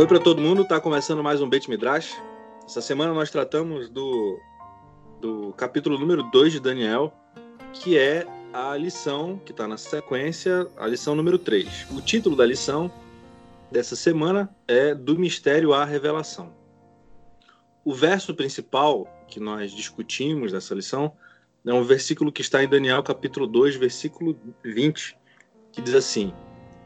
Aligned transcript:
Oi 0.00 0.06
para 0.06 0.18
todo 0.18 0.40
mundo, 0.40 0.64
tá 0.64 0.80
começando 0.80 1.22
mais 1.22 1.42
um 1.42 1.48
Beit 1.50 1.68
Midrash. 1.68 2.16
Essa 2.64 2.80
semana 2.80 3.12
nós 3.12 3.30
tratamos 3.30 3.90
do, 3.90 4.40
do 5.20 5.52
capítulo 5.52 5.98
número 5.98 6.22
2 6.22 6.54
de 6.54 6.58
Daniel, 6.58 7.12
que 7.74 7.98
é 7.98 8.26
a 8.50 8.74
lição 8.78 9.38
que 9.44 9.52
está 9.52 9.68
na 9.68 9.76
sequência, 9.76 10.66
a 10.78 10.86
lição 10.86 11.14
número 11.14 11.38
3. 11.38 11.88
O 11.90 12.00
título 12.00 12.34
da 12.34 12.46
lição 12.46 12.90
dessa 13.70 13.94
semana 13.94 14.48
é 14.66 14.94
Do 14.94 15.18
Mistério 15.18 15.74
à 15.74 15.84
Revelação. 15.84 16.50
O 17.84 17.92
verso 17.92 18.34
principal 18.34 19.06
que 19.28 19.38
nós 19.38 19.70
discutimos 19.70 20.50
nessa 20.50 20.74
lição 20.74 21.12
é 21.62 21.74
um 21.74 21.84
versículo 21.84 22.32
que 22.32 22.40
está 22.40 22.64
em 22.64 22.68
Daniel 22.68 23.02
capítulo 23.02 23.46
2, 23.46 23.76
versículo 23.76 24.34
20, 24.64 25.14
que 25.70 25.82
diz 25.82 25.94
assim: 25.94 26.32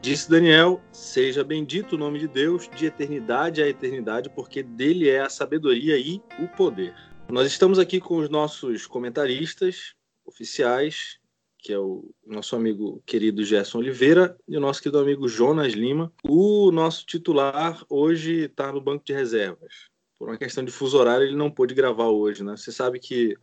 Disse 0.05 0.29
Daniel: 0.29 0.79
Seja 0.91 1.43
bendito 1.43 1.93
o 1.93 1.97
nome 1.97 2.19
de 2.19 2.27
Deus 2.27 2.69
de 2.75 2.85
eternidade 2.85 3.63
a 3.63 3.67
eternidade, 3.67 4.29
porque 4.29 4.61
dele 4.61 5.09
é 5.09 5.21
a 5.21 5.29
sabedoria 5.29 5.97
e 5.97 6.21
o 6.37 6.47
poder. 6.47 6.93
Nós 7.27 7.47
estamos 7.47 7.79
aqui 7.79 7.99
com 7.99 8.17
os 8.17 8.29
nossos 8.29 8.85
comentaristas 8.85 9.95
oficiais, 10.23 11.17
que 11.57 11.73
é 11.73 11.79
o 11.79 12.13
nosso 12.23 12.55
amigo 12.55 13.01
querido 13.03 13.43
Gerson 13.43 13.79
Oliveira 13.79 14.37
e 14.47 14.55
o 14.55 14.59
nosso 14.59 14.79
querido 14.79 14.99
amigo 14.99 15.27
Jonas 15.27 15.73
Lima. 15.73 16.13
O 16.23 16.71
nosso 16.71 17.03
titular 17.03 17.83
hoje 17.89 18.41
está 18.41 18.71
no 18.71 18.79
banco 18.79 19.03
de 19.03 19.11
reservas. 19.11 19.89
Por 20.19 20.29
uma 20.29 20.37
questão 20.37 20.63
de 20.63 20.71
fuso 20.71 20.99
horário, 20.99 21.25
ele 21.25 21.35
não 21.35 21.49
pôde 21.49 21.73
gravar 21.73 22.09
hoje, 22.09 22.43
né? 22.43 22.55
Você 22.55 22.71
sabe 22.71 22.99
que 22.99 23.35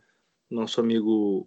nosso 0.49 0.79
amigo 0.79 1.45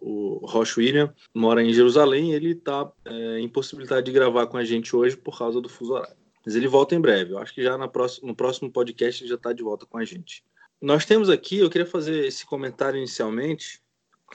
o 0.00 0.46
Roche 0.46 0.80
William 0.80 1.12
mora 1.34 1.62
em 1.62 1.72
Jerusalém, 1.72 2.32
ele 2.32 2.52
está 2.52 2.90
é, 3.04 3.40
impossibilitado 3.40 4.02
de 4.02 4.12
gravar 4.12 4.46
com 4.46 4.56
a 4.56 4.64
gente 4.64 4.94
hoje 4.94 5.16
por 5.16 5.36
causa 5.36 5.60
do 5.60 5.68
fuso 5.68 5.94
horário. 5.94 6.16
Mas 6.44 6.54
ele 6.54 6.68
volta 6.68 6.94
em 6.94 7.00
breve. 7.00 7.32
Eu 7.32 7.38
acho 7.38 7.54
que 7.54 7.62
já 7.62 7.76
próxima, 7.88 8.28
no 8.28 8.34
próximo 8.34 8.70
podcast 8.70 9.22
ele 9.22 9.28
já 9.28 9.36
está 9.36 9.52
de 9.52 9.62
volta 9.62 9.86
com 9.86 9.98
a 9.98 10.04
gente. 10.04 10.44
Nós 10.80 11.04
temos 11.04 11.28
aqui, 11.28 11.58
eu 11.58 11.70
queria 11.70 11.86
fazer 11.86 12.26
esse 12.26 12.44
comentário 12.44 12.98
inicialmente, 12.98 13.81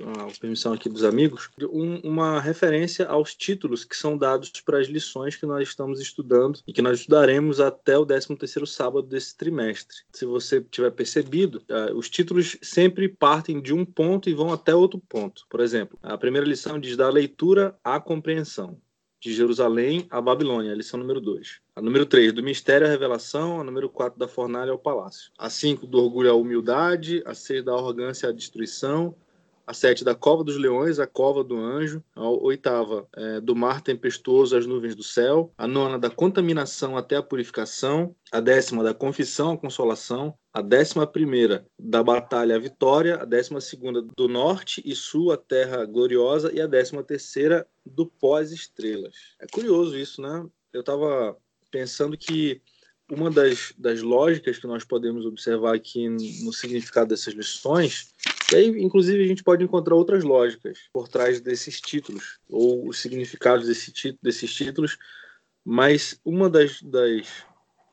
a 0.04 0.40
permissão 0.40 0.74
aqui 0.74 0.90
dos 0.90 1.04
amigos, 1.04 1.50
um, 1.72 1.98
uma 2.00 2.40
referência 2.40 3.08
aos 3.08 3.36
títulos 3.36 3.84
que 3.84 3.96
são 3.96 4.18
dados 4.18 4.52
para 4.66 4.80
as 4.80 4.88
lições 4.88 5.36
que 5.36 5.46
nós 5.46 5.68
estamos 5.68 6.00
estudando 6.00 6.60
e 6.68 6.74
que 6.74 6.82
nós 6.82 7.00
estudaremos 7.00 7.60
até 7.60 7.98
o 7.98 8.06
13º 8.06 8.66
sábado 8.66 9.08
desse 9.08 9.36
trimestre. 9.36 9.98
Se 10.12 10.26
você 10.26 10.62
tiver 10.62 10.92
percebido, 10.92 11.62
uh, 11.70 11.96
os 11.96 12.10
títulos 12.10 12.58
sempre 12.62 13.08
partem 13.08 13.62
de 13.62 13.74
um 13.74 13.86
ponto 13.86 14.30
e 14.30 14.34
vão 14.34 14.52
até 14.52 14.76
outro 14.76 15.00
ponto. 15.00 15.46
Por 15.50 15.60
exemplo, 15.60 15.98
a 16.02 16.18
primeira 16.18 16.48
lição 16.48 16.80
diz 16.80 16.96
da 16.96 17.10
leitura 17.10 17.76
à 17.84 18.00
compreensão 18.00 18.78
de 19.20 19.34
Jerusalém 19.34 20.06
à 20.12 20.22
Babilônia, 20.22 20.76
lição 20.76 21.00
número 21.00 21.20
2. 21.20 21.60
A 21.76 21.82
número 21.82 22.06
3, 22.06 22.32
do 22.34 22.44
mistério 22.44 22.86
à 22.86 22.90
revelação. 22.90 23.60
A 23.60 23.64
número 23.64 23.90
4, 23.90 24.18
da 24.18 24.28
fornalha 24.28 24.72
ao 24.72 24.78
palácio. 24.78 25.32
A 25.38 25.50
5, 25.50 25.88
do 25.88 25.98
orgulho 25.98 26.32
à 26.32 26.36
humildade. 26.36 27.24
A 27.26 27.34
6, 27.34 27.64
da 27.66 27.74
arrogância 27.74 28.30
à 28.30 28.32
destruição 28.32 29.16
a 29.68 29.74
sete 29.74 30.06
da 30.06 30.16
cova 30.16 30.46
dos 30.46 30.58
leões, 30.58 30.98
a 30.98 31.06
cova 31.06 31.44
do 31.44 31.58
anjo, 31.58 32.02
a 32.16 32.28
oitava 32.30 33.06
é, 33.14 33.42
do 33.42 33.54
mar 33.54 33.82
tempestuoso, 33.82 34.56
as 34.56 34.66
nuvens 34.66 34.96
do 34.96 35.04
céu, 35.04 35.54
a 35.58 35.68
nona 35.68 36.00
da 36.00 36.10
contaminação 36.10 36.96
até 36.96 37.18
a 37.18 37.22
purificação, 37.22 38.16
a 38.32 38.40
décima 38.40 38.82
da 38.82 38.94
confissão 38.94 39.52
à 39.52 39.58
consolação, 39.58 40.34
a 40.54 40.62
décima 40.62 41.06
primeira 41.06 41.68
da 41.78 42.02
batalha 42.02 42.56
à 42.56 42.60
vitória, 42.60 43.18
a 43.18 43.26
décima 43.26 43.60
segunda 43.60 44.02
do 44.02 44.30
norte 44.30 44.82
e 44.86 44.96
sul, 44.96 45.34
a 45.34 45.38
terra 45.38 45.86
gloriosa, 45.86 46.50
e 46.54 46.62
a 46.62 46.66
décima 46.66 47.04
terceira 47.04 47.68
do 47.86 48.06
pós-estrelas. 48.06 49.36
É 49.40 49.46
curioso 49.46 49.98
isso, 49.98 50.22
né? 50.22 50.46
Eu 50.72 50.80
estava 50.80 51.36
pensando 51.70 52.18
que 52.18 52.62
uma 53.12 53.30
das, 53.30 53.74
das 53.78 54.02
lógicas 54.02 54.58
que 54.58 54.68
nós 54.68 54.84
podemos 54.84 55.26
observar 55.26 55.76
aqui 55.76 56.10
no 56.10 56.52
significado 56.52 57.10
dessas 57.10 57.34
lições, 57.34 58.14
e 58.52 58.56
aí, 58.56 58.68
inclusive, 58.82 59.24
a 59.24 59.28
gente 59.28 59.44
pode 59.44 59.64
encontrar 59.64 59.96
outras 59.96 60.24
lógicas 60.24 60.80
por 60.94 61.08
trás 61.08 61.42
desses 61.42 61.82
títulos, 61.82 62.40
ou 62.50 62.88
os 62.88 63.00
significados 63.00 63.68
desse 63.68 64.18
desses 64.22 64.54
títulos, 64.54 64.98
mas 65.66 66.20
uma 66.24 66.50
das, 66.50 66.82
das, 66.82 67.28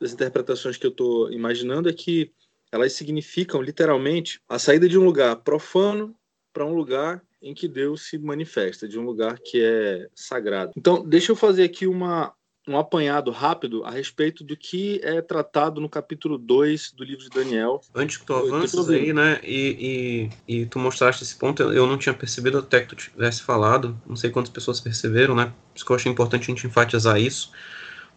das 0.00 0.12
interpretações 0.12 0.76
que 0.76 0.86
eu 0.86 0.90
estou 0.90 1.32
imaginando 1.32 1.88
é 1.88 1.92
que 1.92 2.32
elas 2.70 2.92
significam 2.92 3.60
literalmente 3.60 4.40
a 4.48 4.58
saída 4.58 4.88
de 4.88 4.98
um 4.98 5.04
lugar 5.04 5.36
profano 5.36 6.14
para 6.52 6.64
um 6.64 6.74
lugar 6.74 7.22
em 7.42 7.52
que 7.52 7.68
Deus 7.68 8.02
se 8.02 8.16
manifesta, 8.16 8.88
de 8.88 8.98
um 8.98 9.04
lugar 9.04 9.38
que 9.38 9.62
é 9.62 10.08
sagrado. 10.14 10.72
Então, 10.76 11.04
deixa 11.06 11.32
eu 11.32 11.36
fazer 11.36 11.64
aqui 11.64 11.86
uma, 11.86 12.32
um 12.66 12.78
apanhado 12.78 13.30
rápido 13.30 13.84
a 13.84 13.90
respeito 13.90 14.42
do 14.42 14.56
que 14.56 15.00
é 15.02 15.20
tratado 15.20 15.80
no 15.80 15.88
capítulo 15.88 16.38
2 16.38 16.92
do 16.92 17.04
livro 17.04 17.22
de 17.22 17.28
Daniel. 17.28 17.80
Antes 17.94 18.16
que 18.16 18.24
tu 18.24 18.34
avances 18.34 18.88
aí, 18.88 19.12
né, 19.12 19.38
e, 19.42 20.30
e, 20.48 20.60
e, 20.60 20.66
tu 20.66 20.78
mostraste 20.78 21.22
esse 21.22 21.36
ponto, 21.36 21.62
eu 21.62 21.86
não 21.86 21.98
tinha 21.98 22.14
percebido 22.14 22.58
até 22.58 22.80
que 22.80 22.88
tu 22.88 22.96
tivesse 22.96 23.42
falado, 23.42 24.00
não 24.06 24.16
sei 24.16 24.30
quantas 24.30 24.50
pessoas 24.50 24.80
perceberam, 24.80 25.34
né, 25.34 25.46
por 25.46 25.76
isso 25.76 25.84
que 25.84 25.92
eu 25.92 25.96
achei 25.96 26.10
importante 26.10 26.44
a 26.44 26.54
gente 26.54 26.66
enfatizar 26.66 27.20
isso, 27.20 27.52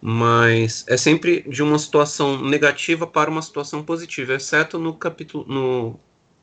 mas 0.02 0.86
é 0.88 0.96
sempre 0.96 1.42
de 1.42 1.62
uma 1.62 1.78
situação 1.78 2.42
negativa 2.42 3.06
para 3.06 3.30
uma 3.30 3.42
situação 3.42 3.84
positiva, 3.84 4.34
exceto 4.34 4.80
no 4.80 4.94
capítulo, 4.94 5.46
no, 5.46 6.00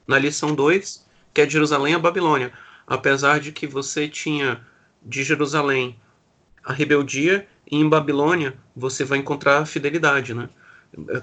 na 0.07 0.19
lição 0.19 0.55
2, 0.55 1.07
que 1.33 1.41
é 1.41 1.47
de 1.47 1.55
Jerusalém 1.55 1.95
a 1.95 1.99
Babilônia, 1.99 2.53
apesar 2.87 3.41
de 3.41 3.51
que 3.51 3.67
você 3.67 4.09
tinha 4.09 4.61
de 5.03 5.25
Jerusalém 5.25 5.99
a 6.63 6.73
rebeldia 6.73 7.47
em 7.71 7.89
Babilônia 7.89 8.57
você 8.75 9.05
vai 9.05 9.19
encontrar 9.19 9.67
fidelidade, 9.67 10.35
né? 10.35 10.49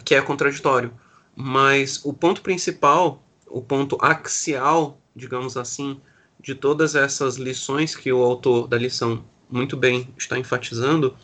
Que 0.03 0.16
é 0.16 0.22
contraditório. 0.22 0.91
Mas 1.35 2.02
o 2.03 2.13
ponto 2.13 2.41
principal, 2.41 3.24
o 3.47 3.62
ponto 3.62 3.97
axial, 4.02 5.00
digamos 5.16 5.57
assim, 5.57 6.00
de 6.40 6.56
todas 6.56 6.96
essas 6.96 7.35
lições 7.35 7.96
que 7.96 8.12
o 8.12 8.22
autor 8.24 8.68
da 8.68 8.78
lição 8.78 9.24
muito 9.50 9.78
bem 9.78 10.13
está 10.18 10.38
enfatizando, 10.38 11.16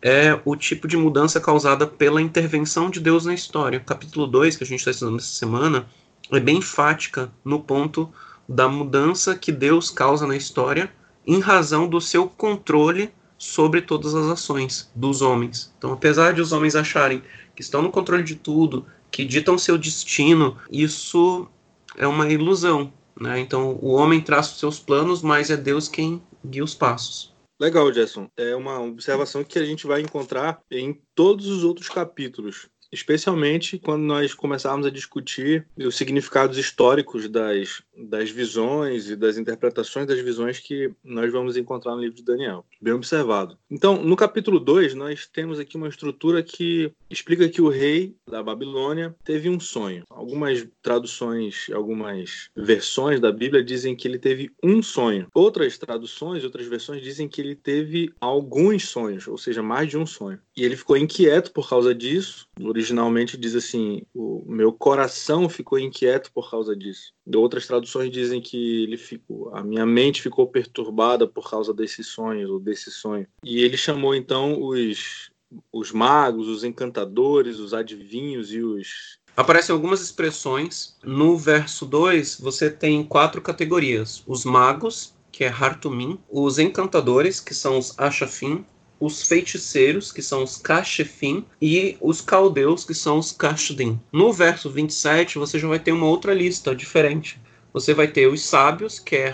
é 0.00 0.38
o 0.44 0.56
tipo 0.56 0.86
de 0.86 0.96
mudança 0.96 1.40
causada 1.40 1.86
pela 1.86 2.22
intervenção 2.22 2.90
de 2.90 3.00
Deus 3.00 3.26
na 3.26 3.34
história. 3.34 3.80
Capítulo 3.80 4.26
2, 4.26 4.56
que 4.56 4.64
a 4.64 4.66
gente 4.66 4.80
está 4.80 4.90
estudando 4.90 5.18
essa 5.18 5.28
semana, 5.28 5.86
é 6.30 6.40
bem 6.40 6.58
enfática 6.58 7.32
no 7.44 7.60
ponto 7.60 8.08
da 8.48 8.68
mudança 8.68 9.36
que 9.36 9.52
Deus 9.52 9.90
causa 9.90 10.26
na 10.26 10.36
história 10.36 10.92
em 11.26 11.40
razão 11.40 11.88
do 11.88 12.00
seu 12.00 12.28
controle 12.28 13.12
sobre 13.38 13.80
todas 13.80 14.14
as 14.14 14.26
ações 14.26 14.90
dos 14.94 15.22
homens. 15.22 15.72
Então, 15.78 15.92
apesar 15.92 16.34
de 16.34 16.40
os 16.40 16.52
homens 16.52 16.74
acharem 16.74 17.22
que 17.54 17.62
estão 17.62 17.80
no 17.80 17.90
controle 17.90 18.22
de 18.22 18.34
tudo, 18.34 18.84
que 19.10 19.24
ditam 19.24 19.56
seu 19.56 19.78
destino, 19.78 20.56
isso 20.70 21.48
é 21.96 22.06
uma 22.06 22.28
ilusão. 22.30 22.92
Né? 23.18 23.38
Então, 23.40 23.78
o 23.80 23.92
homem 23.92 24.20
traça 24.20 24.52
os 24.52 24.58
seus 24.58 24.78
planos, 24.78 25.22
mas 25.22 25.50
é 25.50 25.56
Deus 25.56 25.88
quem 25.88 26.20
guia 26.44 26.64
os 26.64 26.74
passos. 26.74 27.32
Legal, 27.60 27.90
Jason. 27.90 28.28
É 28.36 28.54
uma 28.54 28.80
observação 28.80 29.42
que 29.42 29.58
a 29.58 29.64
gente 29.64 29.86
vai 29.86 30.00
encontrar 30.00 30.60
em 30.70 31.00
todos 31.14 31.46
os 31.46 31.64
outros 31.64 31.88
capítulos 31.88 32.68
especialmente 32.92 33.78
quando 33.78 34.02
nós 34.02 34.34
começarmos 34.34 34.86
a 34.86 34.90
discutir 34.90 35.66
os 35.76 35.96
significados 35.96 36.56
históricos 36.56 37.28
das, 37.28 37.82
das 37.98 38.30
visões 38.30 39.10
e 39.10 39.16
das 39.16 39.36
interpretações 39.36 40.06
das 40.06 40.20
visões 40.20 40.58
que 40.58 40.90
nós 41.02 41.32
vamos 41.32 41.56
encontrar 41.56 41.94
no 41.94 42.00
livro 42.00 42.16
de 42.16 42.24
Daniel. 42.24 42.64
Bem 42.80 42.92
observado. 42.92 43.58
Então, 43.70 44.02
no 44.02 44.16
capítulo 44.16 44.60
2, 44.60 44.94
nós 44.94 45.26
temos 45.26 45.58
aqui 45.58 45.76
uma 45.76 45.88
estrutura 45.88 46.42
que 46.42 46.92
explica 47.10 47.48
que 47.48 47.60
o 47.60 47.68
rei 47.68 48.16
da 48.28 48.42
Babilônia 48.42 49.14
teve 49.24 49.48
um 49.48 49.58
sonho. 49.58 50.04
Algumas 50.08 50.66
traduções, 50.82 51.66
algumas 51.72 52.50
versões 52.56 53.20
da 53.20 53.32
Bíblia 53.32 53.64
dizem 53.64 53.96
que 53.96 54.06
ele 54.06 54.18
teve 54.18 54.50
um 54.62 54.82
sonho. 54.82 55.26
Outras 55.34 55.78
traduções, 55.78 56.44
outras 56.44 56.66
versões 56.66 57.02
dizem 57.02 57.28
que 57.28 57.40
ele 57.40 57.54
teve 57.54 58.12
alguns 58.20 58.88
sonhos, 58.88 59.26
ou 59.26 59.38
seja, 59.38 59.62
mais 59.62 59.88
de 59.88 59.98
um 59.98 60.06
sonho. 60.06 60.38
E 60.56 60.64
ele 60.64 60.76
ficou 60.76 60.96
inquieto 60.96 61.52
por 61.52 61.68
causa 61.68 61.94
disso 61.94 62.48
originalmente 62.66 63.36
diz 63.36 63.54
assim: 63.54 64.02
o 64.14 64.44
meu 64.46 64.72
coração 64.72 65.48
ficou 65.48 65.78
inquieto 65.78 66.30
por 66.32 66.50
causa 66.50 66.74
disso. 66.74 67.12
Outras 67.34 67.66
traduções 67.66 67.87
dizem 68.10 68.40
que 68.40 68.84
ele 68.84 68.96
ficou, 68.96 69.54
a 69.54 69.62
minha 69.62 69.86
mente 69.86 70.22
ficou 70.22 70.46
perturbada 70.46 71.26
por 71.26 71.48
causa 71.48 71.72
desses 71.72 72.06
sonhos 72.06 72.50
ou 72.50 72.58
desse 72.58 72.90
sonho. 72.90 73.26
E 73.44 73.62
ele 73.62 73.76
chamou 73.76 74.14
então 74.14 74.60
os 74.62 75.30
os 75.72 75.92
magos, 75.92 76.46
os 76.46 76.62
encantadores, 76.62 77.58
os 77.58 77.72
adivinhos 77.72 78.52
e 78.52 78.60
os 78.60 79.18
Aparecem 79.38 79.72
algumas 79.72 80.00
expressões. 80.00 80.96
No 81.00 81.38
verso 81.38 81.86
2, 81.86 82.40
você 82.40 82.68
tem 82.68 83.04
quatro 83.04 83.40
categorias: 83.40 84.20
os 84.26 84.44
magos, 84.44 85.14
que 85.30 85.44
é 85.44 85.48
Hartumim, 85.48 86.18
os 86.28 86.58
encantadores, 86.58 87.38
que 87.38 87.54
são 87.54 87.78
os 87.78 87.96
Ashafim, 87.96 88.64
os 88.98 89.22
feiticeiros, 89.22 90.10
que 90.10 90.22
são 90.22 90.42
os 90.42 90.56
Kashefim, 90.56 91.44
e 91.62 91.96
os 92.00 92.20
caldeus, 92.20 92.84
que 92.84 92.94
são 92.94 93.18
os 93.18 93.30
Kashdim. 93.30 94.00
No 94.12 94.32
verso 94.32 94.68
27, 94.68 95.38
você 95.38 95.56
já 95.56 95.68
vai 95.68 95.78
ter 95.78 95.92
uma 95.92 96.06
outra 96.06 96.34
lista 96.34 96.74
diferente. 96.74 97.40
Você 97.78 97.94
vai 97.94 98.08
ter 98.08 98.26
os 98.26 98.44
sábios, 98.44 98.98
que 98.98 99.14
é 99.14 99.32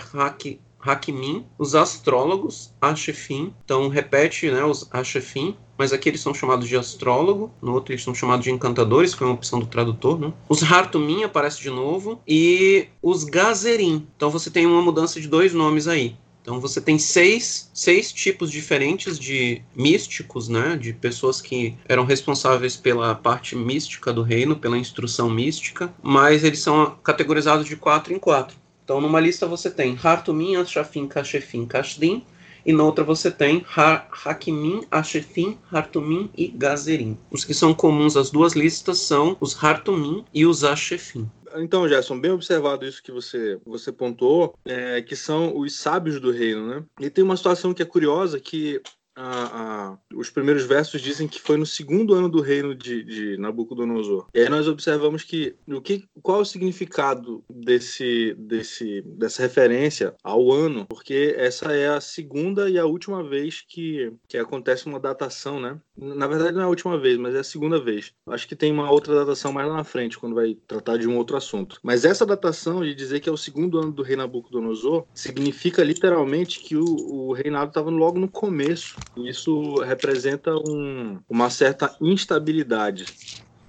Hakimin, 0.79 1.47
os 1.57 1.73
astrólogos, 1.73 2.71
Ashefim, 2.79 3.51
então 3.65 3.87
repete 3.87 4.51
né, 4.51 4.63
os 4.63 4.87
Ashefim, 4.91 5.57
mas 5.75 5.91
aqui 5.91 6.09
eles 6.09 6.21
são 6.21 6.31
chamados 6.31 6.67
de 6.67 6.77
astrólogo, 6.77 7.51
no 7.59 7.73
outro 7.73 7.91
eles 7.91 8.03
são 8.03 8.13
chamados 8.13 8.43
de 8.43 8.51
encantadores, 8.51 9.15
que 9.15 9.23
é 9.23 9.25
uma 9.25 9.33
opção 9.33 9.59
do 9.59 9.65
tradutor, 9.65 10.19
né? 10.19 10.31
Os 10.47 10.61
Hartumim 10.61 11.23
aparece 11.23 11.59
de 11.59 11.71
novo, 11.71 12.21
e 12.27 12.87
os 13.01 13.23
Gazerim. 13.23 14.07
Então 14.15 14.29
você 14.29 14.51
tem 14.51 14.67
uma 14.67 14.81
mudança 14.81 15.19
de 15.19 15.27
dois 15.27 15.51
nomes 15.51 15.87
aí. 15.87 16.15
Então 16.45 16.59
você 16.59 16.79
tem 16.79 16.99
seis, 16.99 17.71
seis 17.73 18.13
tipos 18.13 18.51
diferentes 18.51 19.17
de 19.17 19.63
místicos, 19.75 20.47
né? 20.47 20.77
De 20.77 20.93
pessoas 20.93 21.41
que 21.41 21.75
eram 21.89 22.05
responsáveis 22.05 22.77
pela 22.77 23.15
parte 23.15 23.55
mística 23.55 24.13
do 24.13 24.21
reino, 24.21 24.55
pela 24.55 24.77
instrução 24.77 25.27
mística, 25.27 25.91
mas 26.03 26.43
eles 26.43 26.59
são 26.59 26.99
categorizados 27.03 27.65
de 27.65 27.75
quatro 27.75 28.13
em 28.13 28.19
quatro. 28.19 28.55
Então 28.83 29.01
numa 29.01 29.19
lista 29.19 29.47
você 29.47 29.71
tem 29.71 29.97
Hartumim, 30.03 30.55
Ashafim, 30.55 31.07
Kashefim, 31.07 31.65
Kashdim, 31.65 32.23
e 32.63 32.71
na 32.71 32.83
outra 32.83 33.03
você 33.03 33.31
tem 33.31 33.65
ha 33.75 34.05
Hakimin, 34.23 34.83
Ashefim, 34.91 35.57
Hartumim 35.71 36.29
e 36.37 36.47
Gazerim. 36.47 37.17
Os 37.31 37.43
que 37.43 37.55
são 37.55 37.73
comuns 37.73 38.15
às 38.15 38.29
duas 38.29 38.53
listas 38.53 38.99
são 38.99 39.35
os 39.39 39.63
Hartumim 39.63 40.23
e 40.31 40.45
os 40.45 40.63
Ashefim. 40.63 41.27
Então, 41.57 41.87
Gerson, 41.87 42.19
bem 42.19 42.31
observado 42.31 42.85
isso 42.85 43.01
que 43.01 43.11
você, 43.11 43.59
você 43.65 43.91
pontuou, 43.91 44.57
é, 44.65 45.01
que 45.01 45.15
são 45.15 45.57
os 45.57 45.77
sábios 45.77 46.19
do 46.19 46.31
reino, 46.31 46.67
né? 46.67 46.85
E 46.99 47.09
tem 47.09 47.23
uma 47.23 47.37
situação 47.37 47.73
que 47.73 47.81
é 47.81 47.85
curiosa, 47.85 48.39
que 48.39 48.81
a, 49.15 49.91
a, 49.93 49.97
os 50.13 50.29
primeiros 50.29 50.65
versos 50.65 51.01
dizem 51.01 51.27
que 51.27 51.39
foi 51.39 51.57
no 51.57 51.65
segundo 51.65 52.13
ano 52.13 52.27
do 52.27 52.41
reino 52.41 52.75
de, 52.75 53.03
de, 53.03 53.37
Nabucodonosor. 53.37 54.27
E 54.33 54.41
aí 54.41 54.49
nós 54.49 54.67
observamos 54.67 55.23
que 55.23 55.55
o 55.67 55.81
que 55.81 56.05
qual 56.21 56.39
é 56.39 56.41
o 56.41 56.45
significado 56.45 57.43
desse, 57.49 58.35
desse, 58.37 59.01
dessa 59.01 59.41
referência 59.41 60.13
ao 60.21 60.51
ano, 60.51 60.85
porque 60.85 61.33
essa 61.37 61.71
é 61.71 61.87
a 61.87 62.01
segunda 62.01 62.69
e 62.69 62.77
a 62.77 62.85
última 62.85 63.23
vez 63.23 63.61
que, 63.61 64.11
que 64.27 64.37
acontece 64.37 64.85
uma 64.85 64.99
datação, 64.99 65.59
né? 65.59 65.79
Na 65.97 66.27
verdade 66.27 66.51
não 66.53 66.61
é 66.61 66.65
a 66.65 66.67
última 66.67 66.99
vez, 66.99 67.17
mas 67.17 67.33
é 67.35 67.39
a 67.39 67.43
segunda 67.43 67.81
vez. 67.81 68.13
Acho 68.27 68.47
que 68.47 68.55
tem 68.55 68.69
uma 68.71 68.91
outra 68.91 69.15
datação 69.15 69.53
mais 69.53 69.67
lá 69.67 69.75
na 69.77 69.83
frente, 69.85 70.17
quando 70.19 70.35
vai 70.35 70.53
tratar 70.67 70.97
de 70.97 71.07
um 71.07 71.17
outro 71.17 71.37
assunto. 71.37 71.79
Mas 71.81 72.03
essa 72.03 72.25
datação 72.25 72.83
de 72.83 72.93
dizer 72.93 73.21
que 73.21 73.29
é 73.29 73.31
o 73.31 73.37
segundo 73.37 73.77
ano 73.79 73.93
do 73.93 74.03
rei 74.03 74.17
Nabucodonosor 74.17 75.07
significa 75.13 75.83
literalmente 75.83 76.59
que 76.59 76.75
o, 76.75 76.85
o 77.29 77.33
reinado 77.33 77.69
estava 77.69 77.89
logo 77.89 78.19
no 78.19 78.29
começo 78.29 78.99
isso 79.17 79.79
representa 79.79 80.51
um, 80.57 81.21
uma 81.29 81.49
certa 81.49 81.95
instabilidade 82.01 83.09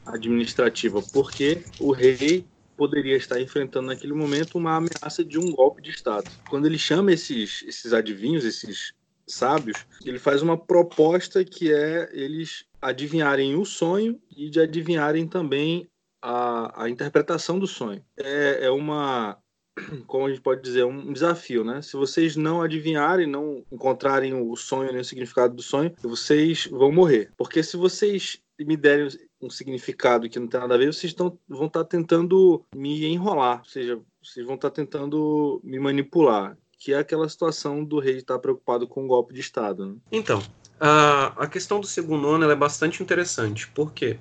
administrativa, 0.05 1.02
porque 1.02 1.69
o 1.79 1.93
rei 1.93 2.49
poderia 2.76 3.17
estar 3.17 3.40
enfrentando 3.40 3.88
naquele 3.88 4.12
momento 4.12 4.58
uma 4.58 4.76
ameaça 4.76 5.25
de 5.25 5.38
um 5.38 5.52
golpe 5.52 5.82
de 5.82 5.90
Estado. 5.90 6.31
Quando 6.49 6.67
ele 6.67 6.79
chama 6.79 7.12
esses, 7.12 7.62
esses 7.62 7.93
adivinhos, 7.93 8.44
esses 8.44 8.93
sábios, 9.26 9.87
ele 10.05 10.19
faz 10.19 10.43
uma 10.43 10.56
proposta 10.56 11.44
que 11.44 11.73
é 11.73 12.08
eles 12.12 12.64
adivinharem 12.81 13.56
o 13.56 13.64
sonho 13.64 14.20
e 14.37 14.49
de 14.49 14.61
adivinharem 14.61 15.26
também 15.26 15.88
a, 16.23 16.84
a 16.84 16.88
interpretação 16.88 17.58
do 17.58 17.67
sonho. 17.67 18.05
É, 18.17 18.67
é 18.67 18.70
uma 18.70 19.38
como 20.06 20.26
a 20.26 20.28
gente 20.28 20.40
pode 20.40 20.62
dizer, 20.62 20.84
um 20.84 21.12
desafio, 21.12 21.62
né? 21.64 21.82
Se 21.82 21.96
vocês 21.96 22.37
não 22.37 22.62
adivinharem, 22.62 23.26
não 23.26 23.64
encontrarem 23.70 24.34
o 24.34 24.56
sonho 24.56 24.93
nem 24.93 25.00
o 25.00 25.05
significado 25.05 25.55
do 25.55 25.62
sonho, 25.62 25.94
vocês 26.02 26.67
vão 26.67 26.90
morrer. 26.90 27.31
Porque 27.37 27.62
se 27.62 27.76
vocês 27.76 28.40
me 28.58 28.76
derem 28.76 29.08
um 29.40 29.50
significado 29.50 30.29
que 30.29 30.38
não 30.38 30.49
tem 30.49 30.61
nada 30.61 30.75
a 30.75 30.79
ver, 30.79 30.93
vocês 30.93 31.12
tão, 31.12 31.38
vão 31.46 31.67
estar 31.67 31.84
tá 31.84 31.88
tentando 31.88 32.64
me 32.75 33.05
enrolar, 33.06 33.58
ou 33.58 33.64
seja, 33.67 34.00
vocês 34.22 34.46
vão 34.46 34.55
estar 34.55 34.70
tá 34.70 34.76
tentando 34.76 35.61
me 35.62 35.79
manipular, 35.79 36.56
que 36.78 36.93
é 36.93 36.99
aquela 36.99 37.28
situação 37.28 37.84
do 37.84 37.99
rei 37.99 38.19
estar 38.19 38.38
preocupado 38.38 38.87
com 38.87 39.05
o 39.05 39.08
golpe 39.08 39.34
de 39.34 39.40
Estado. 39.40 39.87
Né? 39.87 39.94
Então, 40.12 40.43
a, 40.78 41.32
a 41.37 41.46
questão 41.46 41.81
do 41.81 41.87
segundo 41.87 42.28
ano 42.28 42.50
é 42.50 42.55
bastante 42.55 43.02
interessante. 43.02 43.69
Por 43.69 43.93
quê? 43.93 44.19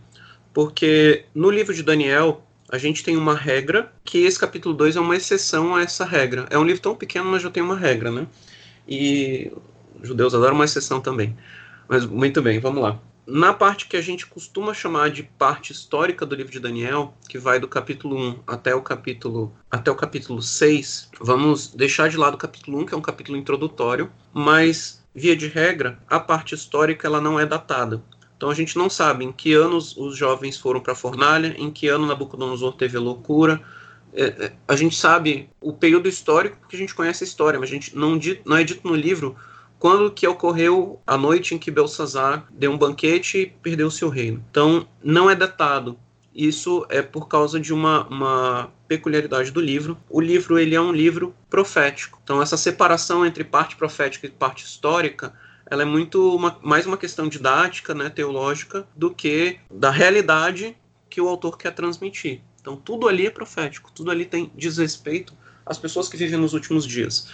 Porque 0.54 1.26
no 1.34 1.52
livro 1.52 1.74
de 1.74 1.84
Daniel, 1.84 2.42
a 2.70 2.78
gente 2.78 3.04
tem 3.04 3.18
uma 3.18 3.36
regra, 3.36 3.92
que 4.04 4.20
esse 4.20 4.40
capítulo 4.40 4.74
2 4.74 4.96
é 4.96 5.00
uma 5.00 5.16
exceção 5.16 5.76
a 5.76 5.82
essa 5.82 6.06
regra. 6.06 6.48
É 6.50 6.58
um 6.58 6.64
livro 6.64 6.82
tão 6.82 6.96
pequeno, 6.96 7.30
mas 7.30 7.42
já 7.42 7.50
tem 7.50 7.62
uma 7.62 7.78
regra, 7.78 8.10
né? 8.10 8.28
E 8.88 9.52
judeus 10.02 10.34
adoram 10.34 10.56
uma 10.56 10.66
exceção 10.66 11.02
também. 11.02 11.36
Mas 11.88 12.06
muito 12.06 12.42
bem, 12.42 12.60
vamos 12.60 12.82
lá. 12.82 13.00
Na 13.28 13.54
parte 13.54 13.88
que 13.88 13.98
a 13.98 14.02
gente 14.02 14.28
costuma 14.28 14.72
chamar 14.72 15.10
de 15.10 15.24
parte 15.24 15.72
histórica 15.72 16.28
do 16.28 16.36
livro 16.36 16.52
de 16.52 16.60
Daniel, 16.60 17.16
que 17.28 17.40
vai 17.40 17.60
do 17.60 17.68
capítulo 17.68 18.16
1 18.16 18.40
até 18.46 18.76
o 18.76 18.82
capítulo 18.82 19.52
até 19.70 19.90
o 19.90 19.96
capítulo 19.96 20.44
6, 20.44 21.10
vamos 21.20 21.70
deixar 21.70 22.08
de 22.08 22.18
lado 22.18 22.36
o 22.36 22.38
capítulo 22.38 22.80
1, 22.80 22.86
que 22.86 22.94
é 22.94 22.98
um 22.98 23.02
capítulo 23.02 23.36
introdutório, 23.36 24.12
mas 24.32 25.04
via 25.14 25.36
de 25.36 25.48
regra, 25.48 25.98
a 26.08 26.20
parte 26.20 26.54
histórica 26.54 27.08
ela 27.08 27.20
não 27.20 27.40
é 27.40 27.48
datada. 27.48 28.04
Então 28.38 28.50
a 28.50 28.54
gente 28.54 28.78
não 28.78 28.92
sabe 28.92 29.26
em 29.26 29.32
que 29.32 29.54
anos 29.54 29.98
os 29.98 30.16
jovens 30.16 30.58
foram 30.58 30.80
para 30.80 30.94
a 30.94 30.96
fornalha, 30.96 31.56
em 31.58 31.72
que 31.72 31.88
ano 31.88 32.06
Nabucodonosor 32.06 32.74
teve 32.74 32.96
a 32.96 33.02
loucura. 33.02 33.60
É, 34.14 34.24
é, 34.24 34.54
a 34.68 34.76
gente 34.76 34.96
sabe 34.96 35.50
o 35.60 35.74
período 35.74 36.08
histórico 36.08 36.58
porque 36.60 36.76
a 36.76 36.80
gente 36.80 36.94
conhece 36.94 37.24
a 37.24 37.28
história, 37.28 37.60
mas 37.60 37.70
a 37.70 37.74
gente 37.74 37.96
não, 37.98 38.20
não 38.46 38.58
é 38.58 38.64
dito 38.64 38.88
no 38.88 38.94
livro 38.94 39.36
quando 39.80 40.12
que 40.12 40.28
ocorreu 40.28 41.02
a 41.06 41.18
noite 41.18 41.54
em 41.54 41.58
que 41.58 41.72
Belsazar 41.72 42.48
deu 42.52 42.72
um 42.72 42.78
banquete 42.78 43.38
e 43.38 43.46
perdeu 43.46 43.92
seu 43.92 44.10
reino. 44.10 44.44
Então 44.50 44.88
não 45.04 45.30
é 45.30 45.36
datado. 45.36 45.98
Isso 46.34 46.86
é 46.90 47.02
por 47.02 47.28
causa 47.28 47.60
de 47.60 47.74
uma, 47.74 48.06
uma 48.08 48.72
peculiaridade 48.88 49.52
do 49.52 49.62
livro. 49.62 49.98
O 50.10 50.20
livro 50.20 50.60
ele 50.60 50.76
é 50.76 50.82
um 50.82 50.92
livro 50.92 51.34
profético. 51.50 52.20
Então 52.24 52.42
essa 52.42 52.58
separação 52.58 53.26
entre 53.26 53.44
parte 53.44 53.76
profética 53.76 54.28
e 54.28 54.30
parte 54.30 54.66
histórica 54.66 55.34
ela 55.66 55.82
é 55.82 55.86
muito 55.86 56.36
uma, 56.36 56.60
mais 56.62 56.86
uma 56.86 56.98
questão 56.98 57.28
didática, 57.28 57.94
né, 57.94 58.10
teológica, 58.10 58.88
do 58.96 59.10
que 59.10 59.58
da 59.72 59.90
realidade 59.90 60.78
que 61.10 61.20
o 61.20 61.28
autor 61.28 61.58
quer 61.58 61.72
transmitir. 61.72 62.42
Então 62.62 62.76
tudo 62.76 63.08
ali 63.08 63.26
é 63.26 63.30
profético, 63.30 63.92
tudo 63.94 64.12
ali 64.12 64.26
tem 64.26 64.52
diz 64.56 64.78
respeito 64.78 65.34
às 65.66 65.78
pessoas 65.78 66.08
que 66.08 66.18
vivem 66.18 66.40
nos 66.40 66.54
últimos 66.54 66.86
dias. 66.86 67.28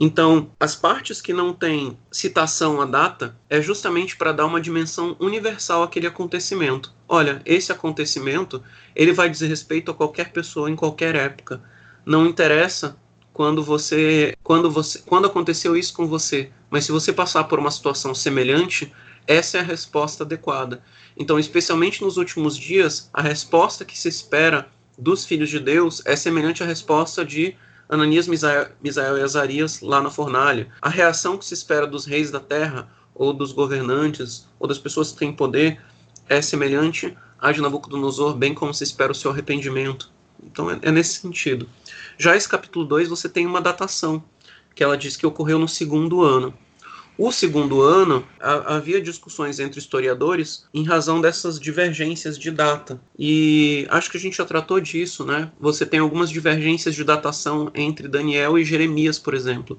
Então, 0.00 0.50
as 0.58 0.74
partes 0.74 1.20
que 1.20 1.32
não 1.32 1.52
têm 1.52 1.98
citação 2.10 2.80
à 2.80 2.86
data 2.86 3.36
é 3.48 3.60
justamente 3.60 4.16
para 4.16 4.32
dar 4.32 4.46
uma 4.46 4.60
dimensão 4.60 5.16
universal 5.20 5.82
àquele 5.82 6.06
acontecimento. 6.06 6.92
Olha, 7.08 7.42
esse 7.44 7.70
acontecimento, 7.70 8.62
ele 8.96 9.12
vai 9.12 9.28
dizer 9.28 9.48
respeito 9.48 9.90
a 9.90 9.94
qualquer 9.94 10.32
pessoa 10.32 10.70
em 10.70 10.76
qualquer 10.76 11.14
época. 11.14 11.62
Não 12.06 12.26
interessa 12.26 12.96
quando 13.32 13.62
você 13.62 14.36
quando 14.42 14.70
você 14.70 15.00
quando 15.06 15.26
aconteceu 15.26 15.76
isso 15.76 15.94
com 15.94 16.06
você 16.06 16.50
mas 16.70 16.84
se 16.84 16.92
você 16.92 17.12
passar 17.12 17.44
por 17.44 17.58
uma 17.58 17.70
situação 17.70 18.14
semelhante 18.14 18.92
essa 19.26 19.58
é 19.58 19.60
a 19.60 19.64
resposta 19.64 20.22
adequada 20.22 20.82
então 21.16 21.38
especialmente 21.38 22.02
nos 22.02 22.16
últimos 22.16 22.56
dias 22.56 23.08
a 23.12 23.22
resposta 23.22 23.84
que 23.84 23.98
se 23.98 24.08
espera 24.08 24.68
dos 24.98 25.24
filhos 25.24 25.48
de 25.48 25.58
Deus 25.58 26.02
é 26.04 26.14
semelhante 26.14 26.62
à 26.62 26.66
resposta 26.66 27.24
de 27.24 27.56
Ananias, 27.92 28.26
Misael, 28.26 28.68
e 28.82 29.20
Azarias 29.20 29.82
lá 29.82 30.00
na 30.00 30.10
fornalha. 30.10 30.66
A 30.80 30.88
reação 30.88 31.36
que 31.36 31.44
se 31.44 31.52
espera 31.52 31.86
dos 31.86 32.06
reis 32.06 32.30
da 32.30 32.40
terra 32.40 32.88
ou 33.14 33.34
dos 33.34 33.52
governantes 33.52 34.48
ou 34.58 34.66
das 34.66 34.78
pessoas 34.78 35.12
que 35.12 35.18
têm 35.18 35.30
poder 35.30 35.78
é 36.26 36.40
semelhante 36.40 37.14
à 37.38 37.52
de 37.52 37.60
Nabucodonosor 37.60 38.34
bem 38.34 38.54
como 38.54 38.72
se 38.72 38.82
espera 38.82 39.12
o 39.12 39.14
seu 39.14 39.30
arrependimento. 39.30 40.10
Então 40.42 40.70
é, 40.70 40.78
é 40.80 40.90
nesse 40.90 41.20
sentido. 41.20 41.68
Já 42.16 42.34
esse 42.34 42.48
capítulo 42.48 42.86
2 42.86 43.10
você 43.10 43.28
tem 43.28 43.44
uma 43.44 43.60
datação, 43.60 44.24
que 44.74 44.82
ela 44.82 44.96
diz 44.96 45.14
que 45.14 45.26
ocorreu 45.26 45.58
no 45.58 45.68
segundo 45.68 46.22
ano. 46.22 46.54
O 47.18 47.30
segundo 47.30 47.82
ano, 47.82 48.26
havia 48.40 49.00
discussões 49.00 49.60
entre 49.60 49.78
historiadores 49.78 50.66
em 50.72 50.82
razão 50.82 51.20
dessas 51.20 51.60
divergências 51.60 52.38
de 52.38 52.50
data. 52.50 52.98
E 53.18 53.86
acho 53.90 54.10
que 54.10 54.16
a 54.16 54.20
gente 54.20 54.38
já 54.38 54.46
tratou 54.46 54.80
disso, 54.80 55.24
né? 55.24 55.52
Você 55.60 55.84
tem 55.84 56.00
algumas 56.00 56.30
divergências 56.30 56.94
de 56.94 57.04
datação 57.04 57.70
entre 57.74 58.08
Daniel 58.08 58.58
e 58.58 58.64
Jeremias, 58.64 59.18
por 59.18 59.34
exemplo. 59.34 59.78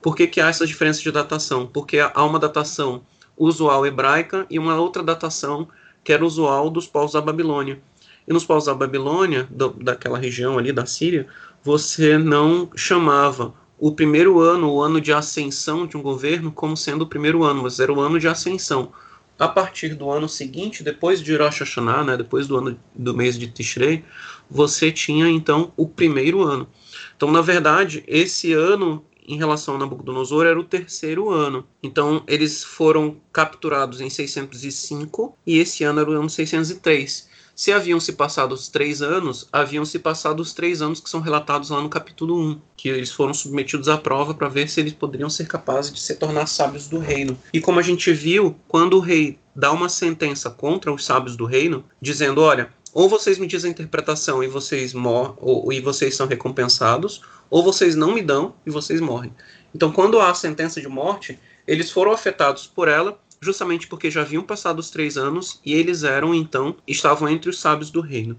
Por 0.00 0.14
que, 0.14 0.28
que 0.28 0.40
há 0.40 0.48
essas 0.48 0.68
diferenças 0.68 1.02
de 1.02 1.10
datação? 1.10 1.66
Porque 1.66 1.98
há 1.98 2.24
uma 2.24 2.38
datação 2.38 3.02
usual 3.36 3.84
hebraica 3.84 4.46
e 4.48 4.56
uma 4.56 4.76
outra 4.76 5.02
datação 5.02 5.68
que 6.04 6.12
era 6.12 6.24
usual 6.24 6.70
dos 6.70 6.86
povos 6.86 7.12
da 7.12 7.20
Babilônia. 7.20 7.80
E 8.26 8.32
nos 8.32 8.44
povos 8.44 8.66
da 8.66 8.74
Babilônia, 8.74 9.48
do, 9.50 9.70
daquela 9.70 10.16
região 10.16 10.56
ali 10.56 10.70
da 10.70 10.86
Síria, 10.86 11.26
você 11.62 12.16
não 12.16 12.70
chamava 12.76 13.52
o 13.78 13.92
primeiro 13.92 14.40
ano, 14.40 14.72
o 14.72 14.82
ano 14.82 15.00
de 15.00 15.12
ascensão 15.12 15.86
de 15.86 15.96
um 15.96 16.02
governo, 16.02 16.50
como 16.50 16.76
sendo 16.76 17.02
o 17.02 17.06
primeiro 17.06 17.44
ano, 17.44 17.62
mas 17.62 17.78
era 17.78 17.92
o 17.92 18.00
ano 18.00 18.18
de 18.18 18.26
ascensão. 18.26 18.92
A 19.38 19.46
partir 19.46 19.94
do 19.94 20.10
ano 20.10 20.28
seguinte, 20.28 20.82
depois 20.82 21.22
de 21.22 21.36
Rosh 21.36 21.60
Hashanah, 21.60 22.02
né, 22.02 22.16
depois 22.16 22.48
do 22.48 22.56
ano 22.56 22.78
do 22.92 23.14
mês 23.14 23.38
de 23.38 23.46
Tishrei, 23.46 24.04
você 24.50 24.90
tinha 24.90 25.28
então 25.28 25.72
o 25.76 25.86
primeiro 25.86 26.42
ano. 26.42 26.68
Então, 27.16 27.30
na 27.30 27.40
verdade, 27.40 28.02
esse 28.08 28.52
ano 28.52 29.04
em 29.28 29.36
relação 29.36 29.76
a 29.76 29.78
Nabucodonosor 29.78 30.46
era 30.46 30.58
o 30.58 30.64
terceiro 30.64 31.30
ano. 31.30 31.64
Então, 31.82 32.24
eles 32.26 32.64
foram 32.64 33.20
capturados 33.32 34.00
em 34.00 34.10
605 34.10 35.36
e 35.46 35.58
esse 35.58 35.84
ano 35.84 36.00
era 36.00 36.10
o 36.10 36.14
ano 36.14 36.30
603 36.30 37.27
Se 37.58 37.72
haviam 37.72 37.98
se 37.98 38.12
passado 38.12 38.52
os 38.52 38.68
três 38.68 39.02
anos, 39.02 39.48
haviam 39.52 39.84
se 39.84 39.98
passado 39.98 40.38
os 40.38 40.54
três 40.54 40.80
anos 40.80 41.00
que 41.00 41.10
são 41.10 41.20
relatados 41.20 41.70
lá 41.70 41.80
no 41.80 41.88
capítulo 41.88 42.38
1, 42.38 42.60
que 42.76 42.88
eles 42.88 43.10
foram 43.10 43.34
submetidos 43.34 43.88
à 43.88 43.98
prova 43.98 44.32
para 44.32 44.48
ver 44.48 44.68
se 44.68 44.78
eles 44.78 44.92
poderiam 44.92 45.28
ser 45.28 45.48
capazes 45.48 45.92
de 45.92 45.98
se 45.98 46.14
tornar 46.14 46.46
sábios 46.46 46.86
do 46.86 47.00
reino. 47.00 47.36
E 47.52 47.60
como 47.60 47.80
a 47.80 47.82
gente 47.82 48.12
viu, 48.12 48.54
quando 48.68 48.96
o 48.96 49.00
rei 49.00 49.40
dá 49.56 49.72
uma 49.72 49.88
sentença 49.88 50.48
contra 50.48 50.92
os 50.92 51.04
sábios 51.04 51.36
do 51.36 51.46
reino, 51.46 51.84
dizendo: 52.00 52.42
olha, 52.42 52.72
ou 52.94 53.08
vocês 53.08 53.40
me 53.40 53.48
dizem 53.48 53.70
a 53.70 53.72
interpretação 53.72 54.40
e 54.40 54.46
vocês 54.46 54.94
mor 54.94 55.36
ou, 55.40 55.72
e 55.72 55.80
vocês 55.80 56.14
são 56.14 56.28
recompensados, 56.28 57.22
ou 57.50 57.64
vocês 57.64 57.96
não 57.96 58.14
me 58.14 58.22
dão 58.22 58.54
e 58.64 58.70
vocês 58.70 59.00
morrem. 59.00 59.34
Então, 59.74 59.90
quando 59.90 60.20
há 60.20 60.30
a 60.30 60.34
sentença 60.34 60.80
de 60.80 60.86
morte, 60.86 61.36
eles 61.66 61.90
foram 61.90 62.12
afetados 62.12 62.68
por 62.68 62.86
ela 62.86 63.18
justamente 63.40 63.86
porque 63.86 64.10
já 64.10 64.22
haviam 64.22 64.42
passado 64.42 64.78
os 64.78 64.90
três 64.90 65.16
anos 65.16 65.60
e 65.64 65.74
eles 65.74 66.02
eram, 66.02 66.34
então, 66.34 66.76
estavam 66.86 67.28
entre 67.28 67.50
os 67.50 67.60
sábios 67.60 67.90
do 67.90 68.00
reino. 68.00 68.36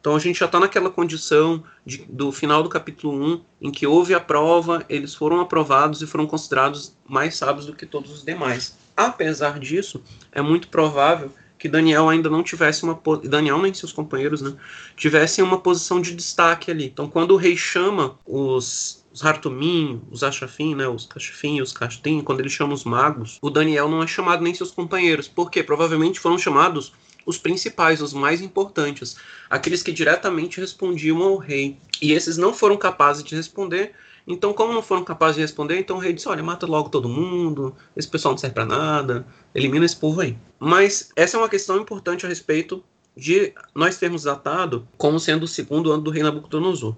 Então 0.00 0.14
a 0.14 0.18
gente 0.18 0.38
já 0.38 0.46
está 0.46 0.60
naquela 0.60 0.90
condição 0.90 1.62
de, 1.84 1.98
do 2.08 2.30
final 2.30 2.62
do 2.62 2.68
capítulo 2.68 3.12
1, 3.12 3.40
em 3.62 3.70
que 3.70 3.86
houve 3.86 4.14
a 4.14 4.20
prova, 4.20 4.84
eles 4.88 5.14
foram 5.14 5.40
aprovados 5.40 6.00
e 6.00 6.06
foram 6.06 6.26
considerados 6.26 6.96
mais 7.06 7.36
sábios 7.36 7.66
do 7.66 7.74
que 7.74 7.84
todos 7.84 8.10
os 8.10 8.24
demais. 8.24 8.76
Apesar 8.96 9.58
disso, 9.58 10.02
é 10.32 10.40
muito 10.40 10.68
provável 10.68 11.32
que 11.58 11.68
Daniel 11.68 12.08
ainda 12.08 12.30
não 12.30 12.42
tivesse 12.42 12.84
uma 12.84 12.98
Daniel 13.24 13.60
nem 13.60 13.74
seus 13.74 13.92
companheiros, 13.92 14.40
né, 14.40 14.54
tivessem 14.96 15.42
uma 15.42 15.58
posição 15.58 16.00
de 16.00 16.14
destaque 16.14 16.70
ali. 16.70 16.86
Então, 16.86 17.08
quando 17.08 17.32
o 17.32 17.36
rei 17.36 17.56
chama 17.56 18.16
os 18.24 19.04
os 19.18 19.24
Hartumim, 19.24 20.00
os 20.12 20.22
Achafim, 20.22 20.76
né, 20.76 20.86
os 20.86 21.04
Cachafim 21.04 21.56
e 21.56 21.62
os 21.62 21.72
Castim, 21.72 22.20
quando 22.20 22.38
ele 22.38 22.48
chama 22.48 22.72
os 22.72 22.84
magos, 22.84 23.36
o 23.42 23.50
Daniel 23.50 23.88
não 23.88 24.00
é 24.00 24.06
chamado 24.06 24.44
nem 24.44 24.54
seus 24.54 24.70
companheiros, 24.70 25.26
porque 25.26 25.60
provavelmente 25.60 26.20
foram 26.20 26.38
chamados 26.38 26.92
os 27.26 27.36
principais, 27.36 28.00
os 28.00 28.12
mais 28.12 28.40
importantes, 28.40 29.16
aqueles 29.50 29.82
que 29.82 29.90
diretamente 29.90 30.60
respondiam 30.60 31.20
ao 31.20 31.36
rei. 31.36 31.76
E 32.00 32.12
esses 32.12 32.36
não 32.36 32.54
foram 32.54 32.76
capazes 32.76 33.24
de 33.24 33.34
responder. 33.34 33.92
Então, 34.24 34.52
como 34.52 34.72
não 34.72 34.82
foram 34.82 35.02
capazes 35.02 35.34
de 35.34 35.42
responder, 35.42 35.80
então 35.80 35.96
o 35.96 35.98
rei 35.98 36.12
disse: 36.12 36.28
olha, 36.28 36.42
mata 36.42 36.64
logo 36.64 36.88
todo 36.88 37.08
mundo, 37.08 37.74
esse 37.96 38.06
pessoal 38.06 38.34
não 38.34 38.38
serve 38.38 38.54
para 38.54 38.66
nada, 38.66 39.26
elimina 39.52 39.84
esse 39.84 39.96
povo 39.96 40.20
aí. 40.20 40.38
Mas 40.60 41.10
essa 41.16 41.36
é 41.36 41.40
uma 41.40 41.48
questão 41.48 41.76
importante 41.76 42.24
a 42.24 42.28
respeito 42.28 42.84
de 43.16 43.52
nós 43.74 43.98
termos 43.98 44.22
datado 44.22 44.86
como 44.96 45.18
sendo 45.18 45.42
o 45.42 45.48
segundo 45.48 45.90
ano 45.90 46.04
do 46.04 46.10
rei 46.10 46.22
Nabucodonosor. 46.22 46.94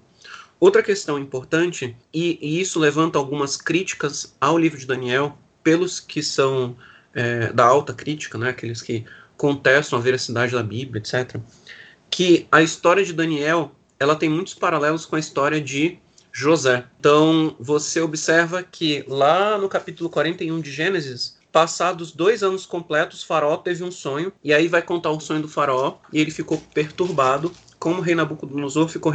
Outra 0.61 0.83
questão 0.83 1.17
importante, 1.17 1.97
e, 2.13 2.37
e, 2.39 2.61
isso 2.61 2.79
levanta 2.79 3.17
algumas 3.17 3.57
críticas 3.57 4.35
ao 4.39 4.59
livro 4.59 4.77
de 4.77 4.85
Daniel, 4.85 5.35
pelos 5.63 5.99
que 5.99 6.21
são 6.21 6.77
é, 7.15 7.51
da 7.51 7.65
alta 7.65 7.95
crítica, 7.95 8.37
né, 8.37 8.51
aqueles 8.51 8.79
que 8.79 9.03
contestam 9.35 9.97
a 9.97 10.01
veracidade 10.03 10.51
da 10.51 10.61
Bíblia, 10.61 11.01
etc., 11.01 11.41
que 12.11 12.47
a 12.51 12.61
história 12.61 13.03
de 13.03 13.11
Daniel 13.11 13.71
ela 13.99 14.15
tem 14.15 14.29
muitos 14.29 14.53
paralelos 14.53 15.03
com 15.03 15.15
a 15.15 15.19
história 15.19 15.59
de 15.59 15.97
José. 16.31 16.85
Então, 16.99 17.55
você 17.59 17.99
observa 17.99 18.61
que 18.61 19.03
lá 19.07 19.57
no 19.57 19.67
capítulo 19.67 20.11
41 20.11 20.61
de 20.61 20.71
Gênesis, 20.71 21.39
passados 21.51 22.11
dois 22.11 22.43
anos 22.43 22.67
completos, 22.67 23.23
Faraó 23.23 23.57
teve 23.57 23.83
um 23.83 23.91
sonho, 23.91 24.31
e 24.43 24.53
aí 24.53 24.67
vai 24.67 24.83
contar 24.83 25.09
o 25.09 25.19
sonho 25.19 25.41
do 25.41 25.47
Faraó, 25.47 25.97
e 26.13 26.19
ele 26.19 26.29
ficou 26.29 26.61
perturbado, 26.71 27.51
como 27.81 27.99
rei 27.99 28.13
Nabucodonosor 28.13 28.87
ficou 28.87 29.11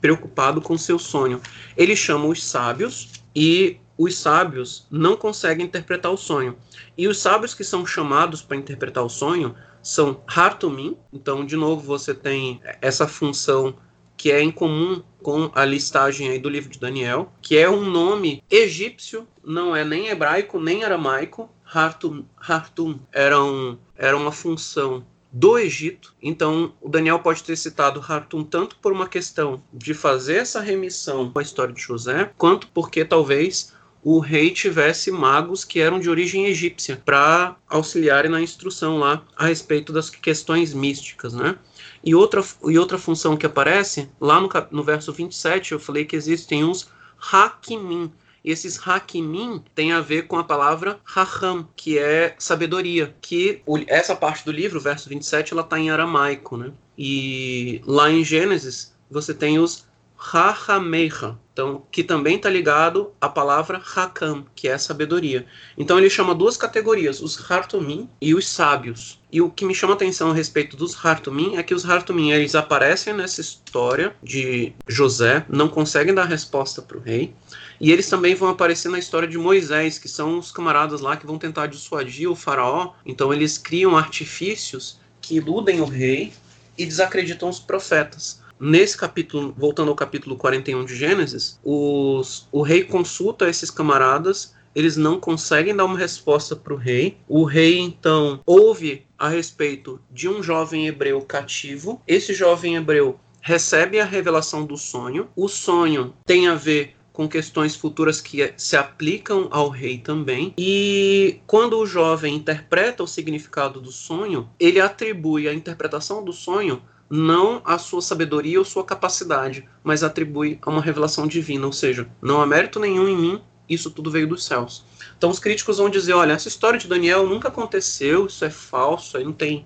preocupado 0.00 0.62
com 0.62 0.78
seu 0.78 0.96
sonho. 0.96 1.40
Ele 1.76 1.96
chama 1.96 2.26
os 2.26 2.42
sábios 2.44 3.10
e 3.34 3.78
os 3.98 4.16
sábios 4.16 4.86
não 4.88 5.16
conseguem 5.16 5.66
interpretar 5.66 6.12
o 6.12 6.16
sonho. 6.16 6.56
E 6.96 7.08
os 7.08 7.18
sábios 7.18 7.52
que 7.52 7.64
são 7.64 7.84
chamados 7.84 8.40
para 8.40 8.56
interpretar 8.56 9.02
o 9.02 9.08
sonho 9.08 9.56
são 9.82 10.22
Hartumim. 10.24 10.96
Então, 11.12 11.44
de 11.44 11.56
novo, 11.56 11.82
você 11.82 12.14
tem 12.14 12.60
essa 12.80 13.08
função 13.08 13.74
que 14.16 14.30
é 14.30 14.40
em 14.40 14.52
comum 14.52 15.02
com 15.20 15.50
a 15.52 15.64
listagem 15.64 16.30
aí 16.30 16.38
do 16.38 16.48
livro 16.48 16.70
de 16.70 16.78
Daniel, 16.78 17.32
que 17.42 17.58
é 17.58 17.68
um 17.68 17.90
nome 17.90 18.40
egípcio, 18.48 19.26
não 19.44 19.74
é 19.74 19.84
nem 19.84 20.06
hebraico 20.06 20.60
nem 20.60 20.84
aramaico. 20.84 21.50
Hartum, 21.64 22.24
Hartum 22.36 23.00
era, 23.10 23.42
um, 23.42 23.76
era 23.96 24.16
uma 24.16 24.30
função 24.30 25.04
do 25.36 25.58
Egito. 25.58 26.14
Então, 26.22 26.72
o 26.80 26.88
Daniel 26.88 27.18
pode 27.18 27.44
ter 27.44 27.56
citado 27.56 28.00
Hartum 28.00 28.42
tanto 28.42 28.76
por 28.76 28.90
uma 28.90 29.06
questão 29.06 29.62
de 29.70 29.92
fazer 29.92 30.36
essa 30.36 30.62
remissão 30.62 31.30
com 31.30 31.38
a 31.38 31.42
história 31.42 31.74
de 31.74 31.82
José, 31.82 32.32
quanto 32.38 32.66
porque 32.68 33.04
talvez 33.04 33.74
o 34.02 34.18
rei 34.18 34.50
tivesse 34.50 35.10
magos 35.10 35.62
que 35.62 35.78
eram 35.78 36.00
de 36.00 36.08
origem 36.08 36.46
egípcia 36.46 37.02
para 37.04 37.54
auxiliarem 37.68 38.30
na 38.30 38.40
instrução 38.40 38.96
lá 38.96 39.26
a 39.36 39.46
respeito 39.46 39.92
das 39.92 40.08
questões 40.08 40.72
místicas, 40.72 41.34
né? 41.34 41.58
E 42.02 42.14
outra, 42.14 42.42
e 42.64 42.78
outra 42.78 42.96
função 42.96 43.36
que 43.36 43.44
aparece 43.44 44.08
lá 44.18 44.40
no, 44.40 44.48
no 44.70 44.82
verso 44.82 45.12
27, 45.12 45.72
eu 45.72 45.78
falei 45.78 46.06
que 46.06 46.16
existem 46.16 46.64
uns 46.64 46.88
Hakimim, 47.30 48.10
e 48.46 48.52
esses 48.52 48.78
hakimim 48.86 49.60
tem 49.74 49.92
a 49.92 50.00
ver 50.00 50.28
com 50.28 50.38
a 50.38 50.44
palavra 50.44 51.00
raham, 51.04 51.68
que 51.74 51.98
é 51.98 52.36
sabedoria, 52.38 53.12
que 53.20 53.60
essa 53.88 54.14
parte 54.14 54.44
do 54.44 54.52
livro, 54.52 54.80
verso 54.80 55.08
27, 55.08 55.52
ela 55.52 55.62
está 55.62 55.76
em 55.80 55.90
aramaico, 55.90 56.56
né? 56.56 56.72
E 56.96 57.82
lá 57.84 58.08
em 58.08 58.22
Gênesis, 58.22 58.94
você 59.10 59.34
tem 59.34 59.58
os 59.58 59.84
Rahameha, 60.16 61.38
então, 61.52 61.82
que 61.90 62.02
também 62.02 62.36
está 62.36 62.48
ligado 62.48 63.12
à 63.20 63.28
palavra 63.28 63.82
Hakam, 63.94 64.44
que 64.54 64.66
é 64.66 64.78
sabedoria. 64.78 65.46
Então 65.76 65.98
ele 65.98 66.08
chama 66.08 66.34
duas 66.34 66.56
categorias, 66.56 67.20
os 67.20 67.50
Hartumim 67.50 68.08
e 68.20 68.34
os 68.34 68.48
sábios. 68.48 69.20
E 69.30 69.42
o 69.42 69.50
que 69.50 69.64
me 69.64 69.74
chama 69.74 69.92
a 69.92 69.96
atenção 69.96 70.30
a 70.30 70.34
respeito 70.34 70.76
dos 70.76 71.04
Hartumim 71.04 71.56
é 71.56 71.62
que 71.62 71.74
os 71.74 71.88
Hartumim 71.88 72.30
eles 72.30 72.54
aparecem 72.54 73.12
nessa 73.12 73.40
história 73.40 74.16
de 74.22 74.72
José, 74.86 75.44
não 75.48 75.68
conseguem 75.68 76.14
dar 76.14 76.24
resposta 76.24 76.80
para 76.80 76.96
o 76.96 77.00
rei. 77.00 77.34
E 77.80 77.92
eles 77.92 78.08
também 78.08 78.34
vão 78.34 78.48
aparecer 78.48 78.88
na 78.88 78.98
história 78.98 79.28
de 79.28 79.38
Moisés, 79.38 79.98
que 79.98 80.08
são 80.08 80.38
os 80.38 80.50
camaradas 80.50 81.00
lá 81.00 81.16
que 81.16 81.26
vão 81.26 81.38
tentar 81.38 81.66
dissuadir 81.66 82.30
o 82.30 82.36
faraó. 82.36 82.92
Então 83.04 83.32
eles 83.32 83.58
criam 83.58 83.96
artifícios 83.96 84.98
que 85.20 85.36
iludem 85.36 85.80
o 85.80 85.84
rei 85.84 86.32
e 86.78 86.86
desacreditam 86.86 87.48
os 87.48 87.58
profetas. 87.58 88.40
Nesse 88.58 88.96
capítulo, 88.96 89.54
voltando 89.56 89.90
ao 89.90 89.94
capítulo 89.94 90.36
41 90.36 90.84
de 90.86 90.96
Gênesis, 90.96 91.58
os, 91.62 92.48
o 92.50 92.62
rei 92.62 92.84
consulta 92.84 93.48
esses 93.48 93.70
camaradas, 93.70 94.54
eles 94.74 94.96
não 94.96 95.20
conseguem 95.20 95.74
dar 95.74 95.84
uma 95.84 95.98
resposta 95.98 96.56
para 96.56 96.72
o 96.72 96.76
rei. 96.76 97.18
O 97.28 97.44
rei 97.44 97.78
então 97.78 98.40
ouve 98.46 99.06
a 99.18 99.28
respeito 99.28 100.00
de 100.10 100.28
um 100.28 100.42
jovem 100.42 100.86
hebreu 100.86 101.20
cativo. 101.22 102.00
Esse 102.06 102.32
jovem 102.32 102.76
hebreu 102.76 103.18
recebe 103.40 104.00
a 104.00 104.04
revelação 104.04 104.64
do 104.64 104.76
sonho. 104.76 105.28
O 105.36 105.48
sonho 105.48 106.14
tem 106.24 106.48
a 106.48 106.54
ver 106.54 106.94
com 107.16 107.26
questões 107.26 107.74
futuras 107.74 108.20
que 108.20 108.52
se 108.58 108.76
aplicam 108.76 109.48
ao 109.50 109.70
rei 109.70 109.96
também. 109.96 110.52
E 110.58 111.40
quando 111.46 111.78
o 111.78 111.86
jovem 111.86 112.34
interpreta 112.34 113.02
o 113.02 113.06
significado 113.06 113.80
do 113.80 113.90
sonho, 113.90 114.46
ele 114.60 114.78
atribui 114.78 115.48
a 115.48 115.54
interpretação 115.54 116.22
do 116.22 116.30
sonho 116.30 116.82
não 117.08 117.62
a 117.64 117.78
sua 117.78 118.02
sabedoria 118.02 118.58
ou 118.58 118.66
sua 118.66 118.84
capacidade, 118.84 119.66
mas 119.82 120.02
atribui 120.02 120.58
a 120.60 120.68
uma 120.68 120.82
revelação 120.82 121.26
divina, 121.26 121.64
ou 121.64 121.72
seja, 121.72 122.06
não 122.20 122.42
há 122.42 122.46
mérito 122.46 122.78
nenhum 122.78 123.08
em 123.08 123.16
mim, 123.16 123.42
isso 123.66 123.90
tudo 123.90 124.10
veio 124.10 124.28
dos 124.28 124.44
céus. 124.44 124.84
Então 125.16 125.30
os 125.30 125.38
críticos 125.38 125.78
vão 125.78 125.88
dizer, 125.88 126.12
olha, 126.12 126.32
essa 126.32 126.48
história 126.48 126.78
de 126.78 126.88
Daniel 126.88 127.26
nunca 127.26 127.48
aconteceu, 127.48 128.26
isso 128.26 128.44
é 128.44 128.50
falso, 128.50 129.18
não 129.20 129.32
tem 129.32 129.64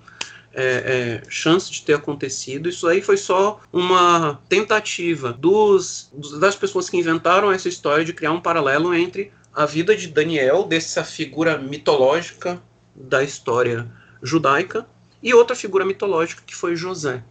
é, 0.52 1.22
é, 1.24 1.30
chance 1.30 1.70
de 1.70 1.82
ter 1.82 1.94
acontecido. 1.94 2.68
Isso 2.68 2.86
aí 2.86 3.00
foi 3.00 3.16
só 3.16 3.60
uma 3.72 4.40
tentativa 4.48 5.32
dos, 5.32 6.10
das 6.38 6.56
pessoas 6.56 6.90
que 6.90 6.96
inventaram 6.96 7.52
essa 7.52 7.68
história 7.68 8.04
de 8.04 8.12
criar 8.12 8.32
um 8.32 8.40
paralelo 8.40 8.94
entre 8.94 9.32
a 9.54 9.66
vida 9.66 9.96
de 9.96 10.08
Daniel, 10.08 10.64
dessa 10.64 11.04
figura 11.04 11.58
mitológica 11.58 12.62
da 12.94 13.22
história 13.22 13.90
judaica, 14.22 14.86
e 15.22 15.34
outra 15.34 15.54
figura 15.56 15.84
mitológica 15.84 16.42
que 16.46 16.54
foi 16.54 16.76
José. 16.76 17.22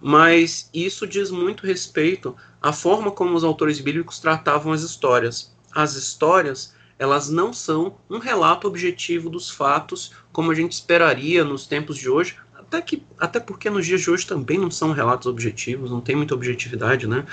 Mas 0.00 0.68
isso 0.74 1.06
diz 1.06 1.30
muito 1.30 1.66
respeito 1.66 2.36
à 2.60 2.72
forma 2.72 3.10
como 3.10 3.34
os 3.34 3.44
autores 3.44 3.80
bíblicos 3.80 4.18
tratavam 4.18 4.72
as 4.72 4.82
histórias. 4.82 5.54
As 5.72 5.94
histórias, 5.94 6.74
elas 6.98 7.28
não 7.28 7.52
são 7.52 7.96
um 8.10 8.18
relato 8.18 8.66
objetivo 8.66 9.30
dos 9.30 9.48
fatos 9.48 10.12
como 10.32 10.50
a 10.50 10.54
gente 10.54 10.72
esperaria 10.72 11.44
nos 11.44 11.66
tempos 11.66 11.96
de 11.96 12.08
hoje, 12.10 12.36
até 12.72 12.80
que 12.80 13.02
até 13.18 13.38
porque 13.38 13.68
nos 13.68 13.84
dias 13.84 14.00
de 14.00 14.10
hoje 14.10 14.26
também 14.26 14.58
não 14.58 14.70
são 14.70 14.92
relatos 14.92 15.26
objetivos, 15.26 15.90
não 15.90 16.00
tem 16.00 16.16
muita 16.16 16.34
objetividade, 16.34 17.06
né? 17.06 17.26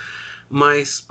Mas 0.49 1.07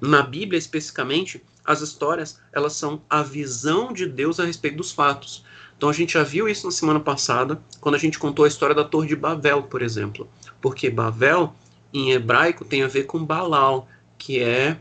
na 0.00 0.22
Bíblia 0.22 0.58
especificamente, 0.58 1.42
as 1.64 1.80
histórias, 1.80 2.38
elas 2.52 2.74
são 2.74 3.02
a 3.08 3.22
visão 3.22 3.92
de 3.92 4.06
Deus 4.06 4.38
a 4.38 4.44
respeito 4.44 4.76
dos 4.76 4.92
fatos. 4.92 5.44
Então 5.76 5.88
a 5.88 5.92
gente 5.92 6.14
já 6.14 6.22
viu 6.22 6.48
isso 6.48 6.66
na 6.66 6.72
semana 6.72 7.00
passada, 7.00 7.60
quando 7.80 7.94
a 7.94 7.98
gente 7.98 8.18
contou 8.18 8.44
a 8.44 8.48
história 8.48 8.74
da 8.74 8.84
Torre 8.84 9.08
de 9.08 9.16
Babel, 9.16 9.62
por 9.64 9.82
exemplo. 9.82 10.28
Porque 10.60 10.90
Babel, 10.90 11.54
em 11.92 12.12
hebraico, 12.12 12.64
tem 12.64 12.82
a 12.82 12.88
ver 12.88 13.04
com 13.04 13.24
Balal, 13.24 13.88
que 14.18 14.40
é 14.40 14.78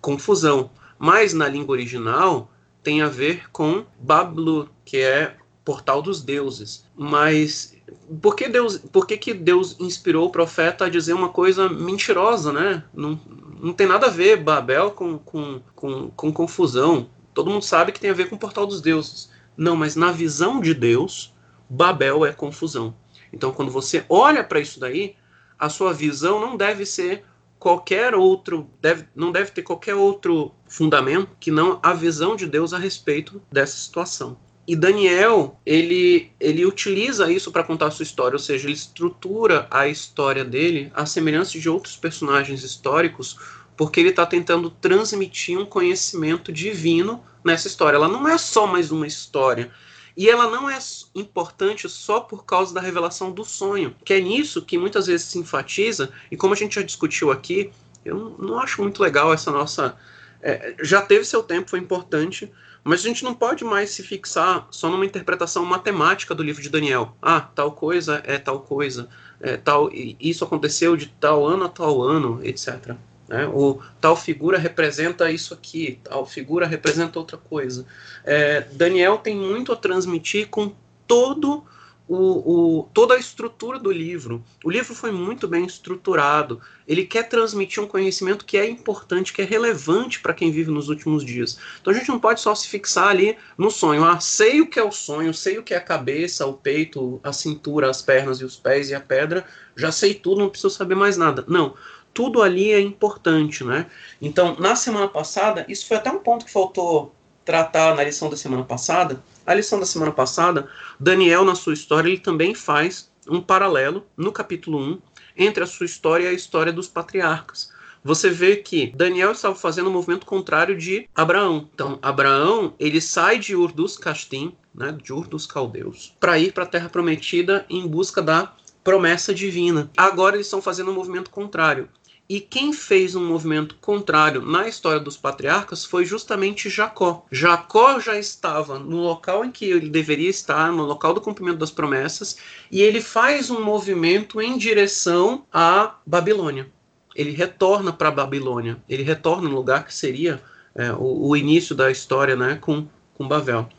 confusão. 0.00 0.70
Mas 0.98 1.32
na 1.32 1.48
língua 1.48 1.72
original 1.72 2.50
tem 2.82 3.02
a 3.02 3.08
ver 3.08 3.50
com 3.50 3.84
Bablu, 4.00 4.68
que 4.84 4.98
é 4.98 5.36
portal 5.64 6.02
dos 6.02 6.22
deuses. 6.22 6.84
Mas 6.96 7.77
por 8.20 8.34
que 8.36 8.48
Deus, 8.48 8.78
por 8.78 9.06
que, 9.06 9.16
que 9.16 9.34
Deus 9.34 9.76
inspirou 9.78 10.26
o 10.26 10.30
profeta 10.30 10.84
a 10.84 10.88
dizer 10.88 11.12
uma 11.12 11.28
coisa 11.28 11.68
mentirosa, 11.68 12.52
né? 12.52 12.84
Não, 12.92 13.20
não 13.60 13.72
tem 13.72 13.86
nada 13.86 14.06
a 14.06 14.10
ver 14.10 14.36
Babel 14.36 14.90
com, 14.90 15.18
com, 15.18 15.60
com, 15.74 16.10
com 16.10 16.32
confusão. 16.32 17.08
Todo 17.34 17.50
mundo 17.50 17.64
sabe 17.64 17.92
que 17.92 18.00
tem 18.00 18.10
a 18.10 18.14
ver 18.14 18.28
com 18.28 18.36
o 18.36 18.38
portal 18.38 18.66
dos 18.66 18.80
deuses. 18.80 19.30
Não, 19.56 19.76
mas 19.76 19.96
na 19.96 20.12
visão 20.12 20.60
de 20.60 20.74
Deus, 20.74 21.34
Babel 21.68 22.24
é 22.24 22.32
confusão. 22.32 22.94
Então, 23.32 23.52
quando 23.52 23.70
você 23.70 24.04
olha 24.08 24.42
para 24.42 24.60
isso 24.60 24.80
daí, 24.80 25.16
a 25.58 25.68
sua 25.68 25.92
visão 25.92 26.40
não 26.40 26.56
deve 26.56 26.86
ser 26.86 27.24
qualquer 27.58 28.14
outro, 28.14 28.70
deve, 28.80 29.06
não 29.14 29.32
deve 29.32 29.50
ter 29.50 29.62
qualquer 29.62 29.94
outro 29.94 30.52
fundamento 30.66 31.30
que 31.40 31.50
não 31.50 31.80
a 31.82 31.92
visão 31.92 32.36
de 32.36 32.46
Deus 32.46 32.72
a 32.72 32.78
respeito 32.78 33.42
dessa 33.50 33.76
situação. 33.76 34.36
E 34.68 34.76
Daniel, 34.76 35.58
ele, 35.64 36.30
ele 36.38 36.66
utiliza 36.66 37.32
isso 37.32 37.50
para 37.50 37.64
contar 37.64 37.86
a 37.86 37.90
sua 37.90 38.02
história, 38.02 38.34
ou 38.34 38.38
seja, 38.38 38.66
ele 38.66 38.74
estrutura 38.74 39.66
a 39.70 39.88
história 39.88 40.44
dele 40.44 40.92
à 40.94 41.06
semelhança 41.06 41.58
de 41.58 41.70
outros 41.70 41.96
personagens 41.96 42.62
históricos, 42.62 43.38
porque 43.74 43.98
ele 43.98 44.10
está 44.10 44.26
tentando 44.26 44.68
transmitir 44.68 45.58
um 45.58 45.64
conhecimento 45.64 46.52
divino 46.52 47.24
nessa 47.42 47.66
história. 47.66 47.96
Ela 47.96 48.08
não 48.08 48.28
é 48.28 48.36
só 48.36 48.66
mais 48.66 48.92
uma 48.92 49.06
história. 49.06 49.70
E 50.14 50.28
ela 50.28 50.50
não 50.50 50.68
é 50.68 50.78
importante 51.14 51.88
só 51.88 52.20
por 52.20 52.44
causa 52.44 52.74
da 52.74 52.82
revelação 52.82 53.32
do 53.32 53.46
sonho, 53.46 53.96
que 54.04 54.12
é 54.12 54.20
nisso 54.20 54.60
que 54.60 54.76
muitas 54.76 55.06
vezes 55.06 55.28
se 55.28 55.38
enfatiza, 55.38 56.10
e 56.30 56.36
como 56.36 56.52
a 56.52 56.56
gente 56.56 56.74
já 56.74 56.82
discutiu 56.82 57.30
aqui, 57.30 57.70
eu 58.04 58.36
não 58.38 58.58
acho 58.58 58.82
muito 58.82 59.02
legal 59.02 59.32
essa 59.32 59.50
nossa. 59.50 59.96
É, 60.42 60.74
já 60.82 61.00
teve 61.00 61.24
seu 61.24 61.42
tempo, 61.42 61.70
foi 61.70 61.78
importante, 61.78 62.52
mas 62.84 63.00
a 63.00 63.02
gente 63.08 63.24
não 63.24 63.34
pode 63.34 63.64
mais 63.64 63.90
se 63.90 64.02
fixar 64.02 64.66
só 64.70 64.88
numa 64.88 65.04
interpretação 65.04 65.64
matemática 65.64 66.34
do 66.34 66.42
livro 66.42 66.62
de 66.62 66.68
Daniel. 66.68 67.14
Ah, 67.20 67.40
tal 67.40 67.72
coisa 67.72 68.22
é 68.24 68.38
tal 68.38 68.60
coisa, 68.60 69.08
é, 69.40 69.56
tal, 69.56 69.90
isso 69.92 70.44
aconteceu 70.44 70.96
de 70.96 71.06
tal 71.06 71.46
ano 71.46 71.64
a 71.64 71.68
tal 71.68 72.02
ano, 72.02 72.40
etc. 72.42 72.94
Né? 73.28 73.46
O 73.46 73.80
tal 74.00 74.16
figura 74.16 74.58
representa 74.58 75.30
isso 75.30 75.52
aqui, 75.52 76.00
tal 76.02 76.24
figura 76.24 76.66
representa 76.66 77.18
outra 77.18 77.36
coisa. 77.36 77.84
É, 78.24 78.62
Daniel 78.72 79.18
tem 79.18 79.36
muito 79.36 79.72
a 79.72 79.76
transmitir 79.76 80.48
com 80.48 80.72
todo 81.06 81.64
o, 82.08 82.78
o, 82.78 82.88
toda 82.94 83.14
a 83.14 83.18
estrutura 83.18 83.78
do 83.78 83.92
livro. 83.92 84.42
O 84.64 84.70
livro 84.70 84.94
foi 84.94 85.12
muito 85.12 85.46
bem 85.46 85.66
estruturado. 85.66 86.60
Ele 86.86 87.04
quer 87.04 87.28
transmitir 87.28 87.82
um 87.82 87.86
conhecimento 87.86 88.46
que 88.46 88.56
é 88.56 88.68
importante, 88.68 89.32
que 89.32 89.42
é 89.42 89.44
relevante 89.44 90.20
para 90.20 90.32
quem 90.32 90.50
vive 90.50 90.70
nos 90.70 90.88
últimos 90.88 91.22
dias. 91.22 91.58
Então 91.80 91.92
a 91.92 91.96
gente 91.96 92.08
não 92.08 92.18
pode 92.18 92.40
só 92.40 92.54
se 92.54 92.66
fixar 92.66 93.08
ali 93.08 93.36
no 93.58 93.70
sonho. 93.70 94.04
Ah, 94.04 94.18
sei 94.18 94.62
o 94.62 94.66
que 94.66 94.80
é 94.80 94.82
o 94.82 94.90
sonho, 94.90 95.34
sei 95.34 95.58
o 95.58 95.62
que 95.62 95.74
é 95.74 95.76
a 95.76 95.82
cabeça, 95.82 96.46
o 96.46 96.54
peito, 96.54 97.20
a 97.22 97.32
cintura, 97.32 97.90
as 97.90 98.00
pernas 98.00 98.40
e 98.40 98.44
os 98.44 98.56
pés 98.56 98.88
e 98.88 98.94
a 98.94 99.00
pedra. 99.00 99.44
Já 99.76 99.92
sei 99.92 100.14
tudo, 100.14 100.40
não 100.40 100.48
preciso 100.48 100.70
saber 100.70 100.94
mais 100.94 101.18
nada. 101.18 101.44
Não. 101.46 101.74
Tudo 102.14 102.42
ali 102.42 102.72
é 102.72 102.80
importante, 102.80 103.62
né? 103.62 103.86
Então, 104.20 104.56
na 104.58 104.74
semana 104.74 105.06
passada, 105.06 105.66
isso 105.68 105.86
foi 105.86 105.98
até 105.98 106.10
um 106.10 106.18
ponto 106.18 106.46
que 106.46 106.50
faltou 106.50 107.14
tratar 107.44 107.94
na 107.94 108.04
lição 108.04 108.28
da 108.28 108.36
semana 108.36 108.62
passada, 108.62 109.22
a 109.48 109.54
lição 109.54 109.80
da 109.80 109.86
semana 109.86 110.12
passada, 110.12 110.68
Daniel, 111.00 111.42
na 111.42 111.54
sua 111.54 111.72
história, 111.72 112.10
ele 112.10 112.18
também 112.18 112.54
faz 112.54 113.10
um 113.26 113.40
paralelo 113.40 114.06
no 114.14 114.30
capítulo 114.30 114.78
1 114.78 114.98
entre 115.38 115.64
a 115.64 115.66
sua 115.66 115.86
história 115.86 116.24
e 116.24 116.28
a 116.28 116.32
história 116.34 116.70
dos 116.70 116.86
patriarcas. 116.86 117.72
Você 118.04 118.28
vê 118.28 118.56
que 118.56 118.92
Daniel 118.94 119.32
estava 119.32 119.54
fazendo 119.54 119.88
um 119.88 119.92
movimento 119.92 120.26
contrário 120.26 120.76
de 120.76 121.08
Abraão. 121.14 121.66
Então, 121.72 121.98
Abraão, 122.02 122.74
ele 122.78 123.00
sai 123.00 123.38
de 123.38 123.56
Ur 123.56 123.72
dos 123.72 123.96
Castim, 123.96 124.54
né, 124.74 124.94
de 125.02 125.14
Ur 125.14 125.26
dos 125.26 125.46
Caldeus, 125.46 126.14
para 126.20 126.38
ir 126.38 126.52
para 126.52 126.64
a 126.64 126.68
Terra 126.68 126.90
Prometida 126.90 127.64
em 127.70 127.88
busca 127.88 128.20
da 128.20 128.52
promessa 128.84 129.32
divina. 129.32 129.90
Agora 129.96 130.36
eles 130.36 130.46
estão 130.46 130.60
fazendo 130.60 130.90
um 130.90 130.94
movimento 130.94 131.30
contrário. 131.30 131.88
E 132.28 132.40
quem 132.40 132.74
fez 132.74 133.14
um 133.14 133.26
movimento 133.26 133.76
contrário 133.80 134.42
na 134.42 134.68
história 134.68 135.00
dos 135.00 135.16
patriarcas 135.16 135.82
foi 135.82 136.04
justamente 136.04 136.68
Jacó. 136.68 137.24
Jacó 137.32 137.98
já 137.98 138.18
estava 138.18 138.78
no 138.78 138.98
local 138.98 139.46
em 139.46 139.50
que 139.50 139.64
ele 139.64 139.88
deveria 139.88 140.28
estar, 140.28 140.70
no 140.70 140.82
local 140.82 141.14
do 141.14 141.22
cumprimento 141.22 141.56
das 141.56 141.70
promessas, 141.70 142.36
e 142.70 142.82
ele 142.82 143.00
faz 143.00 143.50
um 143.50 143.64
movimento 143.64 144.42
em 144.42 144.58
direção 144.58 145.46
à 145.50 145.94
Babilônia. 146.04 146.68
Ele 147.16 147.30
retorna 147.30 147.94
para 147.94 148.08
a 148.08 148.12
Babilônia, 148.12 148.76
ele 148.86 149.02
retorna 149.02 149.48
no 149.48 149.56
lugar 149.56 149.86
que 149.86 149.94
seria 149.94 150.42
é, 150.74 150.92
o, 150.92 151.28
o, 151.28 151.36
início 151.36 151.74
da 151.74 151.90
história 151.90 152.36
né, 152.36 152.58
com, 152.60 152.86
com. 153.14 153.26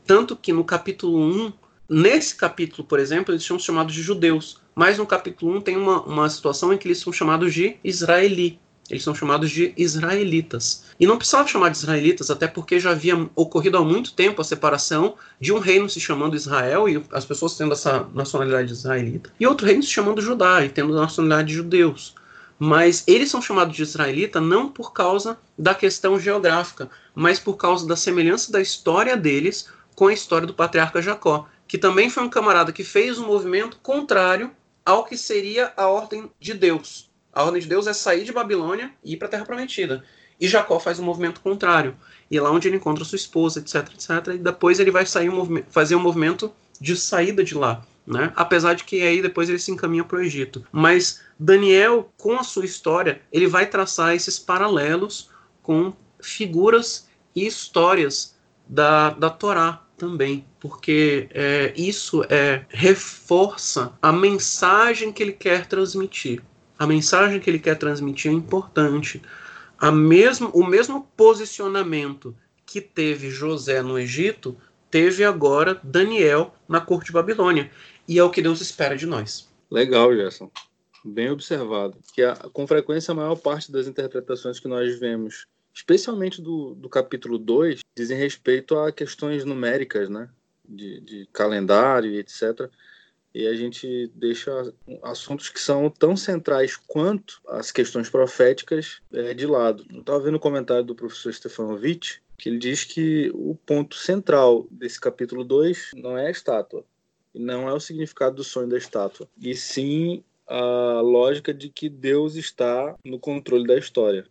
Tanto 0.07 0.35
que 0.35 0.51
no 0.51 0.63
capítulo 0.63 1.19
1, 1.19 1.53
nesse 1.87 2.35
capítulo, 2.35 2.87
por 2.87 2.99
exemplo, 2.99 3.31
eles 3.31 3.45
são 3.45 3.59
chamados 3.59 3.93
de 3.93 4.01
judeus 4.01 4.59
mas 4.79 4.97
no 4.97 5.05
capítulo 5.05 5.57
1 5.57 5.59
tem 5.59 5.75
uma, 5.75 6.01
uma 6.03 6.29
situação 6.29 6.71
em 6.71 6.77
que 6.77 6.87
eles 6.87 6.99
são 6.99 7.11
chamados 7.11 7.53
de 7.53 7.75
Israeli. 7.83 8.57
Eles 8.89 9.03
são 9.03 9.13
chamados 9.13 9.51
de 9.51 9.73
israelitas. 9.75 10.85
E 10.97 11.05
não 11.05 11.17
precisava 11.17 11.49
chamar 11.49 11.67
de 11.67 11.79
israelitas, 11.79 12.31
até 12.31 12.47
porque 12.47 12.79
já 12.79 12.91
havia 12.91 13.29
ocorrido 13.35 13.77
há 13.77 13.83
muito 13.83 14.13
tempo 14.13 14.39
a 14.39 14.45
separação 14.45 15.15
de 15.37 15.51
um 15.51 15.59
reino 15.59 15.89
se 15.89 15.99
chamando 15.99 16.33
Israel 16.33 16.87
e 16.87 17.03
as 17.11 17.25
pessoas 17.25 17.57
tendo 17.57 17.73
essa 17.73 18.07
nacionalidade 18.13 18.71
israelita, 18.71 19.29
e 19.37 19.45
outro 19.45 19.67
reino 19.67 19.83
se 19.83 19.89
chamando 19.89 20.21
Judá 20.21 20.63
e 20.63 20.69
tendo 20.69 20.97
a 20.97 21.01
nacionalidade 21.01 21.49
de 21.49 21.55
judeus. 21.55 22.15
Mas 22.57 23.03
eles 23.05 23.29
são 23.29 23.41
chamados 23.41 23.75
de 23.75 23.83
israelita 23.83 24.39
não 24.39 24.69
por 24.69 24.93
causa 24.93 25.37
da 25.57 25.75
questão 25.75 26.17
geográfica, 26.17 26.89
mas 27.13 27.37
por 27.37 27.57
causa 27.57 27.85
da 27.85 27.97
semelhança 27.97 28.49
da 28.49 28.61
história 28.61 29.17
deles 29.17 29.67
com 29.93 30.07
a 30.07 30.13
história 30.13 30.47
do 30.47 30.53
patriarca 30.53 31.01
Jacó, 31.01 31.49
que 31.67 31.77
também 31.77 32.09
foi 32.09 32.23
um 32.23 32.29
camarada 32.29 32.71
que 32.71 32.85
fez 32.85 33.19
um 33.19 33.27
movimento 33.27 33.77
contrário 33.83 34.51
ao 34.89 35.05
que 35.05 35.15
seria 35.15 35.71
a 35.77 35.87
ordem 35.87 36.31
de 36.39 36.51
Deus. 36.51 37.11
A 37.31 37.43
ordem 37.43 37.61
de 37.61 37.67
Deus 37.67 37.85
é 37.85 37.93
sair 37.93 38.23
de 38.23 38.33
Babilônia 38.33 38.91
e 39.03 39.13
ir 39.13 39.17
para 39.17 39.27
a 39.27 39.31
Terra 39.31 39.45
Prometida. 39.45 40.03
E 40.41 40.47
Jacó 40.47 40.79
faz 40.79 40.99
um 40.99 41.03
movimento 41.03 41.41
contrário. 41.41 41.95
E 42.31 42.35
é 42.35 42.41
lá 42.41 42.49
onde 42.49 42.67
ele 42.67 42.77
encontra 42.77 43.05
sua 43.05 43.15
esposa, 43.15 43.59
etc, 43.59 43.87
etc. 43.93 44.33
E 44.33 44.37
depois 44.39 44.79
ele 44.79 44.89
vai 44.89 45.05
sair 45.05 45.29
um 45.29 45.63
fazer 45.69 45.95
um 45.95 45.99
movimento 45.99 46.51
de 46.81 46.95
saída 46.95 47.43
de 47.43 47.53
lá. 47.53 47.85
Né? 48.07 48.33
Apesar 48.35 48.73
de 48.73 48.83
que 48.83 49.03
aí 49.03 49.21
depois 49.21 49.47
ele 49.47 49.59
se 49.59 49.71
encaminha 49.71 50.03
para 50.03 50.17
o 50.17 50.21
Egito. 50.23 50.65
Mas 50.71 51.21
Daniel, 51.37 52.11
com 52.17 52.39
a 52.39 52.43
sua 52.43 52.65
história, 52.65 53.21
ele 53.31 53.45
vai 53.45 53.67
traçar 53.67 54.15
esses 54.15 54.39
paralelos 54.39 55.29
com 55.61 55.93
figuras 56.19 57.07
e 57.35 57.45
histórias 57.45 58.35
da, 58.67 59.11
da 59.11 59.29
Torá 59.29 59.83
também, 59.99 60.45
porque 60.59 61.27
é, 61.31 61.73
isso 61.75 62.23
é 62.29 62.65
reforça 62.69 63.93
a 64.01 64.11
mensagem 64.11 65.11
que 65.11 65.21
ele 65.21 65.33
quer 65.33 65.67
transmitir. 65.67 66.41
A 66.79 66.87
mensagem 66.87 67.39
que 67.39 67.49
ele 67.49 67.59
quer 67.59 67.75
transmitir 67.75 68.31
é 68.31 68.33
importante. 68.33 69.21
A 69.77 69.91
mesmo, 69.91 70.49
o 70.53 70.65
mesmo 70.65 71.07
posicionamento 71.15 72.33
que 72.65 72.79
teve 72.79 73.29
José 73.29 73.81
no 73.81 73.99
Egito, 73.99 74.55
teve 74.89 75.25
agora 75.25 75.79
Daniel 75.83 76.53
na 76.67 76.79
corte 76.79 77.07
de 77.07 77.11
Babilônia. 77.11 77.69
E 78.07 78.17
é 78.17 78.23
o 78.23 78.29
que 78.29 78.41
Deus 78.41 78.61
espera 78.61 78.95
de 78.95 79.05
nós. 79.05 79.49
Legal, 79.69 80.15
Gerson. 80.15 80.49
Bem 81.03 81.29
observado. 81.29 81.97
Que 82.13 82.23
a, 82.23 82.35
com 82.35 82.65
frequência 82.65 83.11
a 83.11 83.15
maior 83.15 83.35
parte 83.35 83.71
das 83.71 83.87
interpretações 83.87 84.59
que 84.59 84.67
nós 84.67 84.99
vemos 84.99 85.45
especialmente 85.73 86.41
do, 86.41 86.75
do 86.75 86.89
capítulo 86.89 87.37
2, 87.37 87.81
dizem 87.95 88.17
respeito 88.17 88.77
a 88.77 88.91
questões 88.91 89.45
numéricas, 89.45 90.09
né? 90.09 90.29
De, 90.67 91.01
de 91.01 91.29
calendário 91.31 92.11
e 92.11 92.19
etc. 92.19 92.69
E 93.33 93.47
a 93.47 93.55
gente 93.55 94.11
deixa 94.15 94.73
assuntos 95.03 95.49
que 95.49 95.59
são 95.59 95.89
tão 95.89 96.17
centrais 96.17 96.75
quanto 96.75 97.41
as 97.47 97.71
questões 97.71 98.09
proféticas 98.09 99.01
é, 99.13 99.33
de 99.33 99.45
lado. 99.45 99.85
Eu 99.91 100.01
estava 100.01 100.19
vendo 100.19 100.35
o 100.35 100.37
um 100.37 100.41
comentário 100.41 100.83
do 100.83 100.95
professor 100.95 101.33
Stefanovic, 101.33 102.19
que 102.37 102.49
ele 102.49 102.57
diz 102.57 102.83
que 102.83 103.31
o 103.33 103.55
ponto 103.55 103.95
central 103.95 104.67
desse 104.71 104.99
capítulo 104.99 105.43
2 105.43 105.91
não 105.95 106.17
é 106.17 106.27
a 106.27 106.31
estátua, 106.31 106.83
não 107.33 107.69
é 107.69 107.73
o 107.73 107.79
significado 107.79 108.37
do 108.37 108.43
sonho 108.43 108.67
da 108.67 108.77
estátua, 108.77 109.27
e 109.39 109.55
sim 109.55 110.23
a 110.47 111.01
lógica 111.01 111.53
de 111.53 111.69
que 111.69 111.87
Deus 111.87 112.35
está 112.35 112.95
no 113.05 113.19
controle 113.19 113.67
da 113.67 113.77
história 113.77 114.25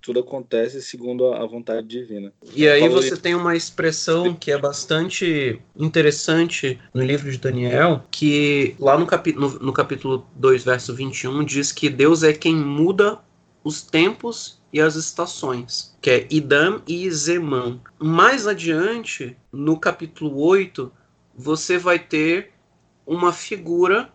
tudo 0.00 0.20
acontece 0.20 0.80
segundo 0.82 1.32
a 1.32 1.46
vontade 1.46 1.86
divina. 1.86 2.32
E 2.54 2.68
aí 2.68 2.88
você 2.88 3.16
tem 3.16 3.34
uma 3.34 3.56
expressão 3.56 4.34
que 4.34 4.50
é 4.50 4.58
bastante 4.58 5.60
interessante 5.76 6.78
no 6.94 7.02
livro 7.02 7.30
de 7.30 7.38
Daniel, 7.38 8.02
que 8.10 8.74
lá 8.78 8.98
no, 8.98 9.06
capi 9.06 9.32
no, 9.32 9.58
no 9.58 9.72
capítulo 9.72 10.26
2, 10.36 10.64
verso 10.64 10.94
21, 10.94 11.44
diz 11.44 11.72
que 11.72 11.88
Deus 11.88 12.22
é 12.22 12.32
quem 12.32 12.54
muda 12.56 13.18
os 13.62 13.82
tempos 13.82 14.60
e 14.72 14.80
as 14.80 14.94
estações, 14.94 15.96
que 16.00 16.10
é 16.10 16.26
Idam 16.30 16.80
e 16.86 17.10
Zemã. 17.10 17.78
Mais 17.98 18.46
adiante, 18.46 19.36
no 19.52 19.78
capítulo 19.78 20.40
8, 20.40 20.90
você 21.36 21.76
vai 21.76 21.98
ter 21.98 22.52
uma 23.06 23.32
figura 23.32 24.10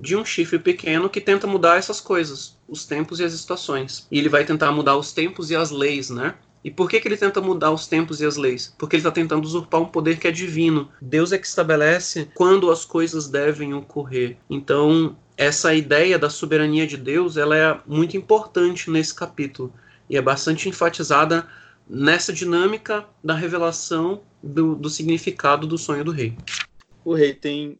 de 0.00 0.16
um 0.16 0.24
chifre 0.24 0.58
pequeno 0.58 1.08
que 1.08 1.20
tenta 1.20 1.46
mudar 1.46 1.76
essas 1.76 2.00
coisas, 2.00 2.56
os 2.68 2.84
tempos 2.84 3.20
e 3.20 3.24
as 3.24 3.32
estações. 3.32 4.06
E 4.10 4.18
ele 4.18 4.28
vai 4.28 4.44
tentar 4.44 4.70
mudar 4.72 4.96
os 4.96 5.12
tempos 5.12 5.50
e 5.50 5.56
as 5.56 5.70
leis, 5.70 6.10
né? 6.10 6.34
E 6.62 6.70
por 6.70 6.90
que, 6.90 7.00
que 7.00 7.08
ele 7.08 7.16
tenta 7.16 7.40
mudar 7.40 7.70
os 7.70 7.86
tempos 7.86 8.20
e 8.20 8.26
as 8.26 8.36
leis? 8.36 8.74
Porque 8.76 8.96
ele 8.96 9.00
está 9.00 9.10
tentando 9.10 9.44
usurpar 9.44 9.80
um 9.80 9.86
poder 9.86 10.18
que 10.18 10.26
é 10.26 10.30
divino. 10.30 10.88
Deus 11.00 11.32
é 11.32 11.38
que 11.38 11.46
estabelece 11.46 12.28
quando 12.34 12.70
as 12.70 12.84
coisas 12.84 13.28
devem 13.28 13.74
ocorrer. 13.74 14.36
Então, 14.50 15.16
essa 15.36 15.74
ideia 15.74 16.18
da 16.18 16.28
soberania 16.28 16.86
de 16.86 16.96
Deus 16.96 17.36
ela 17.36 17.56
é 17.56 17.80
muito 17.86 18.16
importante 18.16 18.90
nesse 18.90 19.14
capítulo. 19.14 19.72
E 20.10 20.16
é 20.16 20.22
bastante 20.22 20.68
enfatizada 20.68 21.46
nessa 21.88 22.32
dinâmica 22.32 23.06
da 23.22 23.34
revelação 23.34 24.22
do, 24.42 24.74
do 24.74 24.90
significado 24.90 25.66
do 25.66 25.78
sonho 25.78 26.04
do 26.04 26.10
rei. 26.10 26.36
O 27.04 27.14
rei 27.14 27.32
tem 27.32 27.78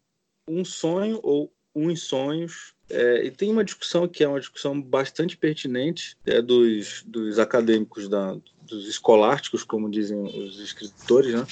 um 0.49 0.65
sonho 0.65 1.21
ou 1.23 1.53
uns 1.75 2.03
sonhos 2.03 2.75
é, 2.91 3.25
e 3.27 3.31
tem 3.31 3.51
uma 3.51 3.65
discussão 3.65 4.09
que 4.09 4.25
é 4.25 4.29
uma 4.29 4.41
discussão 4.41 4.81
bastante 4.81 5.37
pertinente 5.37 6.17
é, 6.25 6.41
dos, 6.41 7.03
dos 7.07 7.39
acadêmicos, 7.39 8.09
da, 8.09 8.37
dos 8.63 8.89
escolásticos, 8.89 9.63
como 9.63 9.91
dizem 9.91 10.19
os 10.19 10.59
escritores, 10.59 11.35
né? 11.35 11.47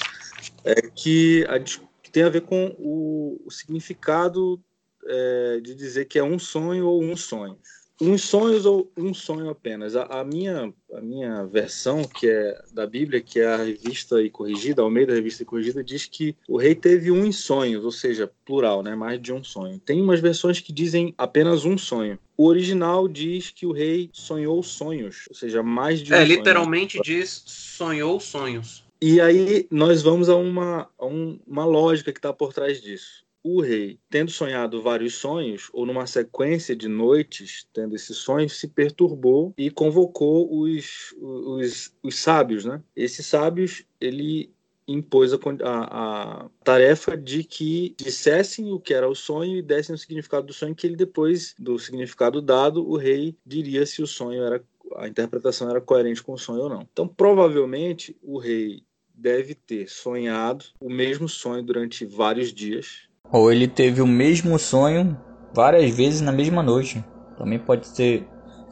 é, 0.64 0.82
que, 0.82 1.44
a, 1.48 1.58
que 1.60 2.10
tem 2.10 2.22
a 2.22 2.30
ver 2.30 2.42
com 2.42 2.74
o, 2.78 3.40
o 3.44 3.50
significado 3.50 4.60
é, 5.04 5.60
de 5.62 5.74
dizer 5.74 6.06
que 6.06 6.18
é 6.18 6.24
um 6.24 6.38
sonho 6.38 6.86
ou 6.86 7.02
um 7.02 7.16
sonho 7.16 7.58
uns 8.00 8.22
sonhos 8.22 8.66
ou 8.66 8.90
um 8.96 9.14
sonho 9.14 9.50
apenas. 9.50 9.96
A, 9.96 10.20
a, 10.20 10.24
minha, 10.24 10.72
a 10.92 11.00
minha 11.00 11.44
versão, 11.44 12.02
que 12.02 12.28
é 12.28 12.58
da 12.72 12.86
Bíblia, 12.86 13.20
que 13.20 13.40
é 13.40 13.46
a 13.46 13.56
revista 13.56 14.22
e 14.22 14.30
corrigida, 14.30 14.82
ao 14.82 14.90
meio 14.90 15.06
da 15.06 15.14
revista 15.14 15.42
e 15.42 15.46
corrigida, 15.46 15.82
diz 15.82 16.06
que 16.06 16.36
o 16.48 16.56
rei 16.56 16.74
teve 16.74 17.10
uns 17.10 17.38
sonhos, 17.38 17.84
ou 17.84 17.92
seja, 17.92 18.30
plural, 18.44 18.82
né? 18.82 18.94
mais 18.94 19.20
de 19.20 19.32
um 19.32 19.42
sonho. 19.42 19.78
Tem 19.78 20.00
umas 20.00 20.20
versões 20.20 20.60
que 20.60 20.72
dizem 20.72 21.14
apenas 21.16 21.64
um 21.64 21.78
sonho. 21.78 22.18
O 22.36 22.46
original 22.46 23.08
diz 23.08 23.50
que 23.50 23.64
o 23.64 23.72
rei 23.72 24.10
sonhou 24.12 24.62
sonhos, 24.62 25.24
ou 25.28 25.34
seja, 25.34 25.62
mais 25.62 26.00
de 26.00 26.12
um 26.12 26.16
é, 26.16 26.20
sonho. 26.20 26.32
É, 26.32 26.36
literalmente 26.36 27.00
diz 27.02 27.42
sonhou 27.46 28.20
sonhos. 28.20 28.84
E 29.00 29.20
aí 29.20 29.66
nós 29.70 30.02
vamos 30.02 30.28
a 30.28 30.36
uma, 30.36 30.88
a 30.98 31.06
um, 31.06 31.38
uma 31.46 31.64
lógica 31.64 32.12
que 32.12 32.18
está 32.18 32.32
por 32.32 32.52
trás 32.52 32.80
disso 32.80 33.25
o 33.48 33.60
rei, 33.60 33.96
tendo 34.10 34.30
sonhado 34.32 34.82
vários 34.82 35.14
sonhos, 35.14 35.70
ou 35.72 35.86
numa 35.86 36.04
sequência 36.04 36.74
de 36.74 36.88
noites, 36.88 37.64
tendo 37.72 37.94
esses 37.94 38.16
sonhos, 38.16 38.58
se 38.58 38.66
perturbou 38.66 39.54
e 39.56 39.70
convocou 39.70 40.48
os, 40.52 41.14
os, 41.20 41.94
os 42.02 42.18
sábios. 42.18 42.64
Né? 42.64 42.82
Esses 42.96 43.24
sábios, 43.24 43.84
ele 44.00 44.52
impôs 44.88 45.32
a, 45.32 45.38
a, 45.62 46.44
a, 46.44 46.50
tarefa 46.64 47.16
de 47.16 47.44
que 47.44 47.94
dissessem 47.96 48.72
o 48.72 48.80
que 48.80 48.92
era 48.92 49.08
o 49.08 49.14
sonho 49.14 49.58
e 49.58 49.62
dessem 49.62 49.94
o 49.94 49.98
significado 49.98 50.48
do 50.48 50.52
sonho, 50.52 50.74
que 50.74 50.86
ele 50.86 50.96
depois 50.96 51.54
do 51.56 51.78
significado 51.78 52.42
dado, 52.42 52.88
o 52.88 52.96
rei 52.96 53.36
diria 53.46 53.86
se 53.86 54.02
o 54.02 54.06
sonho 54.06 54.42
era 54.42 54.64
a 54.94 55.08
interpretação 55.08 55.68
era 55.68 55.80
coerente 55.80 56.22
com 56.22 56.34
o 56.34 56.38
sonho 56.38 56.62
ou 56.62 56.68
não. 56.68 56.88
Então, 56.92 57.08
provavelmente, 57.08 58.16
o 58.22 58.38
rei 58.38 58.84
deve 59.12 59.54
ter 59.54 59.88
sonhado 59.88 60.66
o 60.78 60.90
mesmo 60.90 61.28
sonho 61.28 61.62
durante 61.62 62.04
vários 62.04 62.52
dias, 62.52 63.05
ou 63.30 63.52
ele 63.52 63.68
teve 63.68 64.00
o 64.00 64.06
mesmo 64.06 64.58
sonho 64.58 65.20
várias 65.52 65.94
vezes 65.94 66.20
na 66.20 66.32
mesma 66.32 66.62
noite. 66.62 67.04
Também 67.36 67.58
pode 67.58 67.86
ser, 67.86 68.26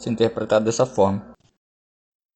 interpretado 0.06 0.64
dessa 0.64 0.84
forma. 0.84 1.34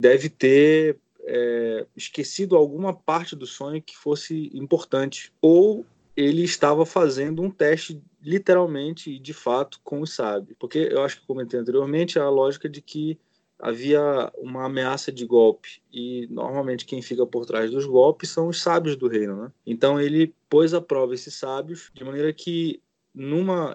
Deve 0.00 0.30
ter 0.30 0.98
é, 1.22 1.86
esquecido 1.94 2.56
alguma 2.56 2.94
parte 2.94 3.36
do 3.36 3.46
sonho 3.46 3.82
que 3.82 3.96
fosse 3.96 4.50
importante. 4.54 5.32
Ou 5.42 5.84
ele 6.16 6.42
estava 6.42 6.86
fazendo 6.86 7.42
um 7.42 7.50
teste 7.50 8.02
literalmente 8.22 9.10
e 9.10 9.18
de 9.18 9.34
fato 9.34 9.80
com 9.84 10.00
os 10.00 10.14
sábios. 10.14 10.56
Porque 10.58 10.88
eu 10.90 11.02
acho 11.02 11.20
que 11.20 11.26
comentei 11.26 11.60
anteriormente 11.60 12.18
a 12.18 12.28
lógica 12.28 12.68
de 12.68 12.80
que 12.80 13.18
havia 13.58 14.32
uma 14.36 14.66
ameaça 14.66 15.10
de 15.10 15.26
golpe 15.26 15.82
e 15.92 16.26
normalmente 16.30 16.84
quem 16.84 17.02
fica 17.02 17.26
por 17.26 17.44
trás 17.44 17.70
dos 17.70 17.84
golpes 17.84 18.30
são 18.30 18.48
os 18.48 18.60
sábios 18.60 18.96
do 18.96 19.08
reino, 19.08 19.42
né? 19.42 19.52
Então 19.66 20.00
ele 20.00 20.34
pôs 20.48 20.72
à 20.72 20.80
prova 20.80 21.14
esses 21.14 21.34
sábios 21.34 21.90
de 21.92 22.04
maneira 22.04 22.32
que 22.32 22.80
numa 23.14 23.74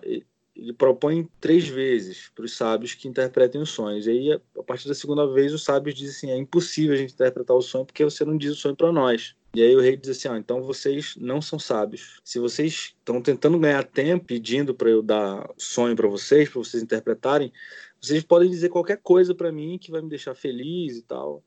ele 0.56 0.72
propõe 0.72 1.28
três 1.42 1.68
vezes 1.68 2.32
para 2.36 2.46
os 2.46 2.56
sábios 2.56 2.94
que 2.94 3.08
interpretem 3.08 3.60
os 3.60 3.72
sonhos. 3.72 4.06
E 4.06 4.12
aí, 4.12 4.34
a 4.34 4.64
partir 4.64 4.88
da 4.88 4.94
segunda 4.94 5.26
vez, 5.28 5.52
os 5.52 5.64
sábios 5.64 5.96
dizem 5.96 6.12
assim: 6.16 6.32
é 6.32 6.38
impossível 6.38 6.94
a 6.94 6.98
gente 6.98 7.14
interpretar 7.14 7.56
o 7.58 7.62
sonho 7.62 7.86
porque 7.86 8.04
você 8.04 8.24
não 8.24 8.38
diz 8.38 8.52
o 8.52 8.56
sonho 8.56 8.76
para 8.76 8.92
nós. 8.92 9.36
E 9.56 9.62
aí 9.62 9.76
o 9.76 9.82
rei 9.82 9.98
diz 9.98 10.10
assim: 10.10 10.28
ah, 10.28 10.38
então 10.38 10.62
vocês 10.62 11.16
não 11.18 11.42
são 11.42 11.58
sábios. 11.58 12.20
Se 12.24 12.40
vocês 12.40 12.94
estão 12.98 13.22
tentando 13.22 13.58
ganhar 13.60 13.84
tempo, 13.84 14.26
pedindo 14.26 14.76
para 14.76 14.90
eu 14.90 15.02
dar 15.02 15.50
sonho 15.58 15.96
para 15.96 16.08
vocês, 16.08 16.50
para 16.50 16.60
vocês 16.60 16.84
interpretarem, 16.84 17.52
vocês 18.04 18.24
podem 18.24 18.50
dizer 18.50 18.70
qualquer 18.70 18.98
coisa 18.98 19.34
para 19.34 19.52
mim 19.52 19.78
que 19.80 19.90
vai 19.90 20.02
me 20.02 20.10
deixar 20.10 20.36
feliz 20.36 20.98
e 20.98 21.04
tal. 21.04 21.42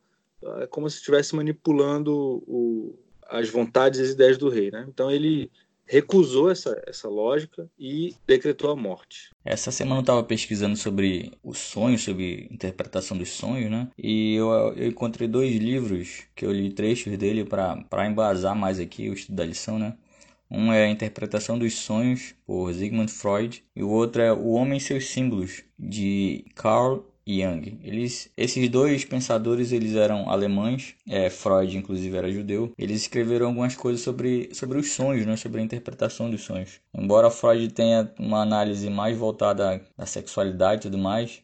É 0.60 0.66
como 0.66 0.88
se 0.88 0.96
estivesse 0.96 1.36
manipulando 1.36 2.42
o, 2.46 2.98
as 3.28 3.50
vontades 3.50 4.00
e 4.00 4.02
as 4.02 4.10
ideias 4.10 4.38
do 4.38 4.48
rei, 4.48 4.70
né? 4.70 4.86
Então 4.88 5.10
ele 5.10 5.50
recusou 5.84 6.50
essa, 6.50 6.82
essa 6.86 7.08
lógica 7.08 7.68
e 7.78 8.14
decretou 8.26 8.70
a 8.70 8.76
morte. 8.76 9.30
Essa 9.44 9.70
semana 9.70 9.98
eu 9.98 10.02
estava 10.02 10.22
pesquisando 10.24 10.76
sobre 10.76 11.32
os 11.44 11.58
sonhos, 11.58 12.02
sobre 12.02 12.48
interpretação 12.50 13.16
dos 13.16 13.30
sonhos, 13.30 13.70
né? 13.70 13.88
E 13.96 14.34
eu, 14.34 14.50
eu 14.76 14.88
encontrei 14.88 15.28
dois 15.28 15.54
livros 15.54 16.24
que 16.34 16.44
eu 16.44 16.52
li 16.52 16.72
trechos 16.72 17.16
dele 17.16 17.44
para 17.44 18.06
embasar 18.06 18.56
mais 18.56 18.80
aqui 18.80 19.08
o 19.08 19.14
estudo 19.14 19.36
da 19.36 19.44
lição, 19.44 19.78
né? 19.78 19.96
Um 20.50 20.72
é 20.72 20.84
a 20.84 20.90
Interpretação 20.90 21.58
dos 21.58 21.74
Sonhos, 21.74 22.34
por 22.46 22.72
Sigmund 22.72 23.10
Freud, 23.10 23.64
e 23.74 23.82
o 23.82 23.90
outro 23.90 24.22
é 24.22 24.32
O 24.32 24.50
Homem 24.50 24.78
e 24.78 24.80
seus 24.80 25.06
Símbolos, 25.08 25.64
de 25.78 26.44
Carl 26.54 27.04
Jung. 27.26 27.80
Eles, 27.82 28.30
esses 28.36 28.68
dois 28.68 29.04
pensadores 29.04 29.72
eles 29.72 29.96
eram 29.96 30.30
alemães, 30.30 30.94
é, 31.08 31.28
Freud 31.28 31.76
inclusive 31.76 32.16
era 32.16 32.30
judeu. 32.30 32.72
Eles 32.78 33.02
escreveram 33.02 33.48
algumas 33.48 33.74
coisas 33.74 34.00
sobre, 34.02 34.50
sobre 34.54 34.78
os 34.78 34.92
sonhos, 34.92 35.26
né, 35.26 35.36
sobre 35.36 35.60
a 35.60 35.64
interpretação 35.64 36.30
dos 36.30 36.42
sonhos. 36.42 36.80
Embora 36.96 37.30
Freud 37.30 37.68
tenha 37.72 38.12
uma 38.18 38.40
análise 38.40 38.88
mais 38.88 39.16
voltada 39.16 39.84
à 39.98 40.06
sexualidade 40.06 40.82
e 40.86 40.90
tudo 40.90 40.98
mais, 40.98 41.42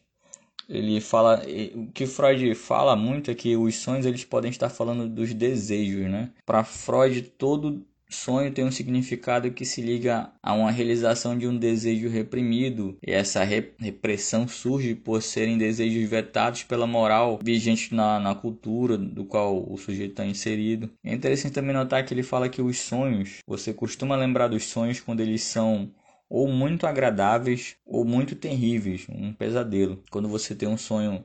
ele 0.69 1.01
fala 1.01 1.41
o 1.75 1.87
que 1.91 2.07
Freud 2.07 2.55
fala 2.55 2.95
muito 2.95 3.29
é 3.29 3.35
que 3.35 3.57
os 3.57 3.75
sonhos 3.75 4.05
eles 4.05 4.23
podem 4.23 4.49
estar 4.49 4.69
falando 4.69 5.09
dos 5.09 5.33
desejos, 5.33 6.09
né? 6.09 6.31
Para 6.45 6.63
Freud 6.63 7.21
todo 7.21 7.85
Sonho 8.13 8.53
tem 8.53 8.63
um 8.63 8.71
significado 8.71 9.51
que 9.51 9.65
se 9.65 9.81
liga 9.81 10.31
a 10.41 10.53
uma 10.53 10.71
realização 10.71 11.37
de 11.37 11.47
um 11.47 11.57
desejo 11.57 12.07
reprimido, 12.07 12.97
e 13.05 13.11
essa 13.11 13.43
repressão 13.43 14.47
surge 14.47 14.95
por 14.95 15.21
serem 15.21 15.57
desejos 15.57 16.09
vetados 16.09 16.63
pela 16.63 16.87
moral 16.87 17.39
vigente 17.43 17.93
na, 17.93 18.19
na 18.19 18.35
cultura 18.35 18.97
do 18.97 19.25
qual 19.25 19.69
o 19.69 19.77
sujeito 19.77 20.11
está 20.11 20.25
inserido. 20.25 20.89
É 21.03 21.13
interessante 21.13 21.53
também 21.53 21.73
notar 21.73 22.05
que 22.05 22.13
ele 22.13 22.23
fala 22.23 22.47
que 22.47 22.61
os 22.61 22.79
sonhos, 22.79 23.39
você 23.47 23.73
costuma 23.73 24.15
lembrar 24.15 24.47
dos 24.47 24.65
sonhos 24.65 24.99
quando 24.99 25.21
eles 25.21 25.43
são 25.43 25.91
ou 26.29 26.47
muito 26.47 26.87
agradáveis 26.87 27.75
ou 27.85 28.03
muito 28.03 28.35
terríveis, 28.35 29.05
um 29.07 29.31
pesadelo. 29.31 30.03
Quando 30.09 30.27
você 30.27 30.55
tem 30.55 30.67
um 30.67 30.77
sonho 30.77 31.23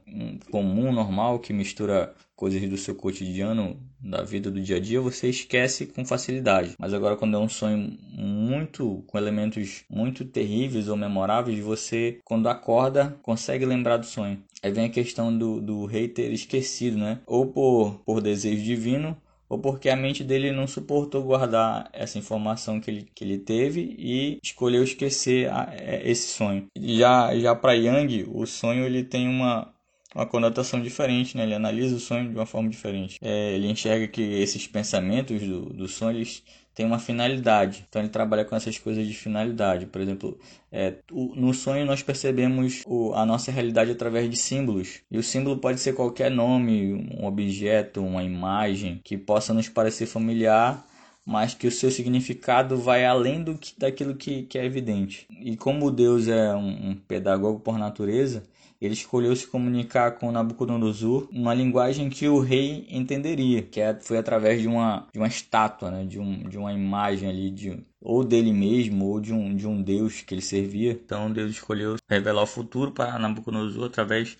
comum, 0.50 0.92
normal, 0.92 1.38
que 1.38 1.50
mistura 1.50 2.14
coisas 2.38 2.62
do 2.70 2.76
seu 2.76 2.94
cotidiano, 2.94 3.76
da 4.00 4.22
vida 4.22 4.48
do 4.48 4.60
dia 4.60 4.76
a 4.76 4.80
dia, 4.80 5.00
você 5.00 5.28
esquece 5.28 5.86
com 5.86 6.04
facilidade. 6.04 6.74
Mas 6.78 6.94
agora 6.94 7.16
quando 7.16 7.36
é 7.36 7.40
um 7.40 7.48
sonho 7.48 7.98
muito 8.12 9.02
com 9.08 9.18
elementos 9.18 9.82
muito 9.90 10.24
terríveis 10.24 10.86
ou 10.86 10.96
memoráveis, 10.96 11.58
você 11.58 12.20
quando 12.24 12.48
acorda 12.48 13.18
consegue 13.22 13.66
lembrar 13.66 13.96
do 13.96 14.06
sonho. 14.06 14.40
Aí 14.62 14.70
vem 14.70 14.84
a 14.84 14.88
questão 14.88 15.36
do, 15.36 15.60
do 15.60 15.84
rei 15.84 16.06
ter 16.06 16.32
esquecido, 16.32 16.96
né? 16.96 17.18
Ou 17.26 17.46
por, 17.46 18.00
por 18.06 18.20
desejo 18.20 18.62
divino, 18.62 19.16
ou 19.48 19.58
porque 19.58 19.88
a 19.88 19.96
mente 19.96 20.22
dele 20.22 20.52
não 20.52 20.68
suportou 20.68 21.24
guardar 21.24 21.90
essa 21.92 22.18
informação 22.18 22.80
que 22.80 22.88
ele, 22.88 23.08
que 23.12 23.24
ele 23.24 23.38
teve 23.38 23.96
e 23.98 24.38
escolheu 24.42 24.84
esquecer 24.84 25.48
a, 25.50 25.70
a, 25.70 25.74
é, 25.74 26.08
esse 26.08 26.28
sonho. 26.28 26.66
Já, 26.78 27.36
já 27.36 27.54
para 27.56 27.72
Yang, 27.72 28.28
o 28.32 28.46
sonho 28.46 28.84
ele 28.84 29.02
tem 29.02 29.26
uma, 29.26 29.72
uma 30.14 30.26
conotação 30.26 30.80
diferente, 30.80 31.36
né? 31.36 31.42
Ele 31.44 31.54
analisa 31.54 31.96
o 31.96 32.00
sonho 32.00 32.28
de 32.28 32.34
uma 32.34 32.46
forma 32.46 32.68
diferente. 32.68 33.18
É, 33.20 33.54
ele 33.54 33.68
enxerga 33.68 34.08
que 34.08 34.22
esses 34.22 34.66
pensamentos 34.66 35.40
do, 35.42 35.66
do 35.66 35.88
sonho 35.88 36.18
eles 36.18 36.42
têm 36.74 36.86
uma 36.86 36.98
finalidade. 36.98 37.84
Então 37.88 38.00
ele 38.00 38.08
trabalha 38.08 38.44
com 38.44 38.54
essas 38.56 38.78
coisas 38.78 39.06
de 39.06 39.12
finalidade. 39.12 39.86
Por 39.86 40.00
exemplo, 40.00 40.38
é, 40.72 40.94
o, 41.10 41.34
no 41.34 41.52
sonho 41.52 41.84
nós 41.84 42.02
percebemos 42.02 42.82
o, 42.86 43.12
a 43.14 43.26
nossa 43.26 43.50
realidade 43.50 43.90
através 43.90 44.30
de 44.30 44.36
símbolos. 44.36 45.00
E 45.10 45.18
o 45.18 45.22
símbolo 45.22 45.58
pode 45.58 45.80
ser 45.80 45.92
qualquer 45.94 46.30
nome, 46.30 46.94
um 46.94 47.26
objeto, 47.26 48.00
uma 48.00 48.22
imagem 48.22 49.00
que 49.04 49.18
possa 49.18 49.52
nos 49.52 49.68
parecer 49.68 50.06
familiar 50.06 50.86
mas 51.30 51.52
que 51.52 51.66
o 51.66 51.70
seu 51.70 51.90
significado 51.90 52.78
vai 52.78 53.04
além 53.04 53.44
do 53.44 53.58
que, 53.58 53.78
daquilo 53.78 54.14
que, 54.14 54.44
que 54.44 54.58
é 54.58 54.64
evidente. 54.64 55.26
E 55.42 55.58
como 55.58 55.90
Deus 55.90 56.26
é 56.26 56.54
um, 56.54 56.92
um 56.92 56.94
pedagogo 56.94 57.60
por 57.60 57.76
natureza, 57.78 58.44
ele 58.80 58.94
escolheu 58.94 59.34
se 59.34 59.46
comunicar 59.46 60.12
com 60.12 60.30
Nabucodonosor 60.30 61.28
numa 61.32 61.52
linguagem 61.52 62.08
que 62.08 62.28
o 62.28 62.38
rei 62.38 62.86
entenderia, 62.88 63.62
que 63.62 63.80
é, 63.80 63.98
foi 63.98 64.18
através 64.18 64.60
de 64.60 64.68
uma, 64.68 65.06
de 65.12 65.18
uma 65.18 65.26
estátua, 65.26 65.90
né? 65.90 66.04
de, 66.04 66.18
um, 66.18 66.48
de 66.48 66.56
uma 66.56 66.72
imagem 66.72 67.28
ali, 67.28 67.50
de, 67.50 67.84
ou 68.00 68.24
dele 68.24 68.52
mesmo, 68.52 69.06
ou 69.06 69.20
de 69.20 69.32
um, 69.32 69.54
de 69.54 69.66
um 69.66 69.82
deus 69.82 70.20
que 70.20 70.34
ele 70.34 70.42
servia. 70.42 70.92
Então 70.92 71.32
Deus 71.32 71.50
escolheu 71.50 71.96
revelar 72.08 72.42
o 72.42 72.46
futuro 72.46 72.92
para 72.92 73.18
Nabucodonosor 73.18 73.86
através 73.86 74.36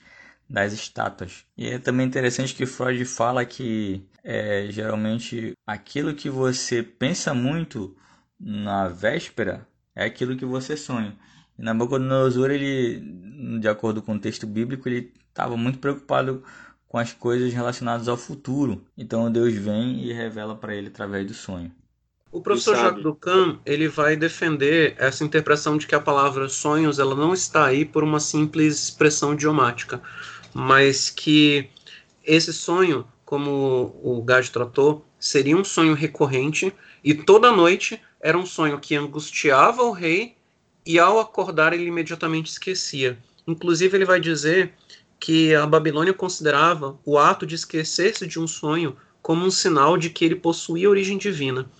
das 0.48 0.72
estátuas. 0.72 1.44
E 1.56 1.68
é 1.68 1.78
também 1.78 2.06
interessante 2.06 2.54
que 2.54 2.64
Freud 2.64 3.04
fala 3.04 3.44
que 3.44 4.02
é, 4.24 4.68
geralmente 4.70 5.52
aquilo 5.66 6.14
que 6.14 6.30
você 6.30 6.82
pensa 6.82 7.34
muito 7.34 7.94
na 8.38 8.88
véspera 8.88 9.66
é 9.94 10.04
aquilo 10.04 10.36
que 10.36 10.44
você 10.44 10.76
sonha. 10.76 11.16
E 11.58 11.62
Nabucodonosor, 11.62 12.50
ele, 12.50 13.02
de 13.60 13.68
acordo 13.68 14.00
com 14.00 14.14
o 14.14 14.18
texto 14.18 14.46
bíblico, 14.46 14.88
ele 14.88 15.12
estava 15.28 15.56
muito 15.56 15.78
preocupado 15.78 16.42
com 16.86 16.98
as 16.98 17.12
coisas 17.12 17.52
relacionadas 17.52 18.08
ao 18.08 18.16
futuro. 18.16 18.84
Então 18.96 19.30
Deus 19.30 19.52
vem 19.54 20.04
e 20.04 20.12
revela 20.12 20.54
para 20.54 20.74
ele 20.74 20.88
através 20.88 21.26
do 21.26 21.34
sonho. 21.34 21.70
O 22.30 22.40
professor 22.42 22.76
Jacques 22.76 23.02
Ducan 23.02 23.58
ele 23.64 23.88
vai 23.88 24.14
defender 24.14 24.94
essa 24.98 25.24
interpretação 25.24 25.78
de 25.78 25.86
que 25.86 25.94
a 25.94 26.00
palavra 26.00 26.48
sonhos 26.48 26.98
ela 26.98 27.14
não 27.14 27.32
está 27.32 27.66
aí 27.66 27.84
por 27.84 28.04
uma 28.04 28.20
simples 28.20 28.82
expressão 28.84 29.32
idiomática, 29.32 30.00
mas 30.52 31.08
que 31.08 31.70
esse 32.24 32.52
sonho, 32.52 33.06
como 33.24 33.98
o 34.02 34.22
Gade 34.22 34.50
tratou, 34.50 35.06
seria 35.18 35.56
um 35.56 35.64
sonho 35.64 35.94
recorrente 35.94 36.72
e 37.02 37.14
toda 37.14 37.50
noite 37.50 38.00
era 38.20 38.36
um 38.36 38.44
sonho 38.44 38.78
que 38.78 38.94
angustiava 38.94 39.82
o 39.82 39.92
rei 39.92 40.37
e 40.88 40.98
ao 40.98 41.20
acordar 41.20 41.74
ele 41.74 41.84
imediatamente 41.84 42.50
esquecia. 42.50 43.18
Inclusive 43.46 43.94
ele 43.94 44.06
vai 44.06 44.18
dizer 44.18 44.72
que 45.20 45.54
a 45.54 45.66
Babilônia 45.66 46.14
considerava 46.14 46.98
o 47.04 47.18
ato 47.18 47.44
de 47.44 47.54
esquecer-se 47.54 48.26
de 48.26 48.40
um 48.40 48.46
sonho 48.46 48.96
como 49.20 49.44
um 49.44 49.50
sinal 49.50 49.98
de 49.98 50.08
que 50.08 50.24
ele 50.24 50.34
possuía 50.34 50.88
origem 50.88 51.18
divina. 51.18 51.70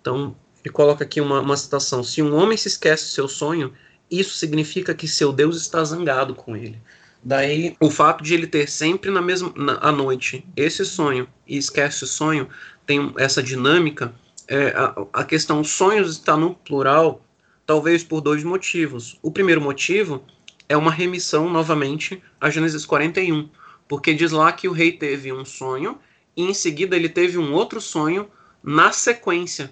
Então, 0.00 0.34
ele 0.64 0.72
coloca 0.72 1.04
aqui 1.04 1.20
uma, 1.20 1.40
uma 1.40 1.58
citação: 1.58 2.02
Se 2.02 2.22
um 2.22 2.34
homem 2.34 2.56
se 2.56 2.68
esquece 2.68 3.04
do 3.04 3.10
seu 3.10 3.28
sonho, 3.28 3.74
isso 4.10 4.34
significa 4.38 4.94
que 4.94 5.06
seu 5.06 5.30
Deus 5.30 5.60
está 5.60 5.84
zangado 5.84 6.34
com 6.34 6.56
ele. 6.56 6.80
Daí, 7.22 7.76
o 7.78 7.90
fato 7.90 8.24
de 8.24 8.32
ele 8.32 8.46
ter 8.46 8.66
sempre 8.66 9.10
na 9.10 9.20
mesma 9.20 9.52
na, 9.56 9.74
à 9.82 9.92
noite 9.92 10.46
esse 10.56 10.86
sonho 10.86 11.28
e 11.46 11.58
esquece 11.58 12.04
o 12.04 12.06
sonho, 12.06 12.48
tem 12.86 13.12
essa 13.18 13.42
dinâmica. 13.42 14.14
É, 14.46 14.68
a, 14.68 14.94
a 15.12 15.24
questão 15.24 15.62
sonhos 15.62 16.12
está 16.12 16.34
no 16.34 16.54
plural, 16.54 17.22
talvez 17.68 18.02
por 18.02 18.22
dois 18.22 18.42
motivos. 18.42 19.18
O 19.20 19.30
primeiro 19.30 19.60
motivo 19.60 20.24
é 20.70 20.74
uma 20.74 20.90
remissão 20.90 21.50
novamente 21.50 22.22
a 22.40 22.48
Gênesis 22.48 22.86
41, 22.86 23.50
porque 23.86 24.14
diz 24.14 24.32
lá 24.32 24.50
que 24.52 24.66
o 24.66 24.72
rei 24.72 24.90
teve 24.90 25.30
um 25.34 25.44
sonho 25.44 25.98
e 26.34 26.44
em 26.44 26.54
seguida 26.54 26.96
ele 26.96 27.10
teve 27.10 27.36
um 27.36 27.52
outro 27.52 27.78
sonho 27.78 28.26
na 28.62 28.90
sequência, 28.90 29.70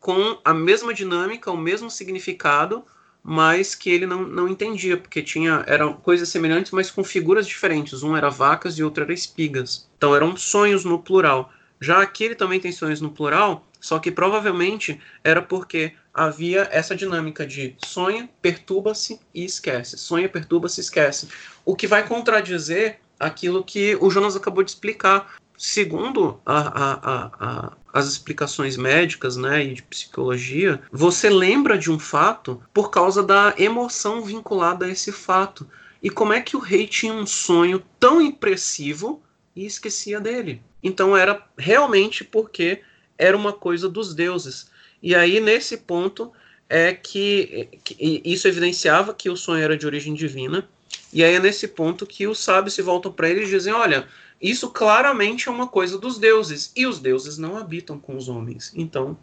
com 0.00 0.38
a 0.42 0.54
mesma 0.54 0.94
dinâmica, 0.94 1.50
o 1.50 1.56
mesmo 1.56 1.90
significado, 1.90 2.82
mas 3.22 3.74
que 3.74 3.90
ele 3.90 4.06
não, 4.06 4.22
não 4.22 4.48
entendia, 4.48 4.96
porque 4.96 5.22
tinha 5.22 5.64
eram 5.66 5.92
coisas 5.92 6.30
semelhantes, 6.30 6.72
mas 6.72 6.90
com 6.90 7.04
figuras 7.04 7.46
diferentes. 7.46 8.02
Um 8.02 8.16
era 8.16 8.30
vacas 8.30 8.78
e 8.78 8.82
outro 8.82 9.04
era 9.04 9.12
espigas. 9.12 9.86
Então 9.98 10.16
eram 10.16 10.34
sonhos 10.34 10.82
no 10.82 10.98
plural. 10.98 11.52
Já 11.78 12.00
aqui 12.00 12.24
ele 12.24 12.34
também 12.34 12.58
tem 12.58 12.72
sonhos 12.72 13.02
no 13.02 13.10
plural, 13.10 13.66
só 13.78 13.98
que 13.98 14.10
provavelmente 14.10 14.98
era 15.22 15.42
porque 15.42 15.92
havia 16.14 16.68
essa 16.70 16.94
dinâmica 16.94 17.44
de 17.44 17.76
sonha, 17.84 18.30
perturba-se 18.40 19.20
e 19.34 19.44
esquece. 19.44 19.98
Sonha, 19.98 20.28
perturba-se 20.28 20.80
esquece. 20.80 21.28
O 21.64 21.74
que 21.74 21.86
vai 21.86 22.06
contradizer 22.06 23.00
aquilo 23.18 23.64
que 23.64 23.96
o 24.00 24.10
Jonas 24.10 24.36
acabou 24.36 24.62
de 24.62 24.70
explicar. 24.70 25.34
Segundo 25.56 26.40
a, 26.44 26.58
a, 26.58 27.30
a, 27.40 27.72
as 27.92 28.06
explicações 28.06 28.76
médicas 28.76 29.36
né, 29.36 29.64
e 29.64 29.74
de 29.74 29.82
psicologia, 29.82 30.82
você 30.90 31.30
lembra 31.30 31.78
de 31.78 31.90
um 31.90 31.98
fato 31.98 32.60
por 32.72 32.90
causa 32.90 33.22
da 33.22 33.54
emoção 33.56 34.22
vinculada 34.22 34.86
a 34.86 34.88
esse 34.88 35.12
fato. 35.12 35.68
E 36.02 36.10
como 36.10 36.32
é 36.32 36.40
que 36.40 36.56
o 36.56 36.60
rei 36.60 36.86
tinha 36.86 37.12
um 37.12 37.26
sonho 37.26 37.82
tão 37.98 38.20
impressivo 38.20 39.22
e 39.54 39.64
esquecia 39.64 40.20
dele? 40.20 40.60
Então 40.82 41.16
era 41.16 41.42
realmente 41.56 42.24
porque 42.24 42.82
era 43.16 43.36
uma 43.36 43.52
coisa 43.52 43.88
dos 43.88 44.12
deuses. 44.12 44.70
E 45.04 45.14
aí, 45.14 45.38
nesse 45.38 45.76
ponto, 45.76 46.32
é 46.66 46.94
que, 46.94 47.68
que, 47.84 48.22
isso 48.24 48.48
evidenciava 48.48 49.12
que 49.12 49.28
o 49.28 49.36
sonho 49.36 49.62
era 49.62 49.76
de 49.76 49.84
origem 49.84 50.14
divina. 50.14 50.66
E 51.12 51.22
aí 51.22 51.34
é 51.34 51.38
nesse 51.38 51.68
ponto 51.68 52.06
que 52.06 52.26
os 52.26 52.38
sábios 52.38 52.72
se 52.72 52.80
voltam 52.80 53.12
para 53.12 53.28
ele 53.28 53.42
e 53.42 53.46
dizem: 53.46 53.74
olha, 53.74 54.08
isso 54.40 54.70
claramente 54.70 55.46
é 55.46 55.52
uma 55.52 55.68
coisa 55.68 55.98
dos 55.98 56.18
deuses. 56.18 56.72
E 56.74 56.86
os 56.86 56.98
deuses 56.98 57.36
não 57.36 57.58
habitam 57.58 57.98
com 57.98 58.16
os 58.16 58.30
homens. 58.30 58.72
Então, 58.74 59.14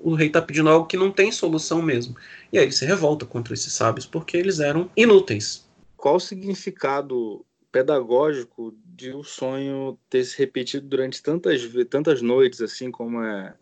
o 0.00 0.14
rei 0.14 0.26
está 0.26 0.42
pedindo 0.42 0.68
algo 0.68 0.88
que 0.88 0.96
não 0.96 1.12
tem 1.12 1.30
solução 1.30 1.80
mesmo. 1.80 2.16
E 2.52 2.58
aí 2.58 2.64
ele 2.64 2.72
se 2.72 2.84
revolta 2.84 3.24
contra 3.24 3.54
esses 3.54 3.72
sábios 3.72 4.06
porque 4.06 4.36
eles 4.36 4.58
eram 4.58 4.90
inúteis. 4.96 5.64
Qual 5.96 6.16
o 6.16 6.20
significado 6.20 7.46
pedagógico 7.70 8.74
de 8.84 9.12
o 9.12 9.20
um 9.20 9.22
sonho 9.22 9.96
ter 10.08 10.24
se 10.24 10.36
repetido 10.36 10.88
durante 10.88 11.22
tantas, 11.22 11.62
tantas 11.88 12.20
noites, 12.20 12.60
assim 12.60 12.90
como 12.90 13.22
é 13.22 13.54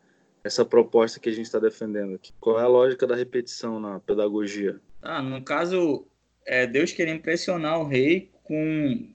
essa 0.44 0.64
proposta 0.64 1.20
que 1.20 1.29
a 1.29 1.33
gente 1.33 1.46
está 1.46 1.59
defendendo 1.59 2.14
aqui? 2.14 2.33
Qual 2.40 2.59
é 2.59 2.62
a 2.62 2.68
lógica 2.68 3.07
da 3.07 3.16
repetição 3.16 3.79
na 3.79 4.01
pedagogia? 4.01 4.81
Ah, 5.03 5.22
no 5.22 5.42
caso, 5.42 6.07
é 6.46 6.66
Deus 6.66 6.92
queria 6.92 7.14
impressionar 7.14 7.81
o 7.81 7.87
rei 7.87 8.31
com, 8.42 9.07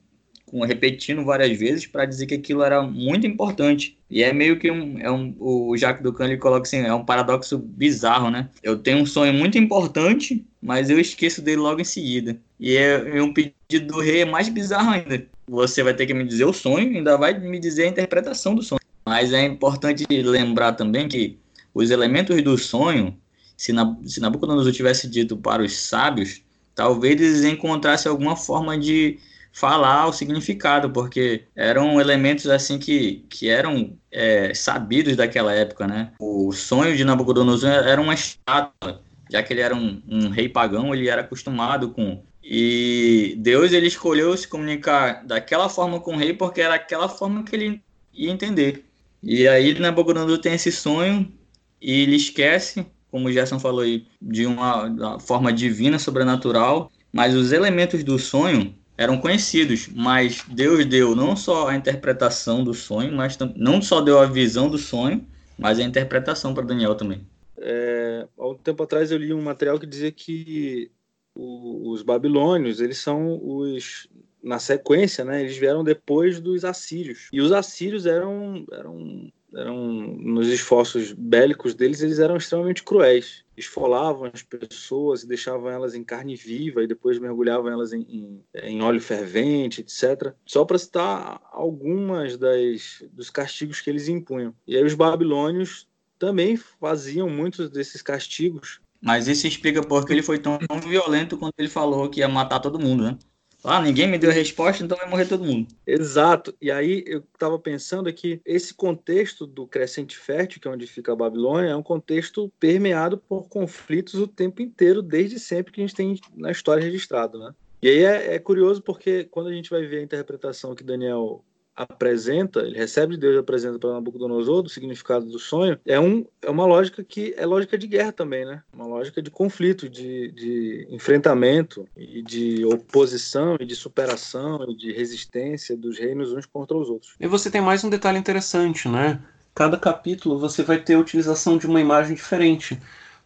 com 0.46 0.64
repetindo 0.64 1.24
várias 1.24 1.58
vezes 1.58 1.86
para 1.86 2.06
dizer 2.06 2.26
que 2.26 2.34
aquilo 2.34 2.62
era 2.62 2.82
muito 2.82 3.26
importante. 3.26 3.98
E 4.08 4.22
é 4.22 4.32
meio 4.32 4.58
que 4.58 4.70
um, 4.70 4.98
é 5.00 5.10
um 5.10 5.34
o 5.40 5.76
Jacques 5.76 6.02
Ducan 6.02 6.26
ele 6.26 6.36
coloca 6.36 6.62
assim, 6.62 6.78
é 6.78 6.94
um 6.94 7.04
paradoxo 7.04 7.58
bizarro, 7.58 8.30
né? 8.30 8.48
Eu 8.62 8.78
tenho 8.78 8.98
um 8.98 9.06
sonho 9.06 9.34
muito 9.34 9.58
importante, 9.58 10.46
mas 10.62 10.88
eu 10.88 11.00
esqueço 11.00 11.42
dele 11.42 11.56
logo 11.56 11.80
em 11.80 11.84
seguida. 11.84 12.38
E 12.58 12.76
é, 12.76 13.18
é 13.18 13.22
um 13.22 13.32
pedido 13.32 13.86
do 13.88 14.00
rei 14.00 14.20
é 14.20 14.24
mais 14.24 14.48
bizarro 14.48 14.90
ainda. 14.90 15.26
Você 15.48 15.82
vai 15.82 15.92
ter 15.92 16.06
que 16.06 16.14
me 16.14 16.24
dizer 16.24 16.44
o 16.44 16.52
sonho, 16.52 16.96
ainda 16.96 17.18
vai 17.18 17.38
me 17.38 17.58
dizer 17.58 17.84
a 17.84 17.88
interpretação 17.88 18.54
do 18.54 18.62
sonho. 18.62 18.80
Mas 19.04 19.32
é 19.32 19.44
importante 19.44 20.06
lembrar 20.08 20.72
também 20.72 21.08
que 21.08 21.38
os 21.74 21.90
elementos 21.90 22.40
do 22.42 22.56
sonho, 22.56 23.16
se, 23.56 23.72
na, 23.72 23.96
se 24.04 24.20
Nabucodonosor 24.20 24.72
tivesse 24.72 25.08
dito 25.08 25.36
para 25.36 25.62
os 25.62 25.76
sábios, 25.76 26.42
talvez 26.74 27.20
eles 27.20 27.44
encontrassem 27.44 28.10
alguma 28.10 28.36
forma 28.36 28.78
de 28.78 29.18
falar 29.52 30.08
o 30.08 30.12
significado, 30.12 30.90
porque 30.90 31.44
eram 31.54 32.00
elementos 32.00 32.48
assim 32.48 32.78
que, 32.78 33.24
que 33.28 33.48
eram 33.48 33.96
é, 34.10 34.52
sabidos 34.52 35.16
daquela 35.16 35.52
época, 35.52 35.86
né? 35.86 36.12
O 36.18 36.50
sonho 36.52 36.96
de 36.96 37.04
Nabucodonosor 37.04 37.70
era 37.70 38.00
uma 38.00 38.14
estátua, 38.14 39.00
já 39.30 39.42
que 39.42 39.52
ele 39.52 39.60
era 39.60 39.74
um, 39.74 40.02
um 40.08 40.28
rei 40.28 40.48
pagão, 40.48 40.92
ele 40.94 41.08
era 41.08 41.20
acostumado 41.20 41.90
com 41.90 42.22
e 42.46 43.36
Deus 43.38 43.72
ele 43.72 43.86
escolheu 43.86 44.36
se 44.36 44.46
comunicar 44.46 45.24
daquela 45.24 45.68
forma 45.70 45.98
com 45.98 46.12
o 46.14 46.18
rei 46.18 46.34
porque 46.34 46.60
era 46.60 46.74
aquela 46.74 47.08
forma 47.08 47.42
que 47.42 47.56
ele 47.56 47.82
ia 48.12 48.30
entender. 48.30 48.84
E 49.24 49.48
aí 49.48 49.78
Nabucodonosor 49.78 50.38
tem 50.38 50.52
esse 50.52 50.70
sonho 50.70 51.32
e 51.80 52.02
ele 52.02 52.16
esquece, 52.16 52.86
como 53.10 53.28
o 53.28 53.32
Gerson 53.32 53.58
falou 53.58 53.80
aí, 53.80 54.06
de 54.20 54.44
uma, 54.44 55.18
forma 55.18 55.52
divina, 55.52 55.98
sobrenatural, 55.98 56.92
mas 57.10 57.34
os 57.34 57.50
elementos 57.50 58.04
do 58.04 58.18
sonho 58.18 58.74
eram 58.98 59.18
conhecidos, 59.18 59.88
mas 59.88 60.44
Deus 60.48 60.84
deu 60.84 61.16
não 61.16 61.34
só 61.34 61.68
a 61.68 61.74
interpretação 61.74 62.62
do 62.62 62.74
sonho, 62.74 63.12
mas 63.16 63.36
não 63.56 63.80
só 63.80 64.00
deu 64.00 64.18
a 64.18 64.26
visão 64.26 64.68
do 64.68 64.78
sonho, 64.78 65.26
mas 65.58 65.78
a 65.78 65.82
interpretação 65.82 66.52
para 66.52 66.66
Daniel 66.66 66.94
também. 66.94 67.26
É, 67.56 68.28
há 68.38 68.48
um 68.48 68.54
tempo 68.54 68.82
atrás 68.82 69.10
eu 69.10 69.18
li 69.18 69.32
um 69.32 69.42
material 69.42 69.78
que 69.78 69.86
dizia 69.86 70.12
que 70.12 70.90
os 71.34 72.02
babilônios 72.02 72.80
eles 72.80 72.98
são 72.98 73.40
os 73.42 74.08
na 74.44 74.58
sequência, 74.58 75.24
né, 75.24 75.40
eles 75.40 75.56
vieram 75.56 75.82
depois 75.82 76.38
dos 76.38 76.64
assírios. 76.64 77.28
E 77.32 77.40
os 77.40 77.50
assírios 77.50 78.04
eram, 78.04 78.64
eram, 78.70 79.32
eram 79.56 79.76
nos 80.18 80.48
esforços 80.48 81.12
bélicos 81.12 81.74
deles, 81.74 82.02
eles 82.02 82.18
eram 82.18 82.36
extremamente 82.36 82.82
cruéis. 82.82 83.42
Esfolavam 83.56 84.30
as 84.32 84.42
pessoas 84.42 85.22
e 85.22 85.28
deixavam 85.28 85.70
elas 85.70 85.94
em 85.94 86.04
carne 86.04 86.36
viva 86.36 86.82
e 86.82 86.86
depois 86.86 87.18
mergulhavam 87.18 87.72
elas 87.72 87.92
em, 87.92 88.02
em, 88.02 88.44
em 88.62 88.82
óleo 88.82 89.00
fervente, 89.00 89.80
etc. 89.80 90.34
Só 90.44 90.64
para 90.64 90.78
citar 90.78 91.40
algumas 91.50 92.36
das, 92.36 93.02
dos 93.12 93.30
castigos 93.30 93.80
que 93.80 93.88
eles 93.88 94.08
impunham. 94.08 94.54
E 94.66 94.76
aí 94.76 94.84
os 94.84 94.94
babilônios 94.94 95.88
também 96.18 96.56
faziam 96.56 97.30
muitos 97.30 97.70
desses 97.70 98.02
castigos. 98.02 98.80
Mas 99.00 99.28
isso 99.28 99.46
explica 99.46 99.82
porque 99.82 100.12
ele 100.12 100.22
foi 100.22 100.38
tão, 100.38 100.58
violento 100.86 101.36
quando 101.36 101.52
ele 101.58 101.68
falou 101.68 102.08
que 102.08 102.20
ia 102.20 102.28
matar 102.28 102.58
todo 102.58 102.80
mundo, 102.80 103.04
né? 103.04 103.18
Ah, 103.64 103.80
ninguém 103.80 104.06
me 104.06 104.18
deu 104.18 104.30
a 104.30 104.32
resposta, 104.32 104.84
então 104.84 104.98
vai 104.98 105.08
morrer 105.08 105.26
todo 105.26 105.42
mundo. 105.42 105.68
Exato. 105.86 106.54
E 106.60 106.70
aí 106.70 107.02
eu 107.06 107.20
estava 107.20 107.58
pensando 107.58 108.12
que 108.12 108.40
esse 108.44 108.74
contexto 108.74 109.46
do 109.46 109.66
crescente 109.66 110.18
fértil, 110.18 110.60
que 110.60 110.68
é 110.68 110.70
onde 110.70 110.86
fica 110.86 111.12
a 111.12 111.16
Babilônia, 111.16 111.70
é 111.70 111.76
um 111.76 111.82
contexto 111.82 112.52
permeado 112.60 113.16
por 113.16 113.48
conflitos 113.48 114.14
o 114.14 114.28
tempo 114.28 114.60
inteiro, 114.60 115.00
desde 115.00 115.40
sempre 115.40 115.72
que 115.72 115.80
a 115.80 115.86
gente 115.86 115.96
tem 115.96 116.20
na 116.36 116.50
história 116.50 116.82
registrado, 116.82 117.38
né? 117.38 117.54
E 117.80 117.88
aí 117.88 118.04
é, 118.04 118.34
é 118.34 118.38
curioso 118.38 118.82
porque 118.82 119.24
quando 119.24 119.48
a 119.48 119.52
gente 119.52 119.70
vai 119.70 119.86
ver 119.86 119.98
a 119.98 120.02
interpretação 120.02 120.74
que 120.74 120.84
Daniel 120.84 121.42
apresenta, 121.76 122.60
ele 122.60 122.76
recebe 122.76 123.14
de 123.14 123.20
Deus 123.20 123.34
e 123.34 123.38
apresenta 123.38 123.78
para 123.78 123.92
Nabucodonosor 123.92 124.62
do 124.62 124.68
significado 124.68 125.26
do 125.26 125.38
sonho, 125.38 125.78
é, 125.84 125.98
um, 125.98 126.24
é 126.40 126.50
uma 126.50 126.66
lógica 126.66 127.02
que 127.02 127.34
é 127.36 127.44
lógica 127.44 127.76
de 127.76 127.86
guerra 127.86 128.12
também, 128.12 128.44
né? 128.44 128.62
Uma 128.72 128.86
lógica 128.86 129.20
de 129.20 129.30
conflito, 129.30 129.88
de, 129.88 130.30
de 130.32 130.86
enfrentamento 130.90 131.88
e 131.96 132.22
de 132.22 132.64
oposição 132.64 133.56
e 133.58 133.64
de 133.64 133.74
superação 133.74 134.64
e 134.70 134.76
de 134.76 134.92
resistência 134.92 135.76
dos 135.76 135.98
reinos 135.98 136.32
uns 136.32 136.46
contra 136.46 136.76
os 136.76 136.88
outros. 136.88 137.14
E 137.18 137.26
você 137.26 137.50
tem 137.50 137.60
mais 137.60 137.82
um 137.82 137.90
detalhe 137.90 138.18
interessante, 138.18 138.88
né? 138.88 139.20
Cada 139.54 139.76
capítulo 139.76 140.38
você 140.38 140.62
vai 140.62 140.78
ter 140.78 140.94
a 140.94 140.98
utilização 140.98 141.56
de 141.58 141.66
uma 141.66 141.80
imagem 141.80 142.14
diferente. 142.14 142.80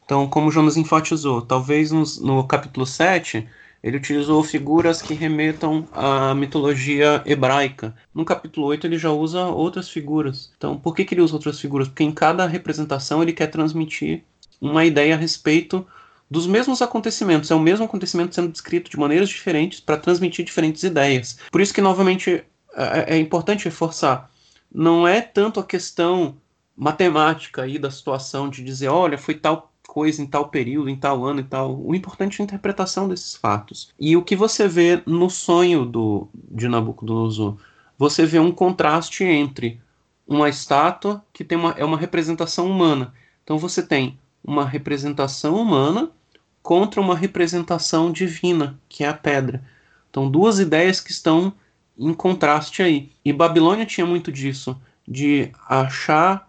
Então, 0.04 0.26
como 0.26 0.50
Jonas 0.50 0.76
enfatizou, 0.76 1.42
talvez 1.42 1.90
no, 1.90 2.02
no 2.22 2.46
capítulo 2.46 2.86
7 2.86 3.46
ele 3.82 3.96
utilizou 3.96 4.42
figuras 4.42 5.00
que 5.00 5.14
remetam 5.14 5.86
à 5.92 6.34
mitologia 6.34 7.22
hebraica. 7.24 7.94
No 8.12 8.24
capítulo 8.24 8.66
8 8.66 8.86
ele 8.86 8.98
já 8.98 9.10
usa 9.10 9.46
outras 9.46 9.88
figuras. 9.88 10.52
Então, 10.56 10.76
por 10.76 10.94
que, 10.94 11.04
que 11.04 11.14
ele 11.14 11.22
usa 11.22 11.34
outras 11.34 11.60
figuras? 11.60 11.88
Porque 11.88 12.04
em 12.04 12.12
cada 12.12 12.46
representação 12.46 13.22
ele 13.22 13.32
quer 13.32 13.46
transmitir 13.46 14.24
uma 14.60 14.84
ideia 14.84 15.14
a 15.14 15.18
respeito 15.18 15.86
dos 16.30 16.46
mesmos 16.46 16.82
acontecimentos. 16.82 17.50
É 17.50 17.54
o 17.54 17.60
mesmo 17.60 17.84
acontecimento 17.84 18.34
sendo 18.34 18.50
descrito 18.50 18.90
de 18.90 18.98
maneiras 18.98 19.28
diferentes 19.28 19.80
para 19.80 19.96
transmitir 19.96 20.44
diferentes 20.44 20.82
ideias. 20.82 21.38
Por 21.50 21.60
isso 21.60 21.72
que, 21.72 21.80
novamente, 21.80 22.44
é, 22.74 23.14
é 23.14 23.18
importante 23.18 23.64
reforçar. 23.64 24.30
Não 24.72 25.06
é 25.06 25.20
tanto 25.20 25.60
a 25.60 25.64
questão 25.64 26.36
matemática 26.76 27.62
aí 27.62 27.78
da 27.78 27.90
situação 27.90 28.48
de 28.48 28.62
dizer, 28.62 28.88
olha, 28.88 29.18
foi 29.18 29.34
tal 29.34 29.67
coisa 29.88 30.20
em 30.20 30.26
tal 30.26 30.50
período, 30.50 30.90
em 30.90 30.96
tal 30.96 31.24
ano 31.24 31.40
e 31.40 31.44
tal. 31.44 31.80
O 31.82 31.94
importante 31.94 32.38
é 32.38 32.42
a 32.42 32.44
interpretação 32.44 33.08
desses 33.08 33.34
fatos. 33.34 33.90
E 33.98 34.18
o 34.18 34.22
que 34.22 34.36
você 34.36 34.68
vê 34.68 35.02
no 35.06 35.30
sonho 35.30 35.86
do, 35.86 36.28
de 36.34 36.68
Nabucodonosor? 36.68 37.56
Você 37.96 38.26
vê 38.26 38.38
um 38.38 38.52
contraste 38.52 39.24
entre 39.24 39.80
uma 40.26 40.46
estátua 40.46 41.24
que 41.32 41.42
tem 41.42 41.56
uma, 41.56 41.70
é 41.70 41.84
uma 41.86 41.96
representação 41.96 42.70
humana. 42.70 43.14
Então 43.42 43.56
você 43.56 43.82
tem 43.82 44.18
uma 44.44 44.64
representação 44.64 45.56
humana 45.56 46.10
contra 46.62 47.00
uma 47.00 47.16
representação 47.16 48.12
divina, 48.12 48.78
que 48.90 49.04
é 49.04 49.08
a 49.08 49.14
pedra. 49.14 49.64
Então 50.10 50.30
duas 50.30 50.60
ideias 50.60 51.00
que 51.00 51.12
estão 51.12 51.54
em 51.96 52.12
contraste 52.12 52.82
aí. 52.82 53.10
E 53.24 53.32
Babilônia 53.32 53.86
tinha 53.86 54.06
muito 54.06 54.30
disso, 54.30 54.78
de 55.08 55.50
achar 55.66 56.47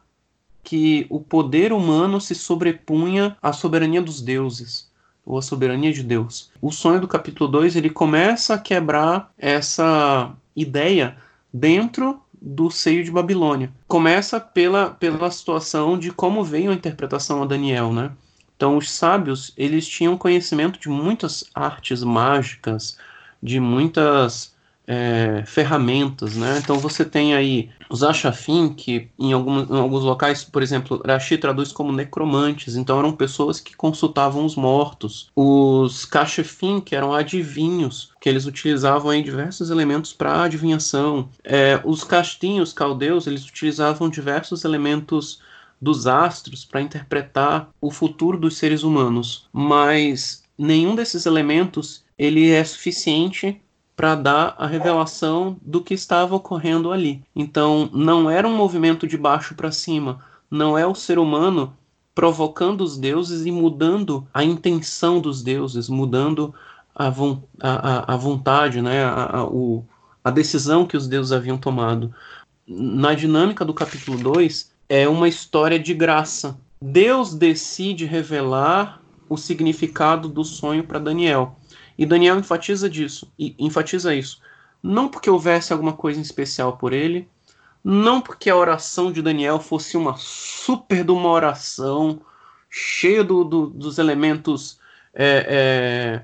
que 0.70 1.08
o 1.10 1.20
poder 1.20 1.74
humano 1.74 2.22
se 2.22 2.36
sobrepunha 2.36 3.36
à 3.42 3.52
soberania 3.52 4.04
dos 4.04 4.22
deuses, 4.22 4.88
ou 5.26 5.36
à 5.36 5.42
soberania 5.42 5.92
de 5.92 6.04
Deus. 6.04 6.52
O 6.62 6.72
sonho 6.72 7.02
do 7.02 7.08
capítulo 7.08 7.50
2 7.50 7.76
ele 7.76 7.90
começa 7.90 8.54
a 8.54 8.58
quebrar 8.60 9.34
essa 9.36 10.32
ideia 10.56 11.18
dentro 11.52 12.22
do 12.40 12.70
seio 12.70 13.04
de 13.04 13.10
Babilônia. 13.10 13.74
Começa 13.88 14.40
pela, 14.40 14.92
pela 14.92 15.32
situação 15.32 15.98
de 15.98 16.12
como 16.12 16.44
veio 16.44 16.70
a 16.70 16.76
interpretação 16.76 17.42
a 17.42 17.48
Daniel, 17.48 17.92
né? 17.92 18.12
Então 18.56 18.78
os 18.78 18.92
sábios, 18.92 19.52
eles 19.58 19.88
tinham 19.88 20.16
conhecimento 20.16 20.80
de 20.80 20.88
muitas 20.88 21.46
artes 21.56 22.04
mágicas, 22.04 22.96
de 23.42 23.60
muitas 23.60 24.54
é, 24.92 25.44
ferramentas, 25.46 26.36
né? 26.36 26.60
Então 26.64 26.80
você 26.80 27.06
tem 27.06 27.36
aí 27.36 27.70
os 27.92 28.02
Achafim, 28.02 28.70
que 28.70 29.08
em, 29.20 29.32
algum, 29.32 29.60
em 29.60 29.80
alguns 29.80 30.04
locais, 30.04 30.44
por 30.44 30.64
exemplo, 30.64 31.00
Rashi 31.06 31.38
traduz 31.38 31.72
como 31.72 31.92
necromantes, 31.92 32.76
então 32.76 32.98
eram 32.98 33.12
pessoas 33.12 33.60
que 33.60 33.76
consultavam 33.76 34.44
os 34.44 34.56
mortos. 34.56 35.30
Os 35.36 36.06
Kashefim, 36.06 36.82
que 36.82 36.96
eram 36.96 37.14
adivinhos, 37.14 38.12
que 38.20 38.28
eles 38.28 38.48
utilizavam 38.48 39.12
aí 39.12 39.22
diversos 39.22 39.70
elementos 39.70 40.12
para 40.12 40.42
adivinhação. 40.42 41.30
É, 41.44 41.80
os 41.86 42.04
Castinhos, 42.04 42.74
caldeus, 42.74 43.28
eles 43.28 43.46
utilizavam 43.46 44.10
diversos 44.10 44.66
elementos 44.66 45.40
dos 45.80 46.08
astros 46.08 46.66
para 46.66 46.82
interpretar 46.82 47.70
o 47.80 47.92
futuro 47.92 48.40
dos 48.40 48.58
seres 48.58 48.82
humanos, 48.82 49.48
mas 49.54 50.44
nenhum 50.58 50.96
desses 50.96 51.28
elementos 51.28 52.04
ele 52.18 52.50
é 52.50 52.64
suficiente 52.64 53.62
para 54.00 54.16
dar 54.16 54.56
a 54.58 54.66
revelação 54.66 55.58
do 55.62 55.82
que 55.82 55.94
estava 55.94 56.34
ocorrendo 56.34 56.90
ali. 56.90 57.22
Então, 57.36 57.90
não 57.92 58.30
era 58.30 58.48
um 58.48 58.56
movimento 58.56 59.06
de 59.06 59.18
baixo 59.18 59.56
para 59.56 59.74
cima, 59.74 60.22
não 60.50 60.78
é 60.78 60.88
o 60.88 60.96
ser 60.96 61.20
humano 61.20 61.76
provocando 62.16 62.80
os 62.80 62.98
deuses 62.98 63.46
e 63.46 63.52
mudando 63.52 64.26
a 64.34 64.42
intenção 64.42 65.20
dos 65.20 65.44
deuses, 65.44 65.90
mudando 65.90 66.56
a, 66.96 67.10
vo 67.10 67.44
a, 67.60 68.14
a 68.14 68.16
vontade, 68.16 68.82
né, 68.82 69.04
a, 69.04 69.40
a, 69.40 69.44
o, 69.44 69.84
a 70.24 70.32
decisão 70.32 70.86
que 70.86 70.96
os 70.96 71.06
deuses 71.06 71.34
haviam 71.34 71.58
tomado. 71.58 72.16
Na 72.66 73.14
dinâmica 73.14 73.66
do 73.66 73.74
capítulo 73.74 74.18
2, 74.18 74.72
é 74.88 75.10
uma 75.10 75.28
história 75.28 75.78
de 75.78 75.94
graça. 75.94 76.58
Deus 76.82 77.34
decide 77.34 78.06
revelar 78.06 79.02
o 79.28 79.36
significado 79.36 80.30
do 80.30 80.46
sonho 80.46 80.86
para 80.86 81.00
Daniel. 81.00 81.60
E 82.00 82.06
Daniel 82.06 82.40
enfatiza 82.40 82.90
disso, 82.90 83.30
e 83.38 83.54
enfatiza 83.60 84.16
isso. 84.16 84.42
Não 84.82 85.10
porque 85.10 85.30
houvesse 85.30 85.74
alguma 85.74 85.92
coisa 85.92 86.22
especial 86.22 86.78
por 86.78 86.94
ele, 86.94 87.28
não 87.84 88.22
porque 88.22 88.50
a 88.50 88.56
oração 88.56 89.12
de 89.12 89.22
Daniel 89.22 89.60
fosse 89.60 89.98
uma 89.98 90.16
super 90.16 91.04
de 91.04 91.12
uma 91.12 91.28
oração 91.28 92.22
cheia 92.70 93.22
do, 93.22 93.44
do, 93.44 93.68
dos 93.68 93.98
elementos 93.98 94.80
é, 95.14 96.24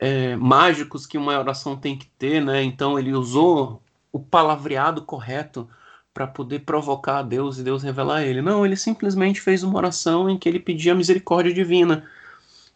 é, 0.00 0.08
é, 0.08 0.34
mágicos 0.34 1.06
que 1.06 1.16
uma 1.16 1.38
oração 1.38 1.76
tem 1.76 1.96
que 1.96 2.06
ter, 2.18 2.40
né? 2.40 2.64
Então 2.64 2.98
ele 2.98 3.12
usou 3.14 3.80
o 4.10 4.18
palavreado 4.18 5.02
correto 5.02 5.68
para 6.12 6.26
poder 6.26 6.62
provocar 6.62 7.18
a 7.18 7.22
Deus 7.22 7.58
e 7.58 7.62
Deus 7.62 7.84
revelar 7.84 8.16
a 8.16 8.26
ele. 8.26 8.42
Não, 8.42 8.66
ele 8.66 8.74
simplesmente 8.74 9.40
fez 9.40 9.62
uma 9.62 9.76
oração 9.78 10.28
em 10.28 10.36
que 10.36 10.48
ele 10.48 10.58
pedia 10.58 10.96
misericórdia 10.96 11.54
divina. 11.54 12.04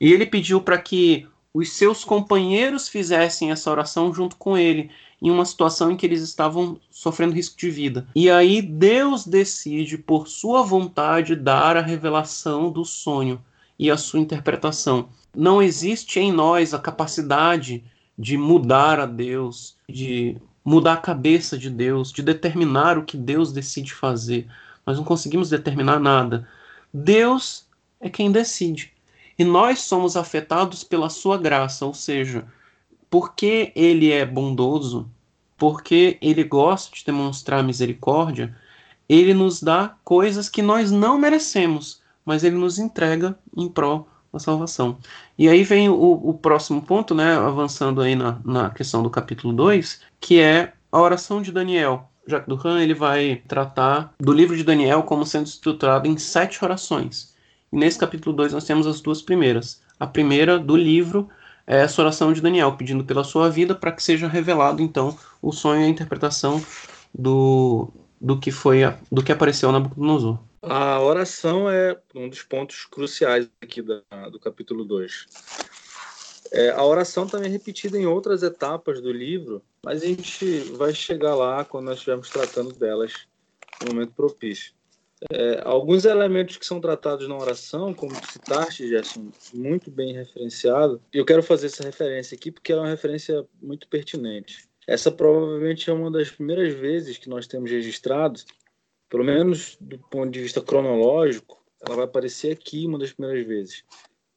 E 0.00 0.12
ele 0.12 0.26
pediu 0.26 0.60
para 0.60 0.78
que 0.78 1.26
os 1.52 1.72
seus 1.72 2.04
companheiros 2.04 2.88
fizessem 2.88 3.50
essa 3.50 3.70
oração 3.70 4.12
junto 4.14 4.36
com 4.36 4.56
ele, 4.56 4.90
em 5.20 5.30
uma 5.30 5.44
situação 5.44 5.90
em 5.90 5.96
que 5.96 6.06
eles 6.06 6.22
estavam 6.22 6.80
sofrendo 6.90 7.34
risco 7.34 7.58
de 7.58 7.70
vida. 7.70 8.06
E 8.14 8.30
aí 8.30 8.62
Deus 8.62 9.26
decide, 9.26 9.98
por 9.98 10.28
sua 10.28 10.62
vontade, 10.62 11.36
dar 11.36 11.76
a 11.76 11.82
revelação 11.82 12.70
do 12.70 12.84
sonho 12.84 13.42
e 13.78 13.90
a 13.90 13.96
sua 13.96 14.20
interpretação. 14.20 15.08
Não 15.36 15.62
existe 15.62 16.18
em 16.20 16.32
nós 16.32 16.72
a 16.72 16.78
capacidade 16.78 17.84
de 18.18 18.36
mudar 18.36 19.00
a 19.00 19.06
Deus, 19.06 19.76
de 19.88 20.36
mudar 20.64 20.94
a 20.94 20.98
cabeça 20.98 21.58
de 21.58 21.70
Deus, 21.70 22.12
de 22.12 22.22
determinar 22.22 22.98
o 22.98 23.04
que 23.04 23.16
Deus 23.16 23.52
decide 23.52 23.92
fazer. 23.92 24.46
Nós 24.86 24.96
não 24.96 25.04
conseguimos 25.04 25.50
determinar 25.50 25.98
nada. 25.98 26.48
Deus 26.92 27.66
é 28.00 28.08
quem 28.08 28.30
decide. 28.30 28.92
E 29.40 29.44
nós 29.44 29.81
somos 29.81 30.18
afetados 30.18 30.85
pela 30.85 31.09
sua 31.09 31.38
graça, 31.38 31.87
ou 31.87 31.94
seja, 31.94 32.44
porque 33.09 33.72
ele 33.74 34.12
é 34.12 34.26
bondoso, 34.26 35.11
porque 35.57 36.18
ele 36.20 36.44
gosta 36.44 36.94
de 36.94 37.03
demonstrar 37.07 37.64
misericórdia, 37.64 38.55
ele 39.09 39.33
nos 39.33 39.62
dá 39.62 39.96
coisas 40.05 40.46
que 40.50 40.61
nós 40.61 40.90
não 40.90 41.18
merecemos, 41.18 42.03
mas 42.22 42.44
ele 42.44 42.57
nos 42.57 42.79
entrega 42.79 43.35
em 43.57 43.66
prol 43.66 44.07
da 44.31 44.38
salvação. 44.38 44.98
E 45.38 45.48
aí 45.48 45.64
vem 45.64 45.88
o, 45.88 45.94
o 45.94 46.35
próximo 46.35 46.83
ponto, 46.83 47.14
né, 47.14 47.35
avançando 47.38 48.03
aí 48.03 48.14
na, 48.14 48.38
na 48.44 48.68
questão 48.68 49.03
do 49.03 49.09
capítulo 49.09 49.55
2, 49.55 50.03
que 50.20 50.38
é 50.38 50.74
a 50.92 51.00
oração 51.00 51.40
de 51.40 51.50
Daniel. 51.50 52.11
Jacques 52.26 52.46
Duran 52.46 52.83
ele 52.83 52.92
vai 52.92 53.40
tratar 53.48 54.12
do 54.20 54.35
livro 54.35 54.55
de 54.55 54.64
Daniel 54.64 55.03
como 55.03 55.24
sendo 55.24 55.46
estruturado 55.46 56.07
em 56.07 56.18
sete 56.18 56.62
orações. 56.62 57.31
E 57.72 57.76
nesse 57.76 57.98
capítulo 57.98 58.35
2 58.35 58.52
nós 58.52 58.64
temos 58.64 58.87
as 58.87 59.00
duas 59.00 59.22
primeiras. 59.22 59.83
A 59.98 60.06
primeira 60.06 60.59
do 60.59 60.76
livro 60.76 61.28
é 61.66 61.78
essa 61.78 62.02
oração 62.02 62.33
de 62.33 62.40
Daniel, 62.40 62.76
pedindo 62.76 63.04
pela 63.04 63.22
sua 63.22 63.48
vida 63.48 63.74
para 63.74 63.92
que 63.92 64.02
seja 64.02 64.26
revelado 64.26 64.83
então 64.83 65.16
o 65.40 65.52
sonho 65.52 65.83
e 65.83 65.85
a 65.85 65.88
interpretação 65.88 66.64
do, 67.14 67.92
do 68.20 68.38
que 68.38 68.50
foi 68.50 68.80
do 69.11 69.22
que 69.22 69.33
apareceu 69.33 69.70
na 69.70 69.78
Nabucodonosor. 69.78 70.38
A 70.62 71.00
oração 71.00 71.70
é 71.70 71.96
um 72.14 72.28
dos 72.28 72.42
pontos 72.42 72.85
cruciais 72.85 73.48
aqui 73.62 73.80
da, 73.80 74.02
do 74.30 74.38
capítulo 74.38 74.85
2. 74.85 75.26
É, 76.52 76.70
a 76.70 76.85
oração 76.85 77.26
também 77.26 77.48
é 77.48 77.52
repetida 77.52 77.96
em 77.96 78.06
outras 78.06 78.42
etapas 78.42 79.00
do 79.00 79.12
livro, 79.12 79.62
mas 79.83 80.02
a 80.02 80.06
gente 80.06 80.59
vai 80.76 80.92
chegar 80.92 81.35
lá 81.35 81.64
quando 81.64 81.87
nós 81.87 81.98
estivermos 81.98 82.28
tratando 82.28 82.74
delas 82.74 83.26
no 83.80 83.94
momento 83.94 84.12
propício. 84.12 84.72
É, 85.31 85.60
alguns 85.64 86.06
elementos 86.06 86.56
que 86.56 86.64
são 86.64 86.81
tratados 86.81 87.29
na 87.29 87.37
oração, 87.37 87.92
como 87.92 88.18
tu 88.18 88.33
citaste, 88.33 88.88
Gerson, 88.88 89.31
muito 89.52 89.90
bem 89.90 90.14
referenciado, 90.14 91.00
eu 91.12 91.27
quero 91.27 91.42
fazer 91.42 91.66
essa 91.66 91.83
referência 91.83 92.35
aqui 92.35 92.50
porque 92.50 92.73
é 92.73 92.77
uma 92.77 92.88
referência 92.88 93.46
muito 93.60 93.87
pertinente. 93.87 94.66
Essa 94.87 95.10
provavelmente 95.10 95.90
é 95.90 95.92
uma 95.92 96.10
das 96.10 96.31
primeiras 96.31 96.73
vezes 96.73 97.18
que 97.18 97.29
nós 97.29 97.46
temos 97.46 97.71
registrado, 97.71 98.40
pelo 99.10 99.25
menos 99.25 99.77
do 99.81 99.98
ponto 99.98 100.31
de 100.31 100.40
vista 100.40 100.62
cronológico, 100.62 101.62
ela 101.87 101.96
vai 101.96 102.04
aparecer 102.06 102.52
aqui 102.52 102.87
uma 102.87 102.98
das 102.98 103.12
primeiras 103.12 103.46
vezes. 103.46 103.85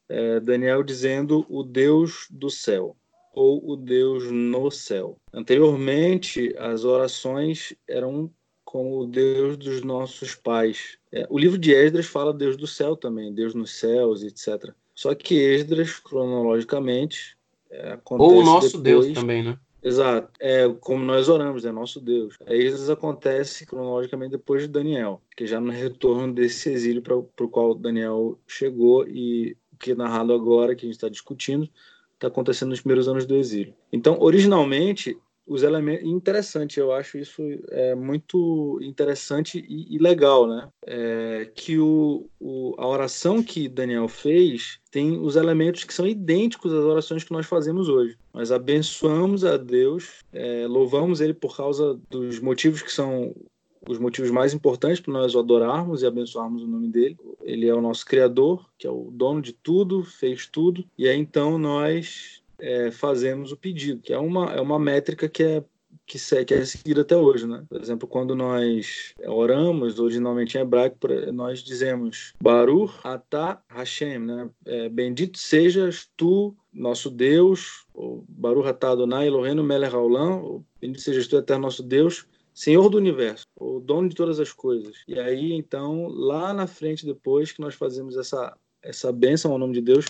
É, 0.09 0.39
Daniel 0.41 0.84
dizendo 0.84 1.45
o 1.49 1.63
Deus 1.63 2.27
do 2.29 2.49
céu. 2.49 2.95
ou 3.34 3.67
o 3.71 3.75
Deus 3.75 4.31
no 4.31 4.69
céu. 4.69 5.17
Anteriormente, 5.34 6.53
as 6.57 6.86
orações 6.86 7.73
eram 7.88 8.29
com 8.74 8.97
o 8.97 9.05
Deus 9.05 9.55
dos 9.55 9.84
nossos 9.84 10.34
pais. 10.34 10.97
É, 11.11 11.28
o 11.30 11.38
livro 11.38 11.59
de 11.59 11.71
Esdras 11.71 12.07
fala 12.07 12.34
Deus 12.34 12.57
do 12.57 12.65
céu 12.65 12.95
também, 12.95 13.32
Deus 13.32 13.53
nos 13.53 13.69
céus, 13.78 14.24
etc. 14.24 14.74
Só 14.95 15.13
que 15.13 15.36
Esdras, 15.36 15.99
cronologicamente, 15.99 17.38
é, 17.69 17.99
Ou 18.09 18.39
o 18.39 18.43
nosso 18.43 18.80
depois, 18.80 19.05
Deus 19.05 19.19
também, 19.19 19.43
né? 19.43 19.59
Exato. 19.84 20.28
É 20.39 20.67
como 20.80 21.05
nós 21.05 21.30
oramos, 21.30 21.65
é 21.65 21.71
nosso 21.71 22.01
Deus. 22.01 22.36
Esdras 22.47 22.89
acontece 22.89 23.63
cronologicamente 23.67 24.32
depois 24.32 24.63
de 24.63 24.69
Daniel, 24.69 25.21
que 25.38 25.45
já 25.45 25.59
no 25.59 25.71
retorno 25.71 26.34
desse 26.34 26.71
exílio 26.71 27.03
para 27.03 27.15
o 27.15 27.49
qual 27.49 27.76
Daniel 27.76 28.39
chegou 28.47 29.07
e 29.07 29.55
o 29.71 29.78
que 29.78 29.91
é 29.91 29.95
narrado 29.95 30.34
agora, 30.34 30.74
que 30.74 30.84
a 30.84 30.88
gente 30.88 30.95
está 30.95 31.09
discutindo, 31.09 31.69
está 32.15 32.28
acontecendo 32.28 32.69
nos 32.69 32.82
primeiros 32.82 33.07
anos 33.07 33.28
do 33.28 33.36
exílio. 33.36 33.76
Então, 33.91 34.17
originalmente, 34.19 35.15
os 35.45 35.63
elementos 35.63 36.07
interessante 36.07 36.79
eu 36.79 36.91
acho 36.91 37.17
isso 37.17 37.41
é 37.69 37.93
muito 37.95 38.79
interessante 38.81 39.63
e, 39.67 39.95
e 39.95 39.97
legal 39.97 40.47
né 40.47 40.69
é, 40.85 41.51
que 41.53 41.77
o, 41.77 42.29
o, 42.39 42.75
a 42.77 42.87
oração 42.87 43.43
que 43.43 43.67
Daniel 43.67 44.07
fez 44.07 44.79
tem 44.89 45.19
os 45.19 45.35
elementos 45.35 45.83
que 45.83 45.93
são 45.93 46.07
idênticos 46.07 46.71
às 46.71 46.83
orações 46.83 47.23
que 47.23 47.31
nós 47.31 47.45
fazemos 47.45 47.89
hoje 47.89 48.17
nós 48.33 48.51
abençoamos 48.51 49.43
a 49.43 49.57
Deus 49.57 50.19
é, 50.31 50.65
louvamos 50.67 51.19
ele 51.21 51.33
por 51.33 51.55
causa 51.55 51.99
dos 52.09 52.39
motivos 52.39 52.81
que 52.81 52.91
são 52.91 53.33
os 53.87 53.99
motivos 53.99 54.31
mais 54.31 54.53
importantes 54.53 54.99
para 54.99 55.13
nós 55.13 55.35
adorarmos 55.35 56.01
e 56.01 56.07
abençoarmos 56.07 56.63
o 56.63 56.67
nome 56.67 56.87
dele. 56.87 57.17
Ele 57.41 57.67
é 57.67 57.73
o 57.73 57.81
nosso 57.81 58.05
criador, 58.05 58.69
que 58.77 58.87
é 58.87 58.89
o 58.89 59.09
dono 59.11 59.41
de 59.41 59.53
tudo, 59.53 60.03
fez 60.03 60.47
tudo, 60.47 60.85
e 60.97 61.07
aí 61.07 61.19
então 61.19 61.57
nós 61.57 62.41
é, 62.64 62.91
fazemos 62.91 63.51
o 63.51 63.57
pedido, 63.57 64.01
que 64.01 64.14
é 64.14 64.18
uma, 64.18 64.53
é 64.53 64.61
uma 64.61 64.80
métrica 64.80 65.28
que 65.28 65.43
é 65.43 65.64
que, 66.05 66.18
é 66.53 66.66
seguida 66.66 67.01
até 67.01 67.16
hoje, 67.16 67.47
né? 67.47 67.64
Por 67.70 67.80
exemplo, 67.80 68.07
quando 68.07 68.36
nós 68.36 69.14
oramos, 69.26 69.99
originalmente 69.99 70.57
em 70.57 70.61
hebraico, 70.61 70.97
nós 71.32 71.64
dizemos 71.64 72.34
Baruch 72.41 72.93
Atah 73.03 73.61
Hashem, 73.70 74.20
né? 74.20 74.49
É, 74.66 74.89
Bendito 74.89 75.38
sejas 75.38 76.09
tu, 76.18 76.55
nosso 76.74 77.09
Deus, 77.09 77.86
ou 77.93 78.26
Baruch 78.28 78.68
Atah 78.68 78.91
Adonai 78.91 79.28
Eloheinu 79.28 79.64
Melech 79.64 79.95
Haolam, 79.95 80.64
Bendito 80.82 81.01
sejas 81.01 81.28
tu, 81.28 81.38
eterno 81.38 81.64
nosso 81.64 81.84
Deus, 81.84 82.28
Senhor 82.53 82.89
do 82.89 82.97
universo, 82.97 83.45
o 83.55 83.80
dono 83.80 84.09
de 84.09 84.16
todas 84.16 84.39
as 84.39 84.51
coisas. 84.51 84.97
E 85.07 85.18
aí, 85.20 85.53
então, 85.53 86.07
lá 86.07 86.53
na 86.53 86.68
frente, 86.68 87.05
depois 87.05 87.51
que 87.51 87.61
nós 87.61 87.76
fazemos 87.76 88.18
essa, 88.18 88.55
essa 88.82 89.11
bênção 89.11 89.51
ao 89.51 89.57
nome 89.57 89.74
de 89.74 89.82
Deus, 89.82 90.05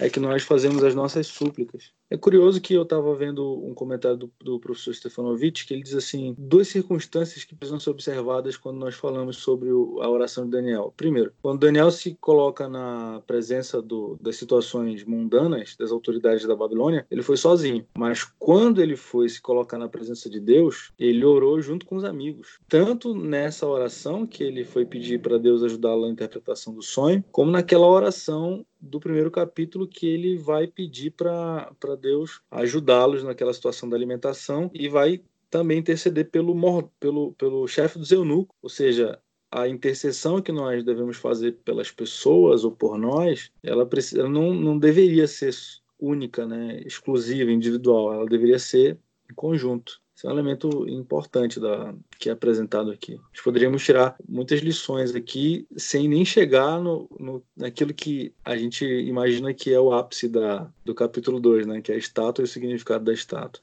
é 0.00 0.10
que 0.10 0.20
nós 0.20 0.42
fazemos 0.42 0.84
as 0.84 0.94
nossas 0.94 1.26
súplicas. 1.26 1.92
É 2.08 2.16
curioso 2.16 2.60
que 2.60 2.72
eu 2.74 2.82
estava 2.82 3.14
vendo 3.16 3.64
um 3.64 3.74
comentário 3.74 4.16
do, 4.16 4.32
do 4.40 4.60
professor 4.60 4.94
Stefanovic 4.94 5.66
que 5.66 5.74
ele 5.74 5.82
diz 5.82 5.94
assim: 5.94 6.34
duas 6.38 6.68
circunstâncias 6.68 7.42
que 7.44 7.54
precisam 7.54 7.80
ser 7.80 7.90
observadas 7.90 8.56
quando 8.56 8.78
nós 8.78 8.94
falamos 8.94 9.38
sobre 9.38 9.72
o, 9.72 10.00
a 10.00 10.08
oração 10.08 10.44
de 10.44 10.52
Daniel. 10.52 10.94
Primeiro, 10.96 11.32
quando 11.42 11.60
Daniel 11.60 11.90
se 11.90 12.14
coloca 12.20 12.68
na 12.68 13.20
presença 13.26 13.82
do, 13.82 14.16
das 14.20 14.36
situações 14.36 15.04
mundanas 15.04 15.74
das 15.76 15.90
autoridades 15.90 16.46
da 16.46 16.54
Babilônia, 16.54 17.04
ele 17.10 17.22
foi 17.22 17.36
sozinho. 17.36 17.84
Mas 17.98 18.22
quando 18.38 18.80
ele 18.80 18.96
foi 18.96 19.28
se 19.28 19.42
colocar 19.42 19.76
na 19.76 19.88
presença 19.88 20.30
de 20.30 20.38
Deus, 20.38 20.92
ele 20.98 21.24
orou 21.24 21.60
junto 21.60 21.84
com 21.86 21.96
os 21.96 22.04
amigos. 22.04 22.60
Tanto 22.68 23.14
nessa 23.14 23.66
oração 23.66 24.26
que 24.26 24.44
ele 24.44 24.64
foi 24.64 24.86
pedir 24.86 25.20
para 25.20 25.38
Deus 25.38 25.62
ajudá-lo 25.62 26.02
na 26.02 26.12
interpretação 26.12 26.72
do 26.72 26.82
sonho, 26.82 27.24
como 27.32 27.50
naquela 27.50 27.86
oração 27.86 28.64
do 28.80 29.00
primeiro 29.00 29.30
capítulo 29.30 29.88
que 29.88 30.06
ele 30.06 30.36
vai 30.36 30.66
pedir 30.66 31.10
para 31.10 31.95
Deus 31.96 32.40
ajudá-los 32.50 33.22
naquela 33.24 33.52
situação 33.52 33.88
da 33.88 33.96
alimentação 33.96 34.70
e 34.74 34.88
vai 34.88 35.22
também 35.50 35.78
interceder 35.78 36.30
pelo, 36.30 36.54
pelo, 37.00 37.32
pelo 37.32 37.66
chefe 37.66 37.98
dos 37.98 38.10
eunucos, 38.10 38.56
ou 38.62 38.68
seja, 38.68 39.18
a 39.50 39.68
intercessão 39.68 40.42
que 40.42 40.52
nós 40.52 40.84
devemos 40.84 41.16
fazer 41.16 41.52
pelas 41.64 41.90
pessoas 41.90 42.64
ou 42.64 42.72
por 42.72 42.98
nós, 42.98 43.50
ela, 43.62 43.86
precisa, 43.86 44.28
não, 44.28 44.52
não 44.52 44.78
deveria 44.78 45.26
ser 45.26 45.54
única, 45.98 46.46
né, 46.46 46.80
exclusiva, 46.84 47.50
individual, 47.50 48.12
ela 48.12 48.26
deveria 48.26 48.58
ser 48.58 48.98
em 49.30 49.34
conjunto. 49.34 50.00
Esse 50.16 50.26
é 50.26 50.30
um 50.30 50.32
elemento 50.32 50.88
importante 50.88 51.60
da, 51.60 51.94
que 52.18 52.30
é 52.30 52.32
apresentado 52.32 52.90
aqui. 52.90 53.16
Nós 53.16 53.42
poderíamos 53.44 53.84
tirar 53.84 54.16
muitas 54.26 54.60
lições 54.60 55.14
aqui 55.14 55.68
sem 55.76 56.08
nem 56.08 56.24
chegar 56.24 56.80
no, 56.80 57.06
no, 57.20 57.42
naquilo 57.54 57.92
que 57.92 58.32
a 58.42 58.56
gente 58.56 58.82
imagina 58.82 59.52
que 59.52 59.74
é 59.74 59.78
o 59.78 59.92
ápice 59.92 60.26
da, 60.26 60.72
do 60.82 60.94
capítulo 60.94 61.38
2, 61.38 61.66
né, 61.66 61.82
que 61.82 61.92
é 61.92 61.96
a 61.96 61.98
estátua 61.98 62.42
e 62.42 62.46
o 62.46 62.48
significado 62.48 63.04
da 63.04 63.12
estátua. 63.12 63.62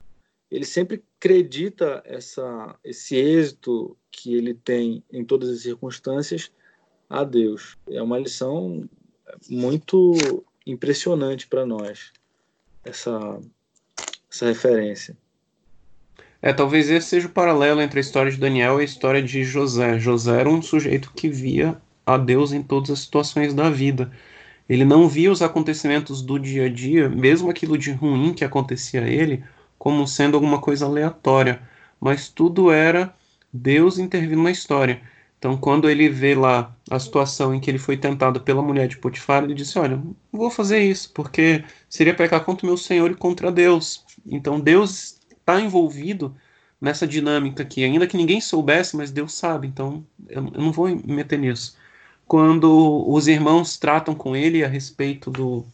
Ele 0.51 0.63
sempre 0.63 1.03
acredita 1.17 2.03
essa, 2.05 2.77
esse 2.83 3.15
êxito 3.15 3.97
que 4.11 4.35
ele 4.35 4.53
tem 4.53 5.03
em 5.11 5.25
todas 5.25 5.49
as 5.49 5.61
circunstâncias 5.61 6.51
a 7.09 7.23
Deus. 7.23 7.75
É 7.89 7.99
uma 7.99 8.19
lição 8.19 8.87
muito 9.49 10.45
impressionante 10.67 11.47
para 11.47 11.65
nós, 11.65 12.13
essa, 12.83 13.39
essa 14.31 14.45
referência. 14.45 15.17
É, 16.45 16.51
talvez 16.51 16.89
esse 16.89 17.07
seja 17.07 17.27
o 17.27 17.31
paralelo 17.31 17.81
entre 17.81 17.99
a 17.99 18.01
história 18.01 18.29
de 18.29 18.37
Daniel 18.37 18.77
e 18.77 18.81
a 18.81 18.83
história 18.83 19.23
de 19.23 19.45
José. 19.45 19.97
José 19.97 20.41
era 20.41 20.49
um 20.49 20.61
sujeito 20.61 21.13
que 21.15 21.29
via 21.29 21.81
a 22.05 22.17
Deus 22.17 22.51
em 22.51 22.61
todas 22.61 22.89
as 22.89 22.99
situações 22.99 23.53
da 23.53 23.69
vida. 23.69 24.11
Ele 24.67 24.83
não 24.83 25.07
via 25.07 25.31
os 25.31 25.41
acontecimentos 25.41 26.21
do 26.21 26.37
dia 26.37 26.65
a 26.65 26.69
dia, 26.69 27.07
mesmo 27.07 27.49
aquilo 27.49 27.77
de 27.77 27.93
ruim 27.93 28.33
que 28.33 28.43
acontecia 28.43 29.03
a 29.03 29.07
ele, 29.07 29.41
como 29.79 30.05
sendo 30.05 30.35
alguma 30.35 30.59
coisa 30.59 30.85
aleatória, 30.85 31.61
mas 31.97 32.27
tudo 32.27 32.69
era 32.69 33.15
Deus 33.53 33.97
intervindo 33.97 34.43
na 34.43 34.51
história. 34.51 35.01
Então, 35.39 35.55
quando 35.55 35.89
ele 35.89 36.09
vê 36.09 36.35
lá 36.35 36.75
a 36.91 36.99
situação 36.99 37.55
em 37.55 37.59
que 37.61 37.71
ele 37.71 37.77
foi 37.77 37.95
tentado 37.95 38.41
pela 38.41 38.61
mulher 38.61 38.89
de 38.89 38.97
Potifar, 38.97 39.45
ele 39.45 39.53
disse: 39.53 39.79
Olha, 39.79 40.01
vou 40.31 40.49
fazer 40.49 40.79
isso, 40.79 41.09
porque 41.13 41.63
seria 41.89 42.13
pecar 42.13 42.43
contra 42.43 42.65
o 42.65 42.69
meu 42.69 42.77
Senhor 42.77 43.11
e 43.11 43.15
contra 43.15 43.49
Deus. 43.51 44.05
Então, 44.25 44.59
Deus 44.59 45.19
está 45.43 45.59
envolvido 45.59 46.35
nessa 46.79 47.05
dinâmica 47.05 47.63
aqui, 47.63 47.83
ainda 47.83 48.07
que 48.07 48.17
ninguém 48.17 48.41
soubesse, 48.41 48.95
mas 48.97 49.11
Deus 49.11 49.33
sabe, 49.33 49.67
então 49.67 50.05
eu, 50.27 50.45
eu 50.53 50.61
não 50.61 50.71
vou 50.71 50.87
me 50.87 51.13
meter 51.13 51.39
nisso. 51.39 51.77
Quando 52.25 53.05
os 53.07 53.27
irmãos 53.27 53.77
tratam 53.77 54.15
com 54.15 54.35
ele 54.35 54.63
a 54.63 54.67
respeito 54.67 55.29
do, 55.29 55.65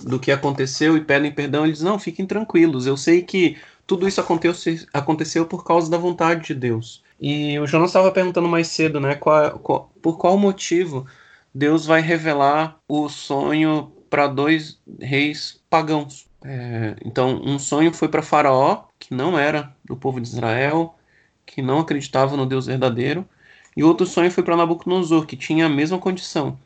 do 0.00 0.18
que 0.18 0.32
aconteceu 0.32 0.96
e 0.96 1.04
pedem 1.04 1.32
perdão, 1.32 1.66
eles 1.66 1.82
não, 1.82 1.98
fiquem 1.98 2.26
tranquilos, 2.26 2.86
eu 2.86 2.96
sei 2.96 3.22
que 3.22 3.56
tudo 3.86 4.06
isso 4.06 4.20
aconteceu, 4.20 4.86
aconteceu 4.92 5.46
por 5.46 5.64
causa 5.64 5.90
da 5.90 5.98
vontade 5.98 6.46
de 6.46 6.54
Deus. 6.54 7.02
E 7.20 7.58
o 7.58 7.66
Jonas 7.66 7.90
estava 7.90 8.12
perguntando 8.12 8.48
mais 8.48 8.68
cedo, 8.68 9.00
né, 9.00 9.14
qual, 9.14 9.58
qual, 9.58 9.92
por 10.00 10.18
qual 10.18 10.38
motivo 10.38 11.06
Deus 11.54 11.86
vai 11.86 12.00
revelar 12.00 12.78
o 12.86 13.08
sonho 13.08 13.92
para 14.08 14.26
dois 14.26 14.78
reis 15.00 15.60
pagãos. 15.68 16.27
É, 16.44 16.96
então, 17.04 17.40
um 17.44 17.58
sonho 17.58 17.92
foi 17.92 18.08
para 18.08 18.22
Faraó, 18.22 18.84
que 18.98 19.14
não 19.14 19.38
era 19.38 19.74
do 19.84 19.96
povo 19.96 20.20
de 20.20 20.28
Israel, 20.28 20.94
que 21.44 21.60
não 21.62 21.80
acreditava 21.80 22.36
no 22.36 22.46
Deus 22.46 22.66
verdadeiro, 22.66 23.26
e 23.76 23.82
outro 23.82 24.06
sonho 24.06 24.30
foi 24.30 24.42
para 24.42 24.56
Nabucodonosor, 24.56 25.26
que 25.26 25.36
tinha 25.36 25.66
a 25.66 25.68
mesma 25.68 25.98
condição. 25.98 26.58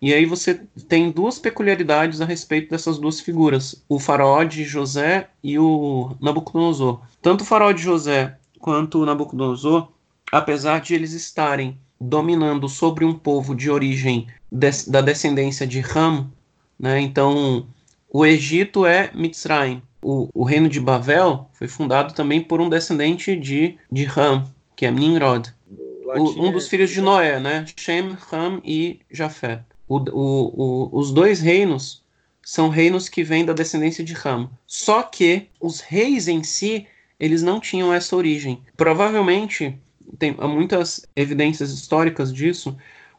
E 0.00 0.12
aí 0.12 0.26
você 0.26 0.60
tem 0.88 1.10
duas 1.10 1.38
peculiaridades 1.38 2.20
a 2.20 2.24
respeito 2.24 2.70
dessas 2.70 2.98
duas 2.98 3.20
figuras, 3.20 3.82
o 3.88 3.98
faraó 3.98 4.42
de 4.44 4.64
José 4.64 5.28
e 5.42 5.58
o 5.58 6.14
Nabucodonosor. 6.20 7.00
Tanto 7.22 7.42
o 7.42 7.44
faraó 7.44 7.72
de 7.72 7.82
José 7.82 8.36
quanto 8.60 9.00
o 9.00 9.06
Nabucodonosor, 9.06 9.88
apesar 10.30 10.80
de 10.80 10.94
eles 10.94 11.12
estarem 11.12 11.78
dominando 12.00 12.68
sobre 12.68 13.04
um 13.04 13.14
povo 13.14 13.54
de 13.54 13.70
origem 13.70 14.26
des 14.50 14.86
da 14.86 15.00
descendência 15.00 15.66
de 15.66 15.80
Ram, 15.80 16.30
né, 16.78 17.00
então 17.00 17.66
o 18.14 18.24
Egito 18.24 18.86
é 18.86 19.10
Mitzrayim. 19.12 19.82
O, 20.00 20.28
o 20.32 20.44
reino 20.44 20.68
de 20.68 20.78
Babel 20.78 21.50
foi 21.52 21.66
fundado 21.66 22.14
também 22.14 22.40
por 22.40 22.60
um 22.60 22.68
descendente 22.68 23.34
de, 23.34 23.76
de 23.90 24.06
Ham, 24.06 24.44
que 24.76 24.86
é 24.86 24.90
Nimrod. 24.92 25.52
O, 25.66 26.46
um 26.46 26.52
dos 26.52 26.68
filhos 26.68 26.90
de 26.90 27.00
Noé, 27.00 27.40
né? 27.40 27.64
Shem, 27.76 28.16
Ham 28.32 28.60
e 28.62 29.00
Jafé. 29.10 29.64
O, 29.88 29.98
o, 30.12 30.90
os 30.92 31.10
dois 31.10 31.40
reinos 31.40 32.04
são 32.40 32.68
reinos 32.68 33.08
que 33.08 33.24
vêm 33.24 33.44
da 33.44 33.52
descendência 33.52 34.04
de 34.04 34.14
Ham. 34.24 34.48
Só 34.64 35.02
que 35.02 35.48
os 35.60 35.80
reis 35.80 36.28
em 36.28 36.44
si, 36.44 36.86
eles 37.18 37.42
não 37.42 37.58
tinham 37.58 37.92
essa 37.92 38.14
origem. 38.14 38.62
Provavelmente, 38.76 39.76
tem 40.20 40.36
muitas 40.36 41.04
evidências 41.16 41.72
históricas 41.72 42.32
disso, 42.32 42.76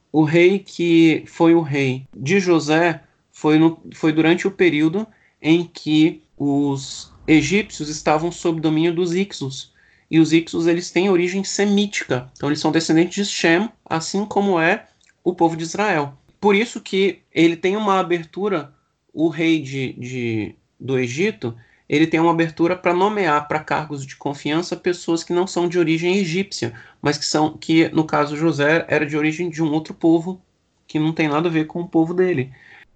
o 0.09 0.23
rei 0.23 0.59
que 0.59 1.25
foi 1.27 1.53
o 1.53 1.59
rei 1.59 2.07
de 2.15 2.39
José 2.39 3.01
foi, 3.35 3.59
no, 3.59 3.77
foi 3.93 4.13
durante 4.13 4.47
o 4.47 4.51
período 4.51 5.05
em 5.41 5.65
que 5.65 6.23
os 6.37 7.11
egípcios 7.27 7.89
estavam 7.89 8.31
sob 8.31 8.61
domínio 8.61 8.95
dos 8.95 9.13
Ixos. 9.13 9.73
E 10.09 10.21
os 10.21 10.31
Ixos 10.31 10.67
eles 10.67 10.89
têm 10.89 11.09
origem 11.09 11.43
semítica. 11.43 12.31
Então 12.33 12.47
eles 12.47 12.61
são 12.61 12.71
descendentes 12.71 13.27
de 13.27 13.33
Shem, 13.33 13.69
assim 13.89 14.25
como 14.25 14.57
é 14.57 14.87
o 15.21 15.35
povo 15.35 15.57
de 15.57 15.63
Israel. 15.63 16.17
Por 16.39 16.55
isso 16.55 16.79
que 16.79 17.19
ele 17.29 17.57
tem 17.57 17.75
uma 17.75 17.99
abertura, 17.99 18.73
o 19.13 19.27
rei 19.27 19.61
de, 19.61 19.91
de 19.93 20.55
do 20.79 20.97
Egito, 20.97 21.53
ele 21.89 22.07
tem 22.07 22.21
uma 22.21 22.31
abertura 22.31 22.73
para 22.73 22.93
nomear 22.93 23.49
para 23.49 23.59
cargos 23.59 24.05
de 24.05 24.15
confiança 24.15 24.77
pessoas 24.77 25.25
que 25.25 25.33
não 25.33 25.45
são 25.45 25.67
de 25.67 25.77
origem 25.77 26.15
egípcia, 26.19 26.73
mas 27.01 27.17
que 27.17 27.25
são 27.25 27.57
que 27.57 27.89
no 27.89 28.05
caso 28.05 28.37
José 28.37 28.85
era 28.87 29.05
de 29.05 29.17
origem 29.17 29.49
de 29.49 29.61
um 29.61 29.73
outro 29.73 29.93
povo 29.93 30.41
que 30.87 30.97
não 30.97 31.11
tem 31.11 31.27
nada 31.27 31.49
a 31.49 31.51
ver 31.51 31.65
com 31.65 31.81
o 31.81 31.87
povo 31.87 32.13
dele. 32.13 32.53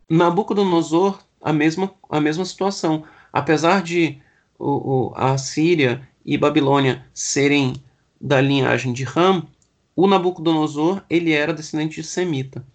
Nabucodonosor 0.10 1.20
a 1.42 1.54
mesma 1.54 1.94
a 2.10 2.20
mesma 2.20 2.44
situação, 2.46 3.04
apesar 3.32 3.82
de 3.82 4.20
o, 4.58 5.10
o, 5.10 5.14
a 5.16 5.38
Síria 5.38 6.08
e 6.26 6.38
Babilônia 6.38 7.06
serem 7.14 7.74
da 8.20 8.42
linhagem 8.42 8.92
de 8.92 9.04
Ram, 9.04 9.48
o 9.96 10.08
Nabucodonosor 10.08 11.04
ele 11.10 11.32
era 11.32 11.54
descendente 11.54 12.02
de 12.02 12.08
semita. 12.08 12.66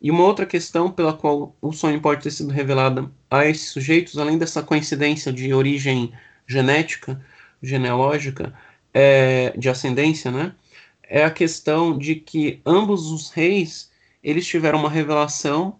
E 0.00 0.10
uma 0.10 0.24
outra 0.24 0.46
questão 0.46 0.90
pela 0.90 1.12
qual 1.12 1.56
o 1.60 1.72
sonho 1.72 2.00
pode 2.00 2.22
ter 2.22 2.30
sido 2.30 2.50
revelado 2.50 3.12
a 3.30 3.46
esses 3.46 3.70
sujeitos, 3.70 4.18
além 4.18 4.38
dessa 4.38 4.62
coincidência 4.62 5.32
de 5.32 5.52
origem 5.52 6.12
genética, 6.46 7.20
genealógica, 7.62 8.54
é, 8.92 9.52
de 9.56 9.68
ascendência, 9.68 10.30
né, 10.30 10.54
é 11.02 11.24
a 11.24 11.30
questão 11.30 11.96
de 11.96 12.16
que 12.16 12.60
ambos 12.64 13.10
os 13.10 13.30
reis 13.30 13.90
eles 14.22 14.46
tiveram 14.46 14.80
uma 14.80 14.90
revelação 14.90 15.78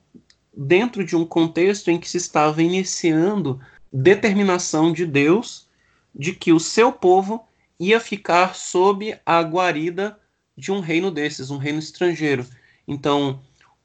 dentro 0.57 1.05
de 1.05 1.15
um 1.15 1.25
contexto 1.25 1.91
em 1.91 1.99
que 1.99 2.09
se 2.09 2.17
estava 2.17 2.63
iniciando 2.63 3.61
determinação 3.93 4.93
de 4.93 5.05
Deus 5.05 5.69
de 6.15 6.33
que 6.33 6.53
o 6.53 6.59
seu 6.59 6.91
povo 6.91 7.47
ia 7.79 8.01
ficar 8.01 8.55
sob 8.55 9.19
a 9.25 9.41
guarida 9.43 10.19
de 10.57 10.73
um 10.73 10.81
reino 10.81 11.11
desses, 11.11 11.51
um 11.51 11.59
reino 11.59 11.79
estrangeiro. 11.79 12.47
Então, 12.89 13.41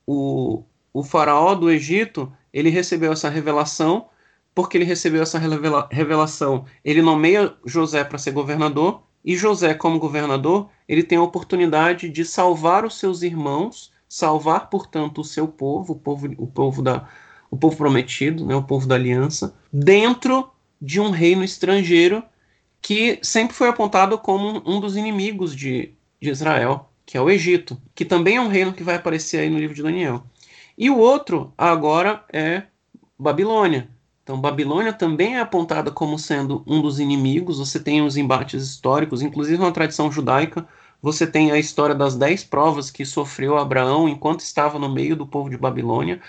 o, 0.07 0.63
o 0.93 1.03
faraó 1.03 1.53
do 1.53 1.69
Egito, 1.69 2.31
ele 2.53 2.69
recebeu 2.69 3.11
essa 3.11 3.29
revelação, 3.29 4.07
porque 4.55 4.77
ele 4.77 4.85
recebeu 4.85 5.21
essa 5.21 5.37
revela 5.37 5.89
revelação, 5.91 6.65
ele 6.83 7.01
nomeia 7.01 7.53
José 7.65 8.03
para 8.03 8.17
ser 8.17 8.31
governador, 8.31 9.03
e 9.23 9.35
José, 9.35 9.73
como 9.73 9.99
governador, 9.99 10.69
ele 10.87 11.03
tem 11.03 11.17
a 11.17 11.23
oportunidade 11.23 12.09
de 12.09 12.25
salvar 12.25 12.85
os 12.85 12.97
seus 12.97 13.21
irmãos, 13.21 13.90
salvar, 14.11 14.69
portanto, 14.69 15.21
o 15.21 15.23
seu 15.23 15.47
povo, 15.47 15.93
o 15.93 15.95
povo, 15.95 16.27
o 16.37 16.45
povo, 16.45 16.81
da, 16.81 17.07
o 17.49 17.55
povo 17.55 17.77
prometido, 17.77 18.45
né, 18.45 18.53
o 18.53 18.63
povo 18.63 18.85
da 18.85 18.95
aliança, 18.95 19.55
dentro 19.71 20.49
de 20.81 20.99
um 20.99 21.11
reino 21.11 21.45
estrangeiro 21.45 22.21
que 22.81 23.19
sempre 23.21 23.55
foi 23.55 23.69
apontado 23.69 24.17
como 24.17 24.61
um 24.65 24.81
dos 24.81 24.97
inimigos 24.97 25.55
de, 25.55 25.93
de 26.19 26.29
Israel 26.29 26.91
que 27.05 27.17
é 27.17 27.21
o 27.21 27.29
Egito, 27.29 27.81
que 27.93 28.05
também 28.05 28.37
é 28.37 28.41
um 28.41 28.47
reino 28.47 28.71
que 28.71 28.83
vai 28.83 28.95
aparecer 28.95 29.39
aí 29.39 29.49
no 29.49 29.59
livro 29.59 29.75
de 29.75 29.83
Daniel. 29.83 30.23
E 30.77 30.89
o 30.89 30.97
outro 30.97 31.53
agora 31.57 32.23
é 32.31 32.63
Babilônia. 33.19 33.89
Então, 34.23 34.39
Babilônia 34.39 34.93
também 34.93 35.35
é 35.35 35.41
apontada 35.41 35.91
como 35.91 36.17
sendo 36.17 36.63
um 36.65 36.81
dos 36.81 36.99
inimigos. 36.99 37.59
Você 37.59 37.79
tem 37.81 38.01
os 38.01 38.15
embates 38.15 38.63
históricos, 38.63 39.21
inclusive 39.21 39.57
na 39.57 39.71
tradição 39.71 40.11
judaica, 40.11 40.65
você 41.01 41.25
tem 41.25 41.51
a 41.51 41.57
história 41.57 41.95
das 41.95 42.15
dez 42.15 42.43
provas 42.43 42.91
que 42.91 43.05
sofreu 43.05 43.57
Abraão 43.57 44.07
enquanto 44.07 44.41
estava 44.41 44.77
no 44.77 44.89
meio 44.89 45.15
do 45.15 45.25
povo 45.25 45.49
de 45.49 45.57
Babilônia, 45.57 46.21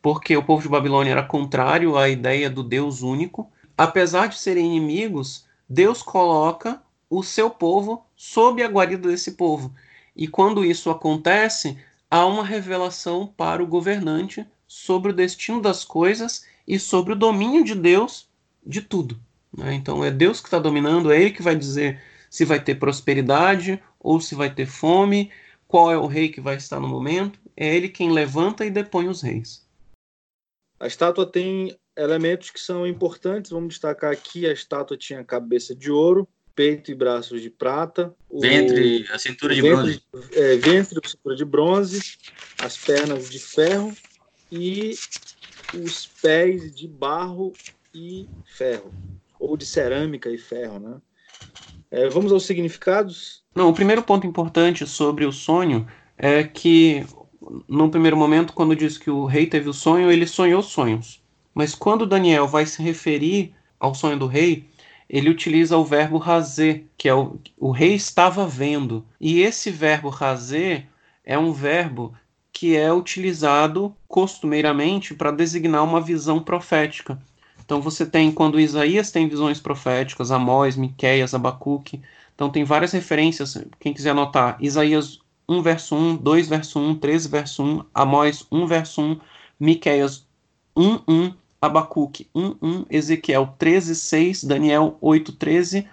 porque 0.00 0.36
o 0.36 0.42
povo 0.42 0.62
de 0.62 0.68
Babilônia 0.68 1.12
era 1.12 1.22
contrário 1.22 1.96
à 1.96 2.08
ideia 2.08 2.48
do 2.48 2.62
Deus 2.62 3.02
único. 3.02 3.50
Apesar 3.76 4.28
de 4.28 4.38
serem 4.38 4.76
inimigos, 4.76 5.46
Deus 5.68 6.02
coloca 6.02 6.80
o 7.10 7.22
seu 7.22 7.50
povo 7.50 8.04
sob 8.16 8.62
a 8.62 8.68
guarida 8.68 9.08
desse 9.08 9.32
povo. 9.32 9.74
E 10.16 10.26
quando 10.28 10.64
isso 10.64 10.90
acontece, 10.90 11.76
há 12.10 12.24
uma 12.24 12.44
revelação 12.44 13.26
para 13.26 13.62
o 13.62 13.66
governante 13.66 14.46
sobre 14.66 15.10
o 15.10 15.14
destino 15.14 15.60
das 15.60 15.84
coisas 15.84 16.44
e 16.66 16.78
sobre 16.78 17.12
o 17.12 17.16
domínio 17.16 17.64
de 17.64 17.74
Deus 17.74 18.28
de 18.64 18.80
tudo. 18.80 19.18
Né? 19.56 19.74
Então 19.74 20.04
é 20.04 20.10
Deus 20.10 20.40
que 20.40 20.46
está 20.46 20.58
dominando, 20.58 21.12
é 21.12 21.20
Ele 21.20 21.30
que 21.30 21.42
vai 21.42 21.56
dizer 21.56 22.00
se 22.30 22.44
vai 22.44 22.58
ter 22.58 22.76
prosperidade 22.76 23.80
ou 24.04 24.20
se 24.20 24.34
vai 24.34 24.54
ter 24.54 24.66
fome, 24.66 25.32
qual 25.66 25.90
é 25.90 25.96
o 25.96 26.06
rei 26.06 26.28
que 26.28 26.40
vai 26.40 26.56
estar 26.56 26.78
no 26.78 26.86
momento. 26.86 27.40
É 27.56 27.74
Ele 27.74 27.88
quem 27.88 28.12
levanta 28.12 28.64
e 28.66 28.70
depõe 28.70 29.08
os 29.08 29.22
reis. 29.22 29.66
A 30.78 30.86
estátua 30.86 31.24
tem 31.24 31.74
elementos 31.96 32.50
que 32.50 32.60
são 32.60 32.86
importantes. 32.86 33.50
Vamos 33.50 33.70
destacar 33.70 34.12
aqui: 34.12 34.46
a 34.46 34.52
estátua 34.52 34.98
tinha 34.98 35.24
cabeça 35.24 35.74
de 35.74 35.90
ouro, 35.90 36.28
peito 36.54 36.90
e 36.90 36.94
braços 36.94 37.40
de 37.40 37.48
prata. 37.48 38.14
Ventre, 38.30 39.06
o, 39.08 39.14
a 39.14 39.18
cintura 39.18 39.54
de 39.54 39.62
ventre, 39.62 40.02
bronze. 40.12 40.32
É, 40.34 40.56
ventre, 40.56 41.00
a 41.02 41.08
cintura 41.08 41.36
de 41.36 41.44
bronze, 41.44 42.18
as 42.60 42.76
pernas 42.76 43.30
de 43.30 43.38
ferro 43.38 43.96
e 44.52 44.94
os 45.82 46.06
pés 46.20 46.74
de 46.74 46.86
barro 46.86 47.52
e 47.94 48.28
ferro, 48.44 48.92
ou 49.38 49.56
de 49.56 49.64
cerâmica 49.64 50.28
e 50.28 50.36
ferro, 50.36 50.78
né? 50.78 51.00
É, 51.90 52.08
vamos 52.08 52.32
aos 52.32 52.44
significados? 52.44 53.42
Não, 53.54 53.68
o 53.68 53.74
primeiro 53.74 54.02
ponto 54.02 54.26
importante 54.26 54.86
sobre 54.86 55.24
o 55.24 55.32
sonho 55.32 55.86
é 56.18 56.42
que, 56.42 57.06
no 57.68 57.90
primeiro 57.90 58.16
momento, 58.16 58.52
quando 58.52 58.74
diz 58.74 58.98
que 58.98 59.10
o 59.10 59.24
rei 59.24 59.46
teve 59.46 59.68
o 59.68 59.74
sonho, 59.74 60.10
ele 60.10 60.26
sonhou 60.26 60.62
sonhos. 60.62 61.22
Mas 61.54 61.74
quando 61.74 62.06
Daniel 62.06 62.48
vai 62.48 62.66
se 62.66 62.82
referir 62.82 63.54
ao 63.78 63.94
sonho 63.94 64.18
do 64.18 64.26
rei, 64.26 64.68
ele 65.08 65.30
utiliza 65.30 65.76
o 65.76 65.84
verbo 65.84 66.18
razer, 66.18 66.86
que 66.96 67.08
é 67.08 67.14
o, 67.14 67.38
o 67.58 67.70
rei 67.70 67.94
estava 67.94 68.46
vendo. 68.46 69.06
E 69.20 69.40
esse 69.40 69.70
verbo 69.70 70.08
razer 70.08 70.88
é 71.24 71.38
um 71.38 71.52
verbo 71.52 72.14
que 72.52 72.76
é 72.76 72.92
utilizado 72.92 73.94
costumeiramente 74.08 75.14
para 75.14 75.30
designar 75.30 75.84
uma 75.84 76.00
visão 76.00 76.40
profética. 76.40 77.18
Então 77.64 77.80
você 77.80 78.04
tem, 78.04 78.30
quando 78.30 78.60
Isaías 78.60 79.10
tem 79.10 79.28
visões 79.28 79.58
proféticas, 79.58 80.30
Amós, 80.30 80.76
Miqueias, 80.76 81.34
Abacuque, 81.34 82.00
então 82.34 82.50
tem 82.50 82.64
várias 82.64 82.92
referências, 82.92 83.56
quem 83.80 83.94
quiser 83.94 84.10
anotar, 84.10 84.56
Isaías 84.60 85.20
1 85.48 85.62
verso 85.62 85.94
1, 85.94 86.16
2 86.16 86.48
verso 86.48 86.78
1, 86.78 86.96
13 86.96 87.28
verso 87.28 87.62
1, 87.62 87.84
Amós 87.94 88.46
1 88.50 88.66
verso 88.66 89.02
1, 89.02 89.20
Miqueias 89.58 90.26
1, 90.76 91.00
1, 91.06 91.34
Abacuque 91.60 92.28
1:1, 92.34 92.84
Ezequiel 92.90 93.54
13:6, 93.58 94.44
Daniel 94.44 94.98
8:13, 95.00 95.86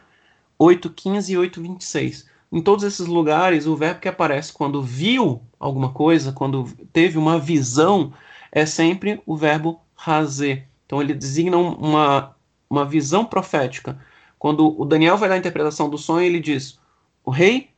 8:15 0.60 1.32
e 1.32 1.38
8:26. 1.38 2.26
Em 2.52 2.62
todos 2.62 2.84
esses 2.84 3.08
lugares, 3.08 3.66
o 3.66 3.78
verbo 3.78 4.02
que 4.02 4.10
aparece 4.10 4.52
quando 4.52 4.84
viu 4.84 5.42
alguma 5.58 5.94
coisa, 5.94 6.34
quando 6.34 6.68
teve 6.92 7.18
uma 7.18 7.40
visão, 7.40 8.12
é 8.52 8.66
sempre 8.66 9.22
o 9.26 9.38
verbo 9.38 9.80
razer. 9.96 10.68
Então 10.92 11.02
ele 11.02 11.14
designa 11.14 11.56
uma, 11.56 12.36
uma 12.70 12.84
visão 12.84 13.24
profética. 13.24 13.98
Quando 14.38 14.78
o 14.78 14.84
Daniel 14.84 15.16
vai 15.16 15.30
dar 15.30 15.36
a 15.36 15.38
interpretação 15.38 15.90
do 15.90 15.98
sonho, 15.98 16.26
ele 16.26 16.42
diz: 16.42 16.78
o 17.24 17.32
rei 17.32 17.70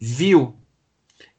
viu. 0.00 0.56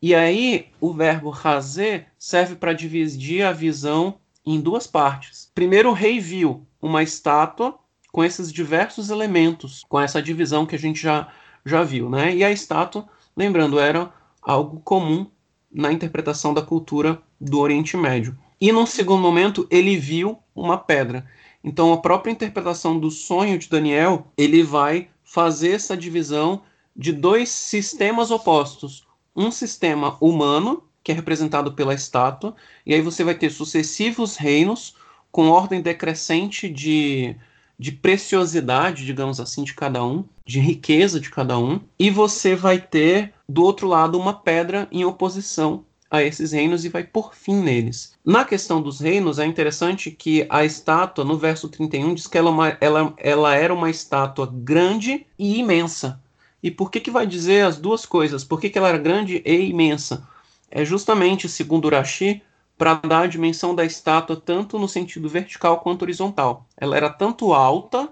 E 0.02 0.16
aí 0.16 0.70
o 0.80 0.94
verbo 0.94 1.30
razer 1.30 2.08
serve 2.18 2.56
para 2.56 2.72
dividir 2.72 3.44
a 3.44 3.52
visão 3.52 4.20
em 4.46 4.62
duas 4.62 4.88
partes. 4.88 5.52
Primeiro, 5.54 5.90
o 5.90 5.94
rei 5.94 6.18
viu 6.18 6.66
uma 6.82 7.04
estátua 7.04 7.78
com 8.10 8.24
esses 8.24 8.50
diversos 8.50 9.10
elementos, 9.10 9.84
com 9.90 10.00
essa 10.00 10.22
divisão 10.22 10.66
que 10.66 10.76
a 10.76 10.80
gente 10.80 11.02
já, 11.02 11.28
já 11.66 11.84
viu, 11.84 12.10
né? 12.10 12.34
E 12.34 12.42
a 12.42 12.50
estátua, 12.50 13.06
lembrando, 13.36 13.78
era 13.82 14.14
algo 14.42 14.80
comum 14.80 15.30
na 15.70 15.92
interpretação 15.92 16.54
da 16.54 16.62
cultura 16.62 17.22
do 17.38 17.60
Oriente 17.60 17.98
Médio. 17.98 18.38
E 18.60 18.72
num 18.72 18.86
segundo 18.86 19.22
momento, 19.22 19.68
ele 19.70 19.98
viu 19.98 20.40
uma 20.56 20.78
pedra. 20.78 21.26
Então, 21.64 21.94
a 21.94 21.98
própria 21.98 22.32
interpretação 22.32 23.00
do 23.00 23.12
sonho 23.12 23.58
de 23.60 23.70
Daniel, 23.70 24.28
ele 24.38 24.64
vai 24.64 25.10
fazer 25.24 25.72
essa 25.72 25.96
divisão 25.96 26.62
de 26.96 27.12
dois 27.12 27.50
sistemas 27.50 28.32
opostos. 28.32 29.06
Um 29.36 29.52
sistema 29.52 30.18
humano, 30.20 30.84
que 31.04 31.12
é 31.12 31.16
representado 31.16 31.74
pela 31.74 31.94
estátua, 31.94 32.56
e 32.86 32.94
aí 32.94 33.02
você 33.02 33.24
vai 33.24 33.36
ter 33.36 33.52
sucessivos 33.52 34.36
reinos 34.38 34.96
com 35.32 35.50
ordem 35.50 35.82
decrescente 35.82 36.68
de, 36.68 37.36
de 37.78 37.92
preciosidade, 37.92 39.06
digamos 39.06 39.40
assim, 39.40 39.64
de 39.64 39.74
cada 39.76 40.04
um, 40.04 40.24
de 40.46 40.60
riqueza 40.60 41.20
de 41.20 41.30
cada 41.30 41.60
um, 41.60 41.80
e 42.00 42.10
você 42.10 42.56
vai 42.56 42.80
ter 42.80 43.34
do 43.48 43.64
outro 43.64 43.88
lado 43.88 44.18
uma 44.18 44.34
pedra 44.34 44.88
em 44.92 45.06
oposição 45.06 45.86
a 46.10 46.24
esses 46.24 46.52
reinos 46.52 46.86
e 46.86 46.90
vai 46.90 47.04
por 47.04 47.34
fim 47.36 47.56
neles. 47.56 48.14
Na 48.26 48.46
questão 48.46 48.82
dos 48.82 49.00
reinos, 49.00 49.40
é 49.40 49.46
interessante 49.46 50.12
que 50.12 50.46
a 50.50 50.64
estátua, 50.64 51.26
no 51.26 51.38
verso 51.38 51.68
31, 51.70 52.14
diz 52.14 52.28
que 52.28 52.38
ela, 52.38 52.70
é 52.70 52.78
ela, 52.80 53.14
ela 53.18 53.56
era 53.56 53.74
uma 53.74 53.90
estátua 53.90 54.52
grande 54.52 55.26
e 55.38 55.60
imensa. 55.60 56.22
E 56.64 56.72
por 56.72 56.90
que, 56.90 57.00
que 57.00 57.12
vai 57.12 57.28
dizer 57.28 57.66
as 57.66 57.78
duas 57.78 58.06
coisas? 58.06 58.44
Por 58.44 58.60
que, 58.60 58.70
que 58.70 58.78
ela 58.78 58.90
era 58.90 58.98
grande 58.98 59.42
e 59.46 59.70
imensa? 59.70 60.28
é 60.70 60.84
justamente, 60.84 61.48
segundo 61.48 61.86
Urashi, 61.86 62.42
para 62.78 62.96
dar 62.96 63.22
a 63.22 63.28
dimensão 63.28 63.74
da 63.74 63.86
estátua 63.86 64.36
tanto 64.36 64.78
no 64.78 64.88
sentido 64.88 65.28
vertical 65.28 65.80
quanto 65.80 66.04
horizontal. 66.04 66.68
Ela 66.78 66.96
era 66.96 67.10
tanto 67.10 67.54
alta 67.54 68.10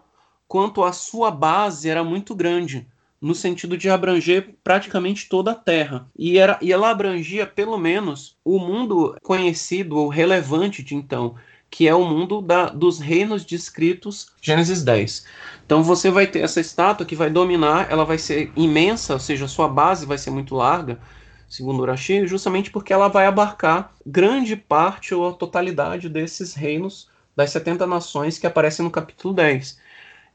quanto 0.47 0.83
a 0.83 0.91
sua 0.91 1.29
base 1.29 1.89
era 1.89 2.03
muito 2.03 2.33
grande, 2.33 2.87
no 3.25 3.33
sentido 3.33 3.75
de 3.75 3.89
abranger 3.89 4.53
praticamente 4.63 5.27
toda 5.27 5.49
a 5.49 5.55
Terra. 5.55 6.07
E, 6.15 6.37
era, 6.37 6.59
e 6.61 6.71
ela 6.71 6.91
abrangia 6.91 7.47
pelo 7.47 7.75
menos 7.75 8.37
o 8.45 8.59
mundo 8.59 9.17
conhecido 9.23 9.97
ou 9.97 10.09
relevante 10.09 10.83
de 10.83 10.93
então, 10.93 11.33
que 11.67 11.87
é 11.87 11.95
o 11.95 12.05
mundo 12.05 12.39
da, 12.39 12.67
dos 12.67 12.99
reinos 12.99 13.43
descritos 13.43 14.27
Gênesis 14.39 14.83
10. 14.83 15.25
Então 15.65 15.81
você 15.81 16.11
vai 16.11 16.27
ter 16.27 16.41
essa 16.41 16.61
estátua 16.61 17.03
que 17.03 17.15
vai 17.15 17.31
dominar, 17.31 17.91
ela 17.91 18.05
vai 18.05 18.19
ser 18.19 18.51
imensa, 18.55 19.13
ou 19.13 19.19
seja, 19.19 19.47
sua 19.47 19.67
base 19.67 20.05
vai 20.05 20.19
ser 20.19 20.29
muito 20.29 20.53
larga, 20.53 20.99
segundo 21.49 21.81
Urashi, 21.81 22.27
justamente 22.27 22.69
porque 22.69 22.93
ela 22.93 23.07
vai 23.07 23.25
abarcar 23.25 23.91
grande 24.05 24.55
parte 24.55 25.15
ou 25.15 25.27
a 25.27 25.33
totalidade 25.33 26.09
desses 26.09 26.53
reinos 26.53 27.09
das 27.35 27.49
70 27.49 27.87
nações 27.87 28.37
que 28.37 28.45
aparecem 28.45 28.85
no 28.85 28.91
capítulo 28.91 29.33
10. 29.33 29.79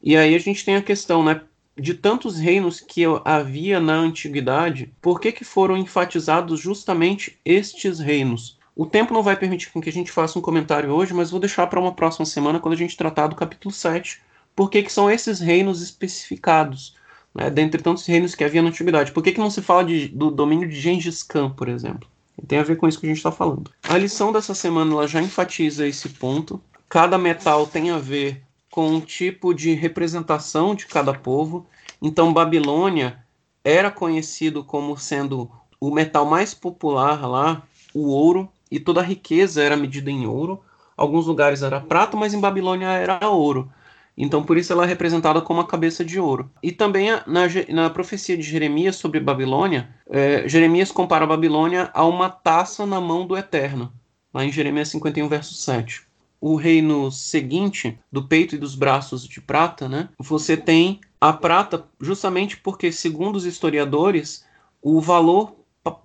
E 0.03 0.17
aí 0.17 0.35
a 0.35 0.39
gente 0.39 0.65
tem 0.65 0.75
a 0.75 0.81
questão, 0.81 1.23
né? 1.23 1.41
De 1.81 1.95
tantos 1.95 2.37
reinos 2.37 2.79
que 2.79 3.01
havia 3.25 3.79
na 3.79 3.95
antiguidade, 3.95 4.93
por 5.01 5.19
que, 5.19 5.31
que 5.31 5.43
foram 5.43 5.75
enfatizados 5.75 6.59
justamente 6.59 7.39
estes 7.43 7.97
reinos? 7.97 8.59
O 8.75 8.85
tempo 8.85 9.11
não 9.11 9.23
vai 9.23 9.35
permitir 9.35 9.71
que 9.71 9.89
a 9.89 9.91
gente 9.91 10.11
faça 10.11 10.37
um 10.37 10.43
comentário 10.43 10.91
hoje, 10.91 11.11
mas 11.11 11.31
vou 11.31 11.39
deixar 11.39 11.65
para 11.65 11.79
uma 11.79 11.91
próxima 11.91 12.23
semana 12.23 12.59
quando 12.59 12.75
a 12.75 12.77
gente 12.77 12.95
tratar 12.95 13.25
do 13.25 13.35
capítulo 13.35 13.73
7. 13.73 14.21
Por 14.55 14.69
que, 14.69 14.83
que 14.83 14.93
são 14.93 15.09
esses 15.09 15.39
reinos 15.39 15.81
especificados? 15.81 16.95
Né, 17.33 17.49
dentre 17.49 17.81
tantos 17.81 18.05
reinos 18.05 18.35
que 18.35 18.43
havia 18.43 18.61
na 18.61 18.69
antiguidade. 18.69 19.11
Por 19.11 19.23
que, 19.23 19.31
que 19.31 19.39
não 19.39 19.49
se 19.49 19.63
fala 19.63 19.83
de, 19.83 20.07
do 20.09 20.29
domínio 20.29 20.69
de 20.69 20.79
Gengis 20.79 21.23
Khan, 21.23 21.49
por 21.49 21.67
exemplo? 21.67 22.07
Tem 22.47 22.59
a 22.59 22.63
ver 22.63 22.75
com 22.75 22.87
isso 22.87 22.99
que 22.99 23.07
a 23.07 23.09
gente 23.09 23.17
está 23.17 23.31
falando. 23.31 23.71
A 23.89 23.97
lição 23.97 24.31
dessa 24.31 24.53
semana 24.53 24.93
ela 24.93 25.07
já 25.07 25.19
enfatiza 25.19 25.87
esse 25.87 26.09
ponto. 26.09 26.61
Cada 26.87 27.17
metal 27.17 27.65
tem 27.65 27.89
a 27.89 27.97
ver 27.97 28.43
com 28.71 28.87
um 28.87 29.01
tipo 29.01 29.53
de 29.53 29.73
representação 29.73 30.73
de 30.73 30.87
cada 30.87 31.13
povo. 31.13 31.67
Então, 32.01 32.33
Babilônia 32.33 33.19
era 33.63 33.91
conhecido 33.91 34.63
como 34.63 34.97
sendo 34.97 35.51
o 35.79 35.91
metal 35.91 36.25
mais 36.25 36.53
popular 36.53 37.27
lá, 37.27 37.63
o 37.93 38.07
ouro, 38.07 38.49
e 38.71 38.79
toda 38.79 39.01
a 39.01 39.03
riqueza 39.03 39.61
era 39.61 39.75
medida 39.75 40.09
em 40.09 40.25
ouro. 40.25 40.61
Alguns 40.95 41.27
lugares 41.27 41.61
era 41.61 41.81
prata, 41.81 42.15
mas 42.15 42.33
em 42.33 42.39
Babilônia 42.39 42.87
era 42.87 43.27
ouro. 43.29 43.69
Então, 44.17 44.43
por 44.43 44.57
isso 44.57 44.71
ela 44.71 44.85
é 44.85 44.87
representada 44.87 45.41
como 45.41 45.59
a 45.61 45.67
cabeça 45.67 46.05
de 46.05 46.19
ouro. 46.19 46.49
E 46.63 46.71
também 46.71 47.09
na, 47.27 47.47
na 47.69 47.89
profecia 47.89 48.37
de 48.37 48.43
Jeremias 48.43 48.95
sobre 48.95 49.19
Babilônia, 49.19 49.89
é, 50.09 50.47
Jeremias 50.47 50.91
compara 50.91 51.25
a 51.25 51.27
Babilônia 51.27 51.89
a 51.93 52.05
uma 52.05 52.29
taça 52.29 52.85
na 52.85 53.01
mão 53.01 53.25
do 53.25 53.35
Eterno, 53.35 53.91
lá 54.33 54.45
em 54.45 54.51
Jeremias 54.51 54.89
51, 54.89 55.27
verso 55.27 55.55
7. 55.55 56.10
O 56.41 56.55
reino 56.55 57.11
seguinte, 57.11 57.97
do 58.11 58.27
peito 58.27 58.55
e 58.55 58.57
dos 58.57 58.75
braços 58.75 59.27
de 59.27 59.39
prata, 59.39 59.87
né, 59.87 60.09
você 60.19 60.57
tem 60.57 60.99
a 61.19 61.31
prata 61.31 61.85
justamente 62.01 62.57
porque, 62.57 62.91
segundo 62.91 63.35
os 63.35 63.45
historiadores, 63.45 64.43
o 64.81 64.99
valor 64.99 65.55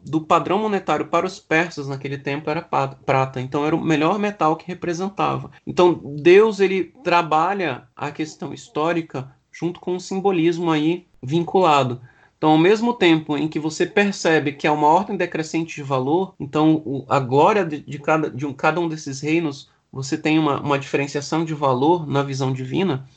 do 0.05 0.21
padrão 0.21 0.59
monetário 0.59 1.07
para 1.07 1.27
os 1.27 1.39
persas 1.39 1.89
naquele 1.89 2.17
tempo 2.17 2.49
era 2.49 2.63
prata. 2.63 3.41
Então 3.41 3.65
era 3.67 3.77
o 3.77 3.83
melhor 3.83 4.19
metal 4.19 4.57
que 4.57 4.67
representava. 4.67 5.51
Então 5.67 6.01
Deus 6.21 6.61
ele 6.61 6.93
trabalha 7.05 7.89
a 7.95 8.11
questão 8.11 8.55
histórica 8.55 9.31
junto 9.53 9.81
com 9.81 9.97
o 9.97 10.01
simbolismo 10.01 10.71
aí 10.71 11.07
vinculado. 11.23 12.01
Então, 12.37 12.51
ao 12.51 12.59
mesmo 12.59 12.93
tempo 12.93 13.37
em 13.37 13.49
que 13.49 13.59
você 13.59 13.87
percebe 13.87 14.53
que 14.53 14.67
há 14.67 14.73
uma 14.73 14.89
ordem 14.89 15.17
decrescente 15.17 15.77
de 15.77 15.83
valor, 15.83 16.35
então 16.39 17.07
a 17.09 17.19
glória 17.19 17.65
de, 17.65 17.99
cada, 17.99 18.31
de 18.31 18.45
um, 18.45 18.53
cada 18.53 18.79
um 18.79 18.89
desses 18.89 19.21
reinos, 19.23 19.71
você 19.93 20.17
tem 20.17 20.39
uma, 20.39 20.61
uma 20.61 20.79
diferenciação 20.79 21.45
de 21.45 21.55
valor 21.55 22.07
na 22.07 22.23
visão 22.23 22.53
divina, 22.53 23.09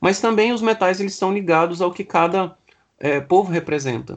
mas 0.00 0.20
também 0.20 0.52
os 0.52 0.62
metais 0.62 1.00
eles 1.00 1.12
estão 1.12 1.32
ligados 1.32 1.82
ao 1.82 1.92
que 1.92 2.04
cada 2.04 2.56
é, 2.98 3.20
povo 3.20 3.50
representa. 3.50 4.16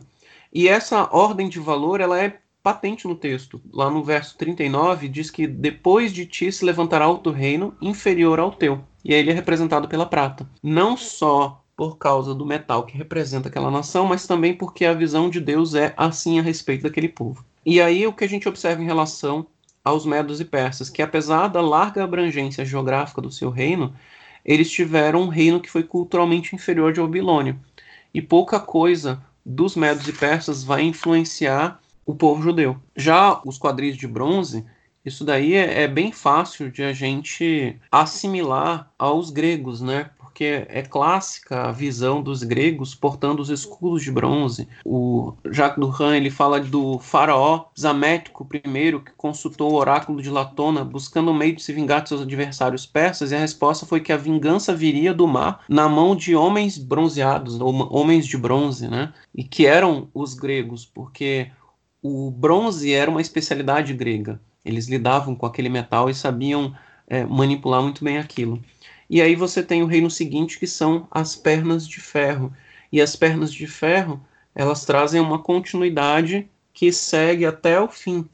E 0.54 0.68
essa 0.68 1.10
ordem 1.12 1.48
de 1.48 1.60
valor 1.60 2.02
ela 2.02 2.20
é 2.20 2.40
patente 2.62 3.08
no 3.08 3.16
texto. 3.16 3.62
Lá 3.72 3.90
no 3.90 4.04
verso 4.04 4.38
39 4.38 5.08
diz 5.08 5.32
que 5.32 5.48
depois 5.48 6.14
de 6.14 6.26
ti 6.26 6.52
se 6.52 6.64
levantará 6.64 7.08
outro 7.08 7.32
reino 7.32 7.76
inferior 7.82 8.40
ao 8.40 8.52
teu. 8.52 8.82
E 9.04 9.14
aí 9.14 9.20
ele 9.20 9.32
é 9.32 9.34
representado 9.34 9.88
pela 9.88 10.06
prata. 10.06 10.48
Não 10.62 10.96
só 10.96 11.64
por 11.76 11.98
causa 11.98 12.36
do 12.36 12.46
metal 12.46 12.86
que 12.86 12.98
representa 12.98 13.50
aquela 13.50 13.72
nação, 13.72 14.06
mas 14.06 14.28
também 14.28 14.54
porque 14.54 14.86
a 14.86 14.94
visão 14.94 15.30
de 15.30 15.40
Deus 15.40 15.74
é 15.74 15.94
assim 15.98 16.38
a 16.38 16.42
respeito 16.42 16.84
daquele 16.84 17.10
povo. 17.10 17.44
E 17.66 17.82
aí 17.82 18.06
o 18.06 18.14
que 18.14 18.24
a 18.24 18.30
gente 18.30 18.48
observa 18.48 18.82
em 18.84 18.86
relação 18.86 19.48
aos 19.84 20.06
medos 20.06 20.40
e 20.40 20.46
persas, 20.46 20.90
que 20.90 21.02
apesar 21.02 21.48
da 21.48 21.62
larga 21.62 22.04
abrangência 22.04 22.64
geográfica 22.64 23.22
do 23.22 23.32
seu 23.32 23.50
reino, 23.50 23.94
eles 24.46 24.70
tiveram 24.70 25.24
um 25.24 25.28
reino 25.28 25.60
que 25.60 25.70
foi 25.70 25.84
culturalmente 25.84 26.56
inferior 26.56 26.94
de 26.94 27.02
Babilônia. 27.02 27.58
E 28.14 28.22
pouca 28.22 28.60
coisa 28.60 29.24
dos 29.46 29.76
medos 29.76 30.08
e 30.08 30.14
persas 30.14 30.64
vai 30.64 30.84
influenciar 30.84 31.80
o 32.06 32.16
povo 32.16 32.42
judeu. 32.42 32.78
Já 32.96 33.42
os 33.46 33.58
quadris 33.58 33.96
de 33.96 34.08
bronze, 34.08 34.66
isso 35.06 35.24
daí 35.24 35.56
é, 35.56 35.84
é, 35.84 35.88
bem 35.88 36.12
fácil 36.12 36.72
de 36.72 36.84
a 36.84 36.94
gente 36.94 37.80
assimilar 37.92 38.92
aos 38.98 39.32
gregos, 39.32 39.82
né? 39.82 40.10
Porque 40.32 40.66
é 40.70 40.82
clássica 40.82 41.64
a 41.64 41.72
visão 41.72 42.24
dos 42.24 42.42
gregos 42.42 42.96
portando 42.96 43.42
os 43.42 43.50
escudos 43.50 44.02
de 44.02 44.12
bronze. 44.12 44.68
O 44.86 45.34
Jacques 45.52 45.80
Duran 45.80 46.16
ele 46.16 46.32
fala 46.32 46.60
do 46.62 46.98
faraó 47.00 47.66
Zamético 47.78 48.48
I, 48.54 49.00
que 49.00 49.12
consultou 49.18 49.74
o 49.74 49.76
oráculo 49.76 50.22
de 50.22 50.30
Latona 50.30 50.86
buscando 50.86 51.32
um 51.32 51.34
meio 51.34 51.56
de 51.56 51.62
se 51.62 51.74
vingar 51.74 52.02
de 52.02 52.10
seus 52.10 52.22
adversários 52.22 52.86
persas, 52.86 53.32
e 53.32 53.36
a 53.36 53.40
resposta 53.40 53.86
foi 53.86 54.00
que 54.00 54.14
a 54.14 54.18
vingança 54.18 54.74
viria 54.74 55.14
do 55.14 55.28
mar 55.28 55.64
na 55.68 55.90
mão 55.90 56.16
de 56.16 56.34
homens 56.34 56.78
bronzeados, 56.78 57.60
homens 57.60 58.26
de 58.26 58.38
bronze, 58.38 58.88
né? 58.88 59.14
E 59.36 59.44
que 59.44 59.66
eram 59.66 60.08
os 60.14 60.34
gregos, 60.34 60.86
porque 60.86 61.52
o 62.02 62.32
bronze 62.32 62.94
era 62.94 63.12
uma 63.12 63.22
especialidade 63.22 63.94
grega. 63.94 64.40
Eles 64.64 64.88
lidavam 64.88 65.36
com 65.36 65.46
aquele 65.46 65.70
metal 65.70 66.10
e 66.10 66.14
sabiam 66.14 66.74
é, 67.08 67.26
manipular 67.26 67.82
muito 67.82 68.02
bem 68.04 68.18
aquilo. 68.18 68.64
E 69.12 69.22
aí 69.22 69.36
você 69.36 69.62
tem 69.62 69.84
o 69.84 69.88
reino 69.88 70.10
seguinte, 70.10 70.58
que 70.58 70.66
são 70.66 71.06
as 71.12 71.36
pernas 71.36 71.86
de 71.86 72.00
ferro. 72.00 72.54
E 72.90 73.02
as 73.02 73.14
pernas 73.14 73.54
de 73.54 73.68
ferro, 73.68 74.26
elas 74.56 74.86
trazem 74.86 75.20
uma 75.20 75.38
continuidade 75.38 76.50
que 76.74 76.94
segue 76.94 77.46
até 77.46 77.78
o 77.78 77.90
fim, 77.90 78.26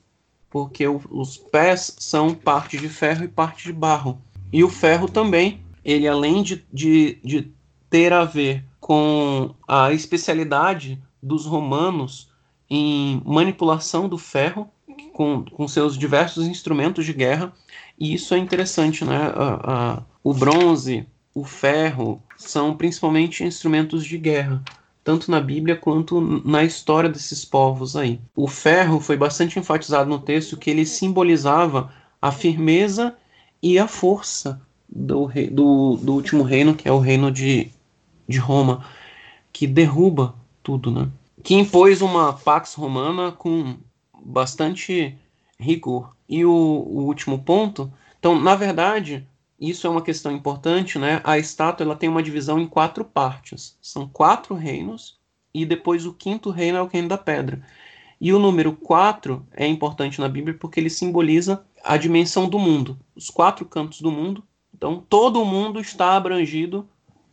porque 0.51 0.88
o, 0.88 1.01
os 1.09 1.36
pés 1.36 1.95
são 1.97 2.36
parte 2.36 2.78
de 2.78 2.88
ferro 2.88 3.23
e 3.23 3.28
parte 3.28 3.63
de 3.63 3.73
barro. 3.73 4.21
E 4.53 4.63
o 4.63 4.69
ferro 4.69 5.09
também, 5.09 5.61
ele 5.84 6.07
além 6.07 6.43
de, 6.43 6.63
de, 6.71 7.17
de 7.23 7.51
ter 7.89 8.13
a 8.13 8.23
ver 8.23 8.63
com 8.80 9.55
a 9.67 9.91
especialidade 9.91 11.01
dos 11.23 11.47
romanos 11.47 12.30
em 12.69 13.19
manipulação 13.25 14.07
do 14.07 14.19
ferro, 14.19 14.69
com, 15.11 15.43
com 15.43 15.67
seus 15.67 15.97
diversos 15.97 16.45
instrumentos 16.45 17.03
de 17.03 17.13
guerra, 17.13 17.51
e 17.97 18.13
isso 18.13 18.33
é 18.33 18.37
interessante, 18.37 19.03
né? 19.03 19.17
A, 19.35 19.95
a, 19.95 20.03
o 20.23 20.33
bronze, 20.33 21.07
o 21.33 21.43
ferro, 21.43 22.21
são 22.37 22.75
principalmente 22.75 23.43
instrumentos 23.43 24.05
de 24.05 24.17
guerra, 24.17 24.63
tanto 25.03 25.31
na 25.31 25.41
Bíblia 25.41 25.75
quanto 25.75 26.21
na 26.45 26.63
história 26.63 27.09
desses 27.09 27.43
povos 27.43 27.95
aí. 27.95 28.19
O 28.35 28.47
ferro 28.47 28.99
foi 28.99 29.17
bastante 29.17 29.57
enfatizado 29.57 30.09
no 30.09 30.19
texto 30.19 30.57
que 30.57 30.69
ele 30.69 30.85
simbolizava 30.85 31.91
a 32.21 32.31
firmeza 32.31 33.15
e 33.61 33.79
a 33.79 33.87
força 33.87 34.61
do, 34.87 35.25
rei, 35.25 35.49
do, 35.49 35.97
do 35.97 36.13
último 36.13 36.43
reino, 36.43 36.75
que 36.75 36.87
é 36.87 36.91
o 36.91 36.99
reino 36.99 37.31
de, 37.31 37.71
de 38.27 38.37
Roma, 38.37 38.85
que 39.51 39.65
derruba 39.65 40.35
tudo, 40.61 40.91
né? 40.91 41.09
Que 41.43 41.55
impôs 41.55 42.01
uma 42.01 42.33
pax 42.33 42.73
romana 42.73 43.31
com 43.31 43.77
bastante 44.23 45.17
rigor. 45.59 46.15
E 46.27 46.45
o, 46.45 46.51
o 46.51 47.05
último 47.05 47.39
ponto, 47.39 47.91
então, 48.19 48.39
na 48.39 48.55
verdade, 48.55 49.27
isso 49.59 49.87
é 49.87 49.89
uma 49.89 50.01
questão 50.01 50.31
importante, 50.31 50.99
né? 50.99 51.21
A 51.23 51.37
estátua 51.37 51.85
ela 51.85 51.95
tem 51.95 52.09
uma 52.09 52.23
divisão 52.23 52.59
em 52.59 52.67
quatro 52.67 53.03
partes. 53.03 53.77
São 53.81 54.07
quatro 54.07 54.55
reinos 54.55 55.17
e 55.53 55.65
depois 55.65 56.05
o 56.05 56.13
quinto 56.13 56.51
reino 56.51 56.77
é 56.77 56.81
o 56.81 56.87
reino 56.87 57.07
da 57.07 57.17
pedra. 57.17 57.63
E 58.19 58.33
o 58.33 58.39
número 58.39 58.73
4 58.73 59.45
é 59.53 59.67
importante 59.67 60.19
na 60.19 60.27
Bíblia 60.27 60.57
porque 60.59 60.79
ele 60.79 60.89
simboliza 60.89 61.63
a 61.83 61.97
dimensão 61.97 62.49
do 62.49 62.57
mundo, 62.57 62.99
os 63.15 63.29
quatro 63.29 63.65
cantos 63.65 64.01
do 64.01 64.11
mundo. 64.11 64.43
Então, 64.73 65.03
todo 65.07 65.41
o 65.41 65.45
mundo 65.45 65.79
está 65.79 66.15
abrangido 66.15 66.87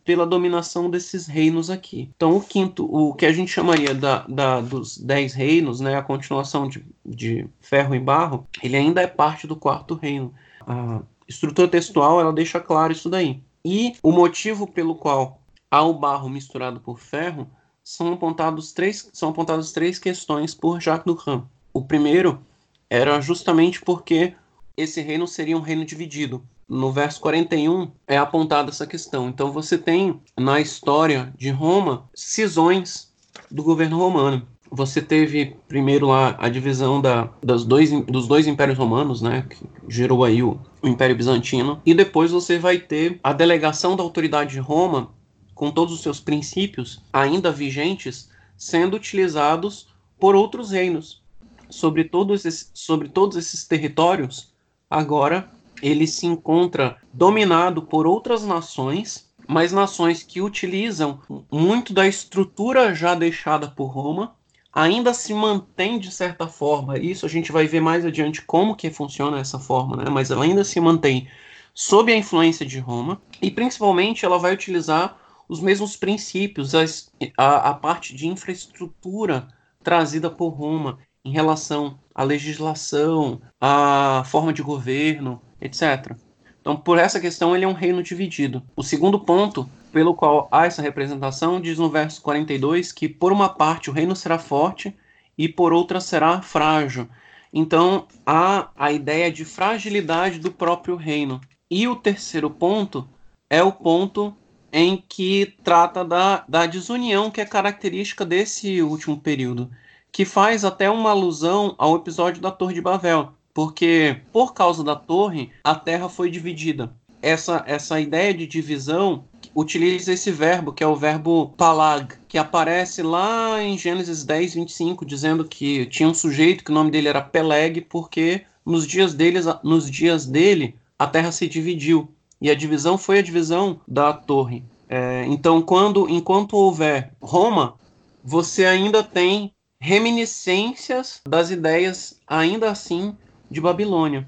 pela 0.05 0.25
dominação 0.25 0.89
desses 0.89 1.25
reinos 1.25 1.71
aqui. 1.71 2.11
Então, 2.15 2.37
o 2.37 2.41
quinto, 2.41 2.85
o 2.85 3.13
que 3.15 3.25
a 3.25 3.33
gente 3.33 3.51
chamaria 3.51 3.93
da, 3.93 4.19
da, 4.27 4.61
dos 4.61 4.99
dez 4.99 5.33
reinos, 5.33 5.79
né, 5.79 5.97
a 5.97 6.03
continuação 6.03 6.69
de, 6.69 6.85
de 7.03 7.47
ferro 7.59 7.95
e 7.95 7.99
barro, 7.99 8.47
ele 8.61 8.77
ainda 8.77 9.01
é 9.01 9.07
parte 9.07 9.47
do 9.47 9.55
quarto 9.55 9.95
reino. 9.95 10.31
A 10.65 11.01
estrutura 11.27 11.67
textual 11.67 12.21
ela 12.21 12.31
deixa 12.31 12.59
claro 12.59 12.93
isso 12.93 13.09
daí. 13.09 13.41
E 13.65 13.95
o 14.03 14.11
motivo 14.11 14.67
pelo 14.67 14.93
qual 14.93 15.41
há 15.71 15.81
o 15.81 15.93
barro 15.93 16.29
misturado 16.29 16.79
por 16.79 16.99
ferro 16.99 17.49
são 17.83 18.13
apontados 18.13 18.71
três, 18.71 19.09
são 19.11 19.29
apontadas 19.29 19.71
três 19.71 19.97
questões 19.97 20.53
por 20.53 20.79
Jacques 20.79 21.05
Duchamp. 21.05 21.45
O 21.73 21.83
primeiro 21.83 22.39
era 22.87 23.19
justamente 23.19 23.81
porque 23.81 24.35
esse 24.77 25.01
reino 25.01 25.27
seria 25.27 25.57
um 25.57 25.61
reino 25.61 25.83
dividido 25.83 26.43
no 26.67 26.91
verso 26.91 27.21
41 27.21 27.91
é 28.07 28.17
apontada 28.17 28.69
essa 28.69 28.87
questão. 28.87 29.29
Então 29.29 29.51
você 29.51 29.77
tem 29.77 30.19
na 30.37 30.59
história 30.59 31.33
de 31.37 31.49
Roma 31.49 32.09
cisões 32.13 33.13
do 33.49 33.63
governo 33.63 33.97
romano. 33.97 34.47
você 34.71 35.01
teve 35.01 35.55
primeiro 35.67 36.07
lá 36.07 36.35
a 36.39 36.49
divisão 36.49 36.99
da, 36.99 37.29
das 37.41 37.63
dois, 37.63 37.91
dos 38.05 38.27
dois 38.27 38.47
impérios 38.47 38.77
romanos, 38.77 39.21
né, 39.21 39.45
que 39.49 39.63
gerou 39.87 40.23
aí 40.23 40.41
o, 40.41 40.59
o 40.81 40.87
Império 40.87 41.15
Bizantino, 41.15 41.79
e 41.85 41.93
depois 41.93 42.31
você 42.31 42.57
vai 42.57 42.79
ter 42.79 43.19
a 43.23 43.31
delegação 43.31 43.95
da 43.95 44.03
autoridade 44.03 44.51
de 44.51 44.59
Roma 44.59 45.11
com 45.53 45.71
todos 45.71 45.93
os 45.93 46.01
seus 46.01 46.19
princípios 46.19 47.01
ainda 47.13 47.51
vigentes 47.51 48.29
sendo 48.57 48.97
utilizados 48.97 49.87
por 50.19 50.35
outros 50.35 50.71
reinos. 50.71 51.23
Sobre 51.69 52.03
todos 52.03 52.45
esses, 52.45 52.69
sobre 52.73 53.07
todos 53.07 53.37
esses 53.37 53.65
territórios, 53.65 54.53
agora 54.89 55.49
ele 55.85 56.07
se 56.07 56.25
encontra 56.25 56.97
dominado 57.13 57.83
por 57.83 58.07
outras 58.07 58.43
nações, 58.43 59.29
mas 59.47 59.71
nações 59.71 60.23
que 60.23 60.41
utilizam 60.41 61.19
muito 61.51 61.93
da 61.93 62.07
estrutura 62.07 62.95
já 62.95 63.13
deixada 63.13 63.67
por 63.67 63.85
Roma, 63.85 64.35
ainda 64.73 65.13
se 65.13 65.31
mantém 65.31 65.99
de 65.99 66.11
certa 66.11 66.47
forma. 66.47 66.97
Isso 66.97 67.23
a 67.23 67.29
gente 67.29 67.51
vai 67.51 67.67
ver 67.67 67.81
mais 67.81 68.03
adiante 68.03 68.41
como 68.41 68.75
que 68.75 68.89
funciona 68.89 69.39
essa 69.39 69.59
forma, 69.59 69.95
né? 69.95 70.09
Mas 70.09 70.31
ela 70.31 70.43
ainda 70.43 70.63
se 70.63 70.79
mantém 70.79 71.27
sob 71.71 72.11
a 72.11 72.17
influência 72.17 72.65
de 72.65 72.79
Roma 72.79 73.21
e 73.39 73.51
principalmente 73.51 74.25
ela 74.25 74.39
vai 74.39 74.55
utilizar 74.55 75.15
os 75.47 75.59
mesmos 75.59 75.95
princípios, 75.95 76.73
as, 76.73 77.11
a, 77.37 77.69
a 77.69 77.73
parte 77.75 78.15
de 78.15 78.27
infraestrutura 78.27 79.47
trazida 79.83 80.31
por 80.31 80.49
Roma 80.49 80.97
em 81.23 81.31
relação 81.31 81.99
à 82.13 82.23
legislação, 82.23 83.39
à 83.61 84.23
forma 84.25 84.51
de 84.51 84.63
governo, 84.63 85.41
etc. 85.65 86.15
Então, 86.61 86.75
por 86.75 86.97
essa 86.97 87.19
questão, 87.19 87.55
ele 87.55 87.63
é 87.63 87.67
um 87.67 87.73
reino 87.73 88.01
dividido. 88.01 88.63
O 88.75 88.81
segundo 88.81 89.19
ponto, 89.19 89.69
pelo 89.91 90.15
qual 90.15 90.47
há 90.51 90.65
essa 90.65 90.81
representação, 90.81 91.61
diz 91.61 91.77
no 91.77 91.89
verso 91.89 92.21
42 92.21 92.91
que, 92.91 93.07
por 93.07 93.31
uma 93.31 93.49
parte, 93.49 93.89
o 93.89 93.93
reino 93.93 94.15
será 94.15 94.39
forte 94.39 94.95
e, 95.37 95.47
por 95.47 95.71
outra, 95.71 95.99
será 95.99 96.41
frágil. 96.41 97.07
Então, 97.53 98.07
há 98.25 98.69
a 98.75 98.91
ideia 98.91 99.31
de 99.31 99.45
fragilidade 99.45 100.39
do 100.39 100.51
próprio 100.51 100.95
reino. 100.95 101.39
E 101.69 101.87
o 101.87 101.95
terceiro 101.95 102.49
ponto 102.49 103.07
é 103.49 103.61
o 103.61 103.71
ponto 103.71 104.35
em 104.73 105.01
que 105.07 105.55
trata 105.63 106.03
da, 106.03 106.43
da 106.49 106.65
desunião 106.65 107.31
que 107.31 107.39
é 107.39 107.45
característica 107.45 108.25
desse 108.25 108.81
último 108.81 109.17
período, 109.17 109.71
que 110.11 110.25
faz 110.25 110.65
até 110.65 110.89
uma 110.89 111.11
alusão 111.11 111.75
ao 111.77 111.95
episódio 111.95 112.41
da 112.41 112.51
Torre 112.51 112.73
de 112.73 112.81
Babel, 112.81 113.31
porque 113.55 114.17
por 114.33 114.53
causa 114.53 114.83
da 114.83 114.97
torre 114.97 115.49
a 115.63 115.73
terra 115.73 116.09
foi 116.09 116.29
dividida. 116.29 116.93
Essa, 117.21 117.63
essa 117.65 117.99
ideia 117.99 118.33
de 118.33 118.45
divisão 118.45 119.23
utiliza 119.55 120.11
esse 120.11 120.29
verbo, 120.29 120.73
que 120.73 120.83
é 120.83 120.87
o 120.87 120.95
verbo 120.95 121.53
palag, 121.57 122.15
que 122.27 122.37
aparece 122.37 123.01
lá 123.01 123.63
em 123.63 123.77
Gênesis 123.77 124.25
10, 124.25 124.55
25, 124.55 125.05
dizendo 125.05 125.45
que 125.45 125.85
tinha 125.85 126.09
um 126.09 126.13
sujeito 126.13 126.65
que 126.65 126.69
o 126.69 126.73
nome 126.73 126.91
dele 126.91 127.07
era 127.07 127.21
Peleg, 127.21 127.79
porque 127.81 128.41
nos 128.65 128.85
dias, 128.85 129.13
deles, 129.13 129.45
nos 129.63 129.89
dias 129.89 130.25
dele 130.25 130.75
a 130.99 131.07
terra 131.07 131.31
se 131.31 131.47
dividiu. 131.47 132.09
E 132.41 132.49
a 132.51 132.55
divisão 132.55 132.97
foi 132.97 133.19
a 133.19 133.23
divisão 133.23 133.79
da 133.87 134.11
torre. 134.11 134.63
É, 134.89 135.25
então, 135.27 135.61
quando, 135.61 136.09
enquanto 136.09 136.57
houver 136.57 137.13
Roma, 137.21 137.75
você 138.21 138.65
ainda 138.65 139.01
tem 139.01 139.53
reminiscências 139.79 141.21
das 141.27 141.49
ideias, 141.49 142.19
ainda 142.27 142.69
assim, 142.69 143.15
de 143.49 143.61
Babilônia. 143.61 144.27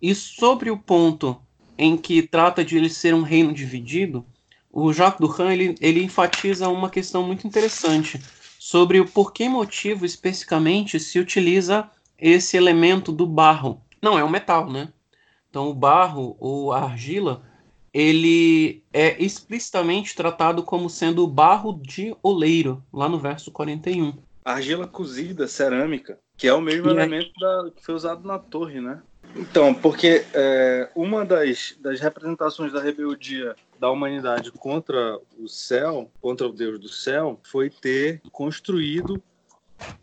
E 0.00 0.14
sobre 0.14 0.70
o 0.70 0.78
ponto 0.78 1.40
em 1.78 1.96
que 1.96 2.22
trata 2.22 2.64
de 2.64 2.76
ele 2.76 2.88
ser 2.88 3.14
um 3.14 3.22
reino 3.22 3.52
dividido, 3.52 4.24
o 4.72 4.92
Jacques 4.92 5.20
Duran 5.20 5.52
ele, 5.52 5.74
ele 5.80 6.02
enfatiza 6.02 6.68
uma 6.68 6.90
questão 6.90 7.22
muito 7.22 7.46
interessante 7.46 8.20
sobre 8.58 9.00
o 9.00 9.08
porquê 9.08 9.48
motivo 9.48 10.04
especificamente 10.04 10.98
se 11.00 11.18
utiliza 11.18 11.90
esse 12.18 12.56
elemento 12.56 13.12
do 13.12 13.26
barro. 13.26 13.80
Não 14.02 14.18
é 14.18 14.24
o 14.24 14.30
metal, 14.30 14.70
né? 14.70 14.92
Então, 15.48 15.70
o 15.70 15.74
barro 15.74 16.36
ou 16.38 16.72
a 16.72 16.82
argila, 16.82 17.42
ele 17.92 18.82
é 18.92 19.22
explicitamente 19.22 20.14
tratado 20.14 20.62
como 20.62 20.90
sendo 20.90 21.26
barro 21.26 21.80
de 21.82 22.14
oleiro, 22.22 22.84
lá 22.92 23.08
no 23.08 23.18
verso 23.18 23.50
41. 23.50 24.12
Argila 24.44 24.86
cozida, 24.86 25.48
cerâmica, 25.48 26.18
que 26.36 26.46
é 26.46 26.52
o 26.52 26.60
mesmo 26.60 26.88
e 26.88 26.90
elemento 26.90 27.32
da, 27.38 27.70
que 27.74 27.84
foi 27.84 27.94
usado 27.94 28.26
na 28.26 28.38
torre, 28.38 28.80
né? 28.80 29.02
Então, 29.34 29.74
porque 29.74 30.24
é, 30.32 30.88
uma 30.94 31.24
das, 31.24 31.74
das 31.80 32.00
representações 32.00 32.72
da 32.72 32.80
rebeldia 32.80 33.54
da 33.78 33.90
humanidade 33.90 34.50
contra 34.52 35.18
o 35.38 35.48
céu, 35.48 36.10
contra 36.20 36.46
o 36.46 36.52
Deus 36.52 36.78
do 36.78 36.88
céu, 36.88 37.38
foi 37.42 37.68
ter 37.68 38.22
construído 38.32 39.22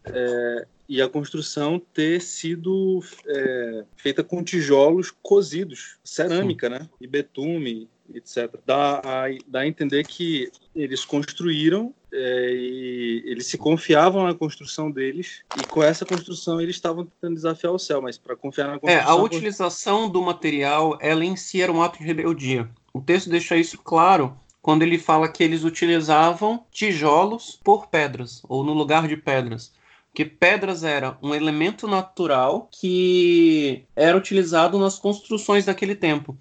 é, 0.06 0.68
e 0.88 1.02
a 1.02 1.10
construção 1.10 1.80
ter 1.80 2.22
sido 2.22 3.02
é, 3.26 3.86
feita 3.96 4.24
com 4.24 4.44
tijolos 4.44 5.12
cozidos, 5.22 5.98
cerâmica, 6.04 6.68
Sim. 6.68 6.74
né? 6.74 6.90
E 7.00 7.08
betume, 7.08 7.90
etc. 8.14 8.56
Dá 8.66 9.01
a, 9.04 9.26
dá 9.47 9.60
a 9.62 9.68
entender 9.68 10.06
que 10.06 10.51
eles 10.76 11.06
construíram 11.06 11.93
é, 12.12 12.51
e 12.54 13.24
eles 13.26 13.47
se 13.47 13.58
confiavam 13.58 14.24
na 14.24 14.34
construção 14.34 14.89
deles 14.89 15.41
e 15.60 15.66
com 15.66 15.84
essa 15.84 16.06
construção 16.06 16.62
eles 16.62 16.76
estavam 16.76 17.06
tentando 17.06 17.36
desafiar 17.36 17.74
o 17.74 17.80
céu, 17.80 18.01
mas 18.01 18.18
para 18.18 18.36
confiar 18.36 18.68
na 18.68 18.80
construção... 18.80 19.01
É, 19.01 19.04
a 19.04 19.16
utilização 19.16 20.10
do 20.10 20.22
material, 20.22 20.97
ela 21.01 21.24
em 21.24 21.36
si 21.36 21.62
era 21.62 21.72
um 21.72 21.82
ato 21.82 21.99
de 21.99 22.06
rebeldia. 22.06 22.70
O 22.93 23.01
texto 23.01 23.30
deixa 23.30 23.56
isso 23.56 23.78
claro 23.78 24.38
quando 24.62 24.84
ele 24.84 24.97
fala 24.97 25.28
que 25.28 25.43
eles 25.43 25.64
utilizavam 25.64 26.66
tijolos 26.72 27.60
por 27.64 27.88
pedras, 27.88 28.41
ou 28.47 28.64
no 28.64 28.74
lugar 28.74 29.08
de 29.08 29.18
pedras 29.18 29.74
que 30.14 30.24
pedras 30.24 30.84
era 30.84 31.18
um 31.22 31.34
elemento 31.34 31.88
natural 31.88 32.70
que 32.72 33.84
era 33.95 34.16
utilizado 34.16 34.78
nas 34.78 34.99
construções 34.99 35.66
daquele 35.66 35.95
tempo. 35.95 36.38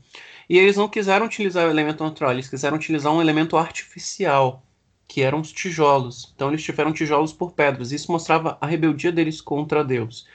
E 0.48 0.58
eles 0.58 0.76
não 0.76 0.88
quiseram 0.88 1.26
utilizar 1.26 1.66
o 1.66 1.70
elemento 1.70 2.02
natural, 2.02 2.32
eles 2.32 2.48
quiseram 2.48 2.76
utilizar 2.76 3.12
um 3.12 3.20
elemento 3.20 3.56
artificial, 3.56 4.62
que 5.08 5.22
eram 5.22 5.40
os 5.40 5.52
tijolos. 5.52 6.32
Então 6.34 6.48
eles 6.48 6.62
tiveram 6.62 6.92
tijolos 6.92 7.32
por 7.32 7.52
pedras. 7.52 7.92
Isso 7.92 8.10
mostrava 8.10 8.56
a 8.60 8.66
rebeldia 8.66 9.12
deles 9.12 9.40
contra 9.40 9.84
Deus. 9.84 10.26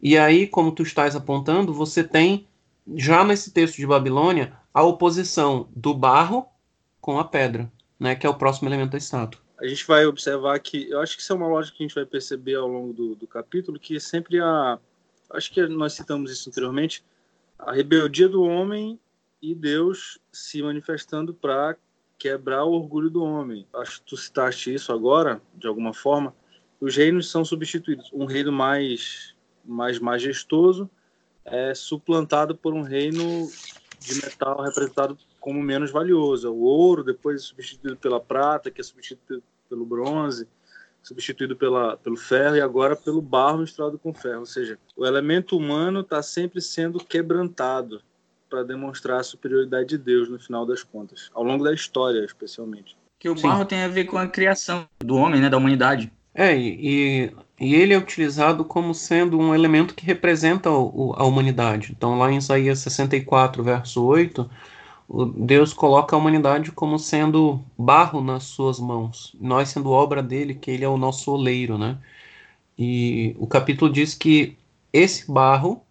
E 0.00 0.18
aí, 0.18 0.46
como 0.46 0.72
tu 0.72 0.82
estás 0.82 1.14
apontando, 1.14 1.72
você 1.72 2.02
tem 2.02 2.46
já 2.94 3.24
nesse 3.24 3.52
texto 3.52 3.76
de 3.76 3.86
Babilônia 3.86 4.52
a 4.74 4.82
oposição 4.82 5.68
do 5.74 5.94
barro 5.94 6.46
com 7.00 7.18
a 7.18 7.24
pedra, 7.24 7.70
né, 7.98 8.14
que 8.14 8.26
é 8.26 8.30
o 8.30 8.34
próximo 8.34 8.68
elemento 8.68 8.92
da 8.92 8.98
estátua 8.98 9.42
a 9.62 9.66
gente 9.68 9.86
vai 9.86 10.04
observar 10.06 10.58
que, 10.58 10.90
eu 10.90 11.00
acho 11.00 11.16
que 11.16 11.22
isso 11.22 11.32
é 11.32 11.36
uma 11.36 11.46
lógica 11.46 11.76
que 11.76 11.84
a 11.84 11.86
gente 11.86 11.94
vai 11.94 12.04
perceber 12.04 12.56
ao 12.56 12.66
longo 12.66 12.92
do, 12.92 13.14
do 13.14 13.28
capítulo, 13.28 13.78
que 13.78 14.00
sempre 14.00 14.40
a, 14.40 14.76
acho 15.30 15.52
que 15.52 15.64
nós 15.68 15.92
citamos 15.92 16.32
isso 16.32 16.50
anteriormente, 16.50 17.04
a 17.56 17.72
rebeldia 17.72 18.28
do 18.28 18.42
homem 18.42 18.98
e 19.42 19.56
Deus 19.56 20.20
se 20.32 20.62
manifestando 20.62 21.34
para 21.34 21.76
quebrar 22.16 22.64
o 22.64 22.72
orgulho 22.72 23.10
do 23.10 23.24
homem. 23.24 23.66
Acho 23.74 23.98
que 23.98 24.06
tu 24.06 24.16
citaste 24.16 24.72
isso 24.72 24.92
agora, 24.92 25.42
de 25.56 25.66
alguma 25.66 25.92
forma. 25.92 26.32
Os 26.80 26.96
reinos 26.96 27.28
são 27.28 27.44
substituídos. 27.44 28.08
Um 28.12 28.24
reino 28.24 28.52
mais, 28.52 29.34
mais 29.64 29.98
majestoso 29.98 30.88
é 31.44 31.74
suplantado 31.74 32.56
por 32.56 32.72
um 32.72 32.82
reino 32.82 33.50
de 33.98 34.14
metal 34.24 34.62
representado 34.62 35.18
como 35.40 35.60
menos 35.60 35.90
valioso. 35.90 36.52
O 36.52 36.62
ouro 36.62 37.02
depois 37.02 37.42
é 37.42 37.44
substituído 37.44 37.96
pela 37.96 38.20
prata, 38.20 38.70
que 38.70 38.80
é 38.80 38.84
substituído 38.84 39.42
pelo 39.68 39.84
bronze, 39.84 40.46
substituído 41.02 41.56
pela, 41.56 41.96
pelo 41.96 42.16
ferro 42.16 42.54
e 42.54 42.60
agora 42.60 42.94
pelo 42.94 43.20
barro 43.20 43.58
misturado 43.58 43.98
com 43.98 44.14
ferro. 44.14 44.40
Ou 44.40 44.46
seja, 44.46 44.78
o 44.96 45.04
elemento 45.04 45.56
humano 45.56 46.00
está 46.00 46.22
sempre 46.22 46.60
sendo 46.60 47.00
quebrantado 47.00 48.00
para 48.52 48.62
demonstrar 48.62 49.18
a 49.18 49.22
superioridade 49.22 49.88
de 49.88 49.96
Deus 49.96 50.28
no 50.28 50.38
final 50.38 50.66
das 50.66 50.82
contas, 50.82 51.30
ao 51.32 51.42
longo 51.42 51.64
da 51.64 51.72
história, 51.72 52.22
especialmente. 52.22 52.94
Que 53.18 53.30
o 53.30 53.36
Sim. 53.36 53.48
barro 53.48 53.64
tem 53.64 53.82
a 53.82 53.88
ver 53.88 54.04
com 54.04 54.18
a 54.18 54.26
criação 54.26 54.86
do 55.00 55.16
homem, 55.16 55.40
né, 55.40 55.48
da 55.48 55.56
humanidade. 55.56 56.12
É, 56.34 56.54
e, 56.54 57.32
e 57.58 57.74
ele 57.74 57.94
é 57.94 57.98
utilizado 57.98 58.62
como 58.62 58.94
sendo 58.94 59.38
um 59.38 59.54
elemento 59.54 59.94
que 59.94 60.04
representa 60.04 60.70
o, 60.70 61.14
a 61.16 61.24
humanidade. 61.24 61.94
Então, 61.96 62.18
lá 62.18 62.30
em 62.30 62.36
Isaías 62.36 62.80
64, 62.80 63.62
verso 63.62 64.04
8, 64.04 64.50
Deus 65.34 65.72
coloca 65.72 66.14
a 66.14 66.18
humanidade 66.18 66.72
como 66.72 66.98
sendo 66.98 67.58
barro 67.78 68.22
nas 68.22 68.44
suas 68.44 68.78
mãos, 68.78 69.34
nós 69.40 69.70
sendo 69.70 69.90
obra 69.90 70.22
dele, 70.22 70.54
que 70.54 70.70
ele 70.70 70.84
é 70.84 70.88
o 70.88 70.98
nosso 70.98 71.32
oleiro, 71.32 71.78
né? 71.78 71.96
E 72.78 73.34
o 73.38 73.46
capítulo 73.46 73.90
diz 73.90 74.14
que 74.14 74.58
esse 74.92 75.30
barro 75.30 75.82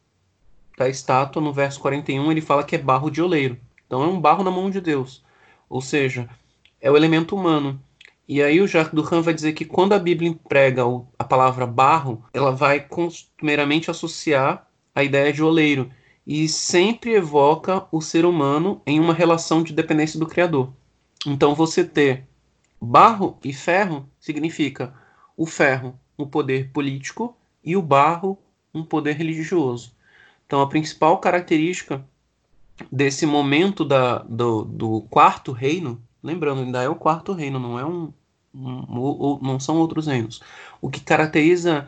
da 0.78 0.90
estátua, 0.90 1.42
no 1.42 1.54
verso 1.54 1.80
41, 1.80 2.32
ele 2.32 2.42
fala 2.42 2.64
que 2.64 2.76
é 2.76 2.80
barro 2.80 3.10
de 3.10 3.22
oleiro. 3.22 3.58
Então 3.86 4.04
é 4.04 4.08
um 4.08 4.20
barro 4.20 4.44
na 4.44 4.52
mão 4.52 4.70
de 4.70 4.80
Deus. 4.80 5.24
Ou 5.70 5.82
seja, 5.82 6.30
é 6.80 6.90
o 6.90 6.98
elemento 6.98 7.36
humano. 7.36 7.82
E 8.28 8.42
aí 8.42 8.62
o 8.62 8.68
Jacques 8.68 8.94
Duran 8.94 9.22
vai 9.22 9.34
dizer 9.34 9.54
que 9.54 9.66
quando 9.66 9.94
a 9.94 10.00
Bíblia 10.00 10.30
emprega 10.30 10.84
a 11.20 11.24
palavra 11.24 11.68
barro, 11.68 12.24
ela 12.34 12.52
vai 12.52 12.80
costumeiramente 12.80 13.92
associar 13.92 14.68
a 14.96 15.04
ideia 15.04 15.34
de 15.34 15.44
oleiro 15.44 15.92
e 16.26 16.48
sempre 16.48 17.14
evoca 17.14 17.86
o 17.92 18.02
ser 18.02 18.26
humano 18.26 18.82
em 18.86 19.00
uma 19.00 19.14
relação 19.14 19.64
de 19.64 19.74
dependência 19.74 20.20
do 20.20 20.28
Criador. 20.28 20.72
Então, 21.26 21.54
você 21.54 21.84
ter 21.84 22.26
barro 22.80 23.38
e 23.44 23.54
ferro 23.54 24.08
significa 24.20 24.94
o 25.36 25.46
ferro, 25.46 26.00
um 26.18 26.26
poder 26.26 26.70
político 26.72 27.36
e 27.64 27.76
o 27.76 27.82
barro 27.82 28.38
um 28.74 28.84
poder 28.84 29.14
religioso. 29.14 29.94
Então, 30.52 30.60
a 30.60 30.68
principal 30.68 31.18
característica 31.18 32.06
desse 32.92 33.26
momento 33.26 33.86
da, 33.86 34.18
do, 34.18 34.66
do 34.66 35.02
quarto 35.10 35.54
reino, 35.54 36.04
lembrando, 36.22 36.60
ainda 36.60 36.84
é 36.84 36.90
o 36.90 36.96
quarto 36.96 37.32
reino, 37.32 37.58
não 37.58 37.80
é 37.80 37.86
um, 37.86 38.12
um, 38.54 39.40
não 39.42 39.62
são 39.62 39.78
outros 39.78 40.08
reinos. 40.08 40.42
O 40.82 40.90
que 40.90 41.00
caracteriza 41.00 41.88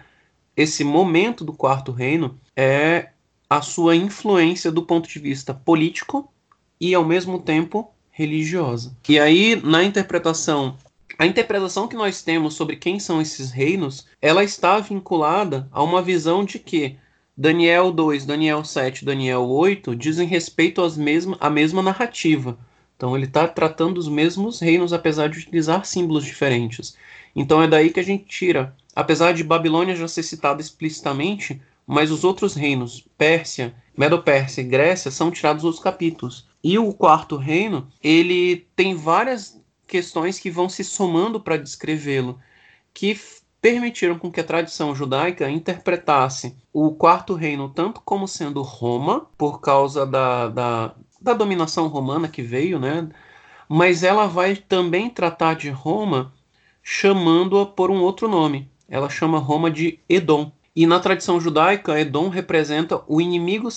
esse 0.55 0.81
momento 0.85 1.43
do 1.43 1.51
quarto 1.51 1.91
reino 1.91 2.39
é 2.55 3.09
a 3.49 3.61
sua 3.61 3.97
influência 3.97 4.71
do 4.71 4.83
ponto 4.83 5.09
de 5.09 5.19
vista 5.19 5.53
político 5.53 6.31
e 6.79 6.93
ao 6.93 7.03
mesmo 7.03 7.39
tempo 7.41 7.91
religiosa. 8.11 8.95
E 9.09 9.19
aí 9.19 9.57
na 9.61 9.83
interpretação 9.83 10.77
a 11.19 11.25
interpretação 11.25 11.87
que 11.87 11.97
nós 11.97 12.23
temos 12.23 12.53
sobre 12.55 12.77
quem 12.77 12.97
são 12.97 13.21
esses 13.21 13.51
reinos, 13.51 14.07
ela 14.21 14.43
está 14.43 14.79
vinculada 14.79 15.67
a 15.71 15.83
uma 15.83 16.01
visão 16.01 16.43
de 16.43 16.57
que 16.57 16.97
Daniel 17.35 17.91
2, 17.91 18.25
Daniel 18.27 18.63
7, 18.63 19.03
Daniel 19.03 19.43
8 19.49 19.95
dizem 19.95 20.27
respeito 20.27 20.83
às 20.83 20.95
mesma, 20.95 21.35
à 21.39 21.49
mesma 21.49 21.81
narrativa. 21.81 22.57
Então 22.95 23.15
ele 23.15 23.25
está 23.25 23.47
tratando 23.47 23.97
os 23.97 24.07
mesmos 24.07 24.59
reinos, 24.59 24.93
apesar 24.93 25.29
de 25.29 25.39
utilizar 25.39 25.83
símbolos 25.83 26.25
diferentes. 26.25 26.95
Então 27.35 27.61
é 27.63 27.67
daí 27.67 27.89
que 27.89 27.99
a 27.99 28.03
gente 28.03 28.25
tira, 28.25 28.75
apesar 28.95 29.33
de 29.33 29.43
Babilônia 29.43 29.95
já 29.95 30.07
ser 30.07 30.21
citada 30.21 30.61
explicitamente, 30.61 31.59
mas 31.87 32.11
os 32.11 32.23
outros 32.23 32.53
reinos, 32.53 33.03
Pérsia, 33.17 33.73
Medo-Pérsia 33.97 34.61
e 34.61 34.65
Grécia, 34.65 35.09
são 35.09 35.31
tirados 35.31 35.63
dos 35.63 35.79
capítulos. 35.79 36.47
E 36.63 36.77
o 36.77 36.93
quarto 36.93 37.35
reino, 37.35 37.87
ele 38.01 38.67
tem 38.75 38.95
várias 38.95 39.59
questões 39.87 40.39
que 40.39 40.51
vão 40.51 40.69
se 40.69 40.83
somando 40.83 41.39
para 41.39 41.57
descrevê-lo, 41.57 42.39
que 42.93 43.17
permitiram 43.63 44.19
com 44.19 44.29
que 44.29 44.41
a 44.41 44.43
tradição 44.43 44.93
judaica 44.93 45.49
interpretasse 45.49 46.53
o 46.73 46.91
quarto 46.91 47.33
reino 47.33 47.69
tanto 47.69 48.01
como 48.01 48.27
sendo 48.27 48.61
Roma, 48.61 49.25
por 49.37 49.61
causa 49.61 50.05
da, 50.05 50.49
da, 50.49 50.95
da 51.21 51.33
dominação 51.33 51.87
romana 51.87 52.27
que 52.27 52.41
veio, 52.41 52.77
né? 52.77 53.07
mas 53.69 54.03
ela 54.03 54.27
vai 54.27 54.57
também 54.57 55.09
tratar 55.09 55.55
de 55.55 55.69
Roma 55.69 56.33
chamando-a 56.81 57.65
por 57.65 57.89
um 57.89 58.01
outro 58.01 58.27
nome. 58.27 58.69
Ela 58.89 59.09
chama 59.09 59.39
Roma 59.39 59.71
de 59.71 59.97
Edom. 60.09 60.51
E 60.75 60.85
na 60.85 60.99
tradição 60.99 61.39
judaica, 61.39 61.97
Edom 61.97 62.27
representa 62.27 63.01
o 63.07 63.21
inimigo 63.21 63.69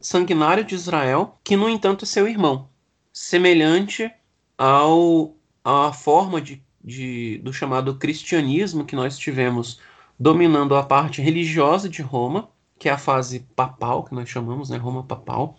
sanguinário 0.00 0.64
de 0.64 0.74
Israel, 0.74 1.38
que 1.42 1.56
no 1.56 1.66
entanto 1.66 2.04
é 2.04 2.06
seu 2.06 2.28
irmão, 2.28 2.68
semelhante 3.10 4.12
ao 4.58 5.34
a 5.64 5.94
forma 5.94 6.42
de 6.42 6.62
de, 6.82 7.38
do 7.38 7.52
chamado 7.52 7.96
cristianismo 7.96 8.84
que 8.84 8.96
nós 8.96 9.18
tivemos 9.18 9.80
dominando 10.18 10.74
a 10.74 10.82
parte 10.82 11.22
religiosa 11.22 11.88
de 11.88 12.02
Roma, 12.02 12.48
que 12.78 12.88
é 12.88 12.92
a 12.92 12.98
fase 12.98 13.40
papal, 13.54 14.04
que 14.04 14.14
nós 14.14 14.28
chamamos, 14.28 14.70
né, 14.70 14.76
Roma 14.76 15.02
papal. 15.02 15.58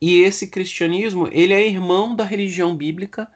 E 0.00 0.20
esse 0.20 0.48
cristianismo, 0.48 1.28
ele 1.30 1.52
é 1.52 1.66
irmão 1.66 2.16
da 2.16 2.24
religião 2.24 2.76
bíblica, 2.76 3.30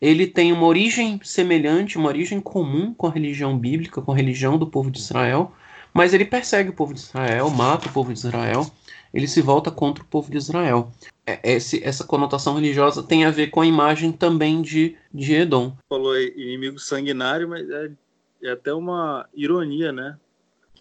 ele 0.00 0.26
tem 0.26 0.52
uma 0.52 0.66
origem 0.66 1.20
semelhante, 1.22 1.98
uma 1.98 2.08
origem 2.08 2.40
comum 2.40 2.94
com 2.94 3.06
a 3.06 3.10
religião 3.10 3.58
bíblica, 3.58 4.00
com 4.00 4.12
a 4.12 4.16
religião 4.16 4.56
do 4.58 4.66
povo 4.66 4.90
de 4.90 4.98
Israel, 4.98 5.52
mas 5.92 6.14
ele 6.14 6.24
persegue 6.24 6.70
o 6.70 6.72
povo 6.74 6.94
de 6.94 7.00
Israel, 7.00 7.50
mata 7.50 7.88
o 7.88 7.92
povo 7.92 8.12
de 8.12 8.18
Israel, 8.18 8.70
ele 9.12 9.26
se 9.26 9.42
volta 9.42 9.70
contra 9.70 10.02
o 10.02 10.06
povo 10.06 10.30
de 10.30 10.38
Israel. 10.38 10.90
É, 11.30 11.40
esse, 11.54 11.82
essa 11.84 12.04
conotação 12.04 12.54
religiosa 12.54 13.02
tem 13.02 13.24
a 13.24 13.30
ver 13.30 13.48
com 13.48 13.60
a 13.60 13.66
imagem 13.66 14.12
também 14.12 14.62
de, 14.62 14.96
de 15.12 15.34
Edom. 15.34 15.76
Falou 15.88 16.18
inimigo 16.20 16.78
sanguinário, 16.78 17.48
mas 17.48 17.68
é, 17.68 17.90
é 18.42 18.50
até 18.50 18.72
uma 18.72 19.28
ironia, 19.34 19.92
né? 19.92 20.16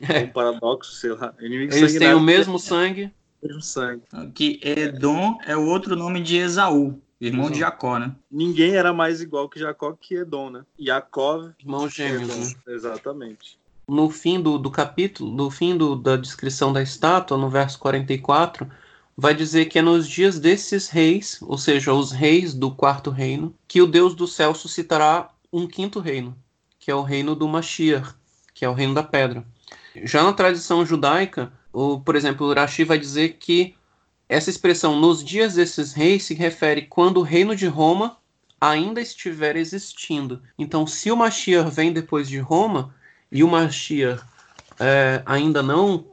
É. 0.01 0.23
Um 0.23 0.29
paradoxo, 0.29 0.93
sei 0.93 1.11
lá. 1.11 1.33
Inimigo 1.39 1.73
Eles 1.73 1.97
têm 1.97 2.13
o 2.13 2.21
mesmo 2.21 2.55
é, 2.55 2.59
sangue. 2.59 3.11
Mesmo 3.43 3.61
sangue. 3.61 4.03
Que 4.33 4.59
Edom 4.63 5.37
é 5.45 5.55
o 5.57 5.65
outro 5.65 5.95
nome 5.95 6.21
de 6.21 6.37
Esaú. 6.37 7.01
Irmão 7.19 7.51
de 7.51 7.59
Jacó, 7.59 7.99
né? 7.99 8.15
Ninguém 8.31 8.75
era 8.75 8.93
mais 8.93 9.19
igual 9.21 9.49
que 9.49 9.59
Jacó 9.59 9.91
que 9.99 10.15
Edom, 10.15 10.49
né? 10.49 10.63
Yaakov. 10.79 11.51
Irmão 11.59 11.89
gêmeos, 11.89 12.55
né? 12.55 12.61
Exatamente 12.69 13.59
no 13.89 14.09
fim 14.09 14.39
do, 14.39 14.57
do 14.57 14.69
capítulo, 14.69 15.31
no 15.31 15.49
fim 15.49 15.75
do, 15.75 15.95
da 15.95 16.15
descrição 16.15 16.71
da 16.71 16.81
estátua, 16.81 17.37
no 17.37 17.49
verso 17.49 17.79
44, 17.79 18.69
vai 19.19 19.33
dizer 19.33 19.65
que 19.65 19.77
é 19.77 19.81
nos 19.81 20.07
dias 20.07 20.39
desses 20.39 20.87
reis, 20.87 21.39
ou 21.41 21.57
seja, 21.57 21.93
os 21.93 22.11
reis 22.11 22.53
do 22.53 22.71
quarto 22.71 23.09
reino, 23.09 23.53
que 23.67 23.81
o 23.81 23.87
Deus 23.87 24.15
do 24.15 24.25
céu 24.25 24.55
suscitará 24.55 25.29
um 25.51 25.67
quinto 25.67 25.99
reino, 25.99 26.37
que 26.79 26.89
é 26.89 26.95
o 26.95 27.01
reino 27.01 27.35
do 27.35 27.45
Mashiach, 27.45 28.13
que 28.53 28.63
é 28.63 28.69
o 28.69 28.73
reino 28.73 28.93
da 28.93 29.03
pedra. 29.03 29.43
Já 30.03 30.23
na 30.23 30.31
tradição 30.31 30.85
judaica, 30.85 31.51
o, 31.73 31.99
por 31.99 32.15
exemplo, 32.15 32.47
o 32.47 32.53
Rashi 32.53 32.85
vai 32.85 32.97
dizer 32.97 33.35
que 33.37 33.75
essa 34.29 34.49
expressão 34.49 34.97
nos 34.97 35.21
dias 35.21 35.55
desses 35.55 35.91
reis 35.91 36.23
se 36.23 36.33
refere 36.33 36.83
quando 36.83 37.17
o 37.17 37.23
reino 37.23 37.53
de 37.57 37.67
Roma 37.67 38.17
ainda 38.61 39.01
estiver 39.01 39.57
existindo. 39.57 40.41
Então, 40.57 40.87
se 40.87 41.11
o 41.11 41.17
Mashiach 41.17 41.69
vem 41.69 41.91
depois 41.91 42.29
de 42.29 42.39
Roma, 42.39 42.95
e 43.29 43.43
o 43.43 43.49
Mashiach 43.49 44.23
é, 44.79 45.21
ainda 45.25 45.61
não 45.61 46.05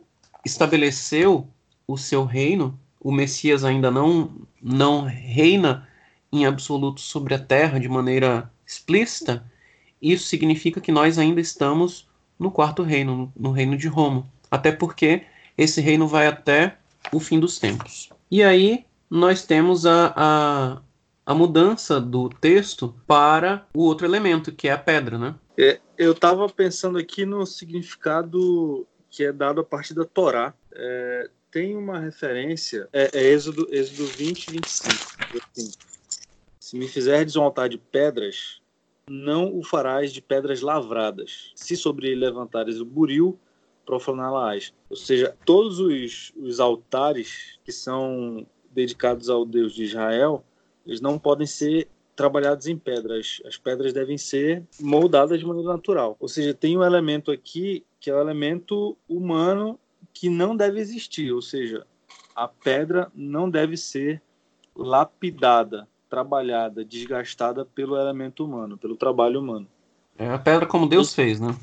estabeleceu 0.44 1.48
o 1.86 1.96
seu 1.96 2.24
reino, 2.24 2.76
o 3.06 3.12
Messias 3.12 3.64
ainda 3.64 3.88
não, 3.88 4.34
não 4.60 5.02
reina 5.04 5.86
em 6.32 6.44
absoluto 6.44 7.00
sobre 7.00 7.34
a 7.34 7.38
terra 7.38 7.78
de 7.78 7.88
maneira 7.88 8.50
explícita, 8.66 9.48
isso 10.02 10.26
significa 10.26 10.80
que 10.80 10.90
nós 10.90 11.16
ainda 11.16 11.40
estamos 11.40 12.08
no 12.36 12.50
quarto 12.50 12.82
reino, 12.82 13.32
no 13.36 13.52
reino 13.52 13.76
de 13.76 13.86
Roma. 13.86 14.26
Até 14.50 14.72
porque 14.72 15.22
esse 15.56 15.80
reino 15.80 16.08
vai 16.08 16.26
até 16.26 16.78
o 17.12 17.20
fim 17.20 17.38
dos 17.38 17.60
tempos. 17.60 18.10
E 18.28 18.42
aí 18.42 18.84
nós 19.08 19.46
temos 19.46 19.86
a, 19.86 20.12
a, 20.16 20.82
a 21.24 21.32
mudança 21.32 22.00
do 22.00 22.28
texto 22.28 22.92
para 23.06 23.68
o 23.72 23.84
outro 23.84 24.04
elemento, 24.04 24.50
que 24.50 24.66
é 24.66 24.72
a 24.72 24.78
pedra, 24.78 25.16
né? 25.16 25.36
É, 25.56 25.78
eu 25.96 26.10
estava 26.10 26.48
pensando 26.48 26.98
aqui 26.98 27.24
no 27.24 27.46
significado 27.46 28.84
que 29.08 29.22
é 29.22 29.32
dado 29.32 29.60
a 29.60 29.64
partir 29.64 29.94
da 29.94 30.04
Torá. 30.04 30.52
É, 30.74 31.30
tem 31.50 31.76
uma 31.76 31.98
referência, 31.98 32.88
é, 32.92 33.10
é 33.12 33.22
Êxodo, 33.32 33.66
Êxodo 33.70 34.06
20, 34.06 34.50
25. 34.50 34.94
Assim, 35.34 35.72
Se 36.60 36.76
me 36.76 36.88
fizerdes 36.88 37.36
altar 37.36 37.68
de 37.68 37.78
pedras, 37.78 38.60
não 39.08 39.56
o 39.56 39.62
farás 39.62 40.12
de 40.12 40.20
pedras 40.20 40.60
lavradas. 40.60 41.52
Se 41.54 41.76
sobre 41.76 42.08
ele 42.08 42.20
levantares 42.20 42.80
o 42.80 42.84
buril, 42.84 43.38
profaná-la-ás. 43.84 44.74
Ou 44.90 44.96
seja, 44.96 45.36
todos 45.44 45.78
os, 45.78 46.32
os 46.36 46.58
altares 46.58 47.58
que 47.64 47.72
são 47.72 48.44
dedicados 48.70 49.30
ao 49.30 49.44
Deus 49.46 49.74
de 49.74 49.84
Israel, 49.84 50.44
eles 50.84 51.00
não 51.00 51.18
podem 51.18 51.46
ser 51.46 51.88
trabalhados 52.16 52.66
em 52.66 52.76
pedras. 52.76 53.40
As 53.46 53.56
pedras 53.56 53.92
devem 53.92 54.18
ser 54.18 54.64
moldadas 54.80 55.38
de 55.38 55.46
maneira 55.46 55.72
natural. 55.72 56.16
Ou 56.18 56.28
seja, 56.28 56.52
tem 56.52 56.76
um 56.76 56.82
elemento 56.82 57.30
aqui 57.30 57.84
que 58.00 58.10
é 58.10 58.14
o 58.14 58.18
um 58.18 58.20
elemento 58.20 58.96
humano 59.08 59.78
que 60.18 60.30
não 60.30 60.56
deve 60.56 60.80
existir. 60.80 61.30
Ou 61.30 61.42
seja, 61.42 61.86
a 62.34 62.48
pedra 62.48 63.10
não 63.14 63.50
deve 63.50 63.76
ser 63.76 64.22
lapidada, 64.74 65.86
trabalhada, 66.08 66.84
desgastada 66.84 67.64
pelo 67.64 67.96
elemento 67.96 68.44
humano, 68.44 68.78
pelo 68.78 68.96
trabalho 68.96 69.40
humano. 69.40 69.66
É 70.18 70.28
a 70.28 70.38
pedra 70.38 70.66
como 70.66 70.88
Deus 70.88 71.14
fez, 71.14 71.38
né? 71.38 71.54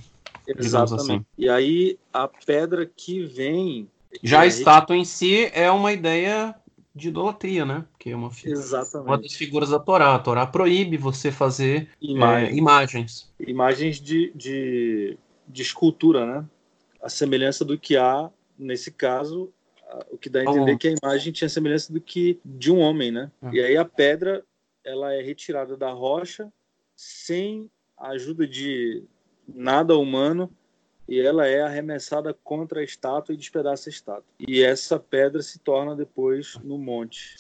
Exatamente. 0.48 1.12
Assim. 1.12 1.26
E 1.38 1.50
aí 1.50 1.98
a 2.14 2.28
pedra 2.28 2.86
que 2.86 3.24
vem. 3.26 3.90
Já 4.22 4.42
a 4.42 4.46
estátua 4.46 4.96
em 4.96 5.06
si 5.06 5.50
é 5.54 5.72
uma 5.72 5.92
ideia 5.92 6.54
de 6.94 7.08
idolatria, 7.08 7.66
né? 7.66 7.86
Que 7.98 8.12
é 8.12 8.16
uma, 8.16 8.30
Exatamente. 8.46 9.10
uma 9.10 9.18
das 9.18 9.34
figuras 9.34 9.70
da 9.70 9.80
Torá. 9.80 10.14
A 10.14 10.20
Torá 10.20 10.46
proíbe 10.46 10.96
você 10.98 11.32
fazer 11.32 11.90
Imagem. 12.00 12.50
é, 12.50 12.54
imagens. 12.56 13.34
Imagens 13.40 14.00
de, 14.00 14.32
de, 14.36 15.18
de 15.48 15.62
escultura, 15.64 16.26
né? 16.26 16.46
A 17.02 17.10
semelhança 17.10 17.66
do 17.66 17.78
que 17.80 17.98
há, 17.98 18.30
nesse 18.58 18.92
caso, 18.92 19.52
o 20.12 20.18
que 20.18 20.30
dá 20.30 20.42
a 20.42 20.44
entender 20.44 20.74
oh. 20.74 20.78
que 20.78 20.88
a 20.88 20.96
imagem 21.04 21.34
tinha 21.34 21.50
semelhança 21.50 21.92
do 21.92 22.02
que 22.02 22.40
de 22.44 22.72
um 22.72 22.80
homem, 22.80 23.12
né? 23.12 23.32
É. 23.42 23.50
E 23.52 23.64
aí 23.64 23.78
a 23.78 23.86
pedra 23.86 24.44
ela 24.84 25.14
é 25.14 25.22
retirada 25.22 25.78
da 25.78 25.92
rocha 25.92 26.52
sem 26.96 27.70
a 27.98 28.10
ajuda 28.10 28.48
de 28.48 29.04
nada 29.48 29.98
humano 29.98 30.52
e 31.08 31.20
ela 31.20 31.48
é 31.48 31.62
arremessada 31.62 32.34
contra 32.44 32.80
a 32.80 32.84
estátua 32.84 33.34
e 33.34 33.38
despedaça 33.38 33.90
a 33.90 33.92
estátua. 33.92 34.26
E 34.40 34.62
essa 34.62 35.00
pedra 35.00 35.42
se 35.42 35.60
torna 35.60 35.96
depois 35.96 36.58
no 36.64 36.78
monte. 36.78 37.36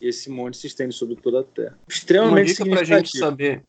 E 0.00 0.08
esse 0.08 0.30
monte 0.30 0.56
se 0.56 0.66
estende 0.66 0.94
sobre 0.94 1.16
toda 1.16 1.40
a 1.40 1.44
terra. 1.44 1.78
Extremamente 1.88 2.32
Uma 2.32 2.44
dica 2.44 2.66
para 2.66 2.80
a 2.80 2.84
gente 2.84 3.18
saber 3.18 3.62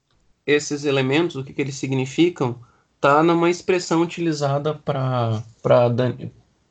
esses 0.45 0.85
elementos, 0.85 1.35
o 1.35 1.43
que, 1.43 1.53
que 1.53 1.61
eles 1.61 1.75
significam, 1.75 2.59
tá 2.99 3.21
numa 3.21 3.49
expressão 3.49 4.01
utilizada 4.01 4.73
para 4.73 5.43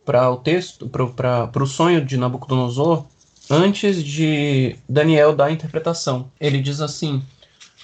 para 0.08 0.30
o 0.30 0.38
texto, 0.38 0.88
para 0.88 1.62
o 1.62 1.66
sonho 1.66 2.02
de 2.02 2.16
Nabucodonosor, 2.16 3.04
antes 3.50 4.02
de 4.02 4.74
Daniel 4.88 5.36
dar 5.36 5.44
a 5.44 5.52
interpretação. 5.52 6.32
Ele 6.40 6.62
diz 6.62 6.80
assim: 6.80 7.22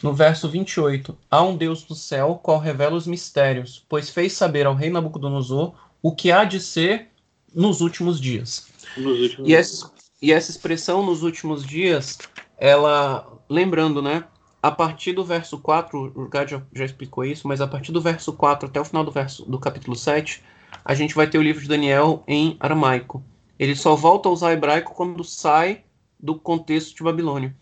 no 0.03 0.15
verso 0.15 0.49
28, 0.49 1.15
há 1.31 1.43
um 1.43 1.55
Deus 1.55 1.83
do 1.83 1.95
céu 1.95 2.41
qual 2.43 2.59
revela 2.59 2.97
os 2.97 3.07
mistérios, 3.07 3.85
pois 3.91 4.09
fez 4.09 4.33
saber 4.33 4.65
ao 4.65 4.75
rei 4.75 4.89
Nabucodonosor 4.89 5.75
o 6.03 6.15
que 6.15 6.33
há 6.33 6.45
de 6.45 6.61
ser 6.61 7.09
nos 7.55 7.83
últimos 7.83 8.19
dias. 8.19 8.69
Nos 8.97 9.21
últimos 9.21 9.47
e, 9.47 9.55
essa, 9.55 9.91
e 10.23 10.33
essa 10.33 10.51
expressão 10.51 11.05
nos 11.05 11.23
últimos 11.23 11.63
dias, 11.63 12.17
ela, 12.57 13.39
lembrando, 13.51 14.01
né? 14.01 14.25
A 14.63 14.71
partir 14.71 15.13
do 15.13 15.23
verso 15.23 15.59
4, 15.59 16.13
o 16.15 16.27
Gad 16.31 16.53
já, 16.53 16.63
já 16.75 16.87
explicou 16.87 17.23
isso, 17.23 17.47
mas 17.47 17.61
a 17.61 17.67
partir 17.67 17.93
do 17.93 18.01
verso 18.01 18.33
4 18.33 18.67
até 18.67 18.81
o 18.81 18.85
final 18.87 19.05
do, 19.05 19.11
verso, 19.11 19.45
do 19.45 19.59
capítulo 19.59 19.95
7, 19.95 20.43
a 20.85 20.95
gente 20.95 21.15
vai 21.15 21.27
ter 21.27 21.39
o 21.39 21.43
livro 21.43 21.63
de 21.63 21.69
Daniel 21.69 22.25
em 22.27 22.57
aramaico. 22.59 23.23
Ele 23.59 23.77
só 23.77 23.95
volta 23.95 24.29
a 24.29 24.33
usar 24.33 24.53
hebraico 24.53 24.95
quando 24.95 25.23
sai 25.23 25.85
do 26.19 26.35
contexto 26.35 26.97
de 26.97 27.03
Babilônia. 27.03 27.55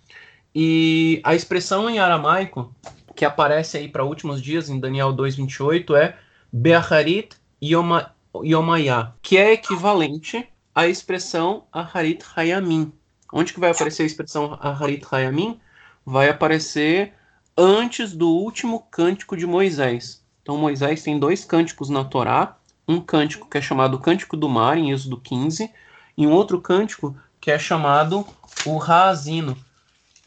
E 0.55 1.21
a 1.25 1.35
expressão 1.35 1.89
em 1.89 1.99
aramaico 1.99 2.75
que 3.15 3.25
aparece 3.25 3.77
aí 3.77 3.89
para 3.89 4.05
últimos 4.05 4.41
dias 4.41 4.69
em 4.69 4.79
Daniel 4.79 5.13
2:28 5.13 5.97
é 5.97 6.17
Beacharit 6.53 7.37
Yoma, 7.63 8.15
Yomayá, 8.35 9.15
que 9.23 9.37
é 9.37 9.53
equivalente 9.53 10.49
à 10.75 10.87
expressão 10.87 11.65
Aharit 11.73 12.25
Hayamim. 12.35 12.93
Onde 13.33 13.53
que 13.53 13.61
vai 13.61 13.71
aparecer 13.71 14.03
a 14.03 14.07
expressão 14.07 14.59
Aharit 14.61 15.07
Hayamim? 15.11 15.61
Vai 16.05 16.29
aparecer 16.29 17.15
antes 17.57 18.13
do 18.13 18.29
último 18.29 18.81
cântico 18.91 19.37
de 19.37 19.47
Moisés. 19.47 20.23
Então 20.43 20.57
Moisés 20.57 21.03
tem 21.03 21.19
dois 21.19 21.45
cânticos 21.45 21.89
na 21.89 22.05
Torá, 22.05 22.59
um 22.93 23.01
cântico 23.01 23.49
que 23.49 23.59
é 23.59 23.61
chamado 23.61 23.99
Cântico 23.99 24.37
do 24.37 24.49
Mar, 24.49 24.77
em 24.77 24.91
Êxodo 24.91 25.17
15, 25.17 25.71
e 26.17 26.27
um 26.27 26.33
outro 26.33 26.61
cântico 26.61 27.17
que 27.41 27.51
é 27.51 27.59
chamado 27.59 28.27
o 28.65 28.77
Raazino, 28.77 29.57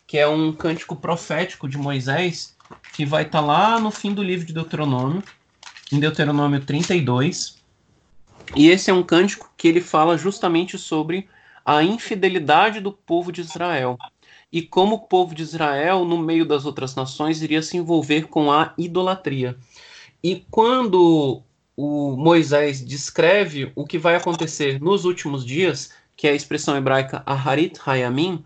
que 0.05 0.17
é 0.17 0.27
um 0.27 0.51
cântico 0.51 0.95
profético 0.95 1.69
de 1.69 1.77
Moisés, 1.77 2.55
que 2.93 3.05
vai 3.05 3.23
estar 3.23 3.39
tá 3.39 3.45
lá 3.45 3.79
no 3.79 3.91
fim 3.91 4.13
do 4.13 4.23
livro 4.23 4.45
de 4.45 4.53
Deuteronômio, 4.53 5.23
em 5.91 5.99
Deuteronômio 5.99 6.59
32. 6.59 7.63
E 8.55 8.69
esse 8.69 8.89
é 8.89 8.93
um 8.93 9.03
cântico 9.03 9.51
que 9.55 9.67
ele 9.67 9.81
fala 9.81 10.17
justamente 10.17 10.77
sobre 10.77 11.27
a 11.63 11.83
infidelidade 11.83 12.79
do 12.79 12.91
povo 12.91 13.31
de 13.31 13.41
Israel 13.41 13.97
e 14.55 14.61
como 14.61 14.95
o 14.95 14.99
povo 14.99 15.35
de 15.35 15.43
Israel, 15.43 16.05
no 16.05 16.17
meio 16.17 16.45
das 16.45 16.65
outras 16.65 16.95
nações, 16.95 17.41
iria 17.41 17.61
se 17.61 17.75
envolver 17.75 18.27
com 18.27 18.49
a 18.49 18.73
idolatria. 18.77 19.57
E 20.23 20.45
quando 20.49 21.43
o 21.75 22.15
Moisés 22.15 22.83
descreve 22.83 23.71
o 23.75 23.85
que 23.85 23.97
vai 23.97 24.15
acontecer 24.15 24.79
nos 24.81 25.05
últimos 25.05 25.45
dias, 25.45 25.91
que 26.15 26.27
é 26.27 26.31
a 26.31 26.35
expressão 26.35 26.77
hebraica 26.77 27.21
Aharit 27.25 27.79
Hayamim, 27.85 28.43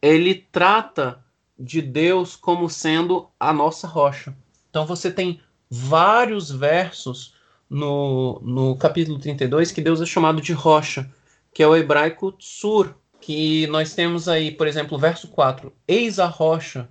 ele 0.00 0.46
trata 0.52 1.22
de 1.58 1.82
Deus 1.82 2.36
como 2.36 2.70
sendo 2.70 3.28
a 3.38 3.52
nossa 3.52 3.86
rocha. 3.86 4.34
Então 4.70 4.86
você 4.86 5.10
tem 5.10 5.40
vários 5.68 6.50
versos 6.50 7.34
no, 7.68 8.40
no 8.42 8.76
capítulo 8.76 9.18
32 9.18 9.72
que 9.72 9.80
Deus 9.80 10.00
é 10.00 10.06
chamado 10.06 10.40
de 10.40 10.52
rocha, 10.52 11.10
que 11.52 11.62
é 11.62 11.66
o 11.66 11.76
hebraico 11.76 12.32
tsur, 12.32 12.94
que 13.20 13.66
nós 13.66 13.94
temos 13.94 14.28
aí, 14.28 14.50
por 14.50 14.66
exemplo, 14.66 14.98
verso 14.98 15.28
4, 15.28 15.72
eis 15.86 16.18
a 16.18 16.26
rocha, 16.26 16.88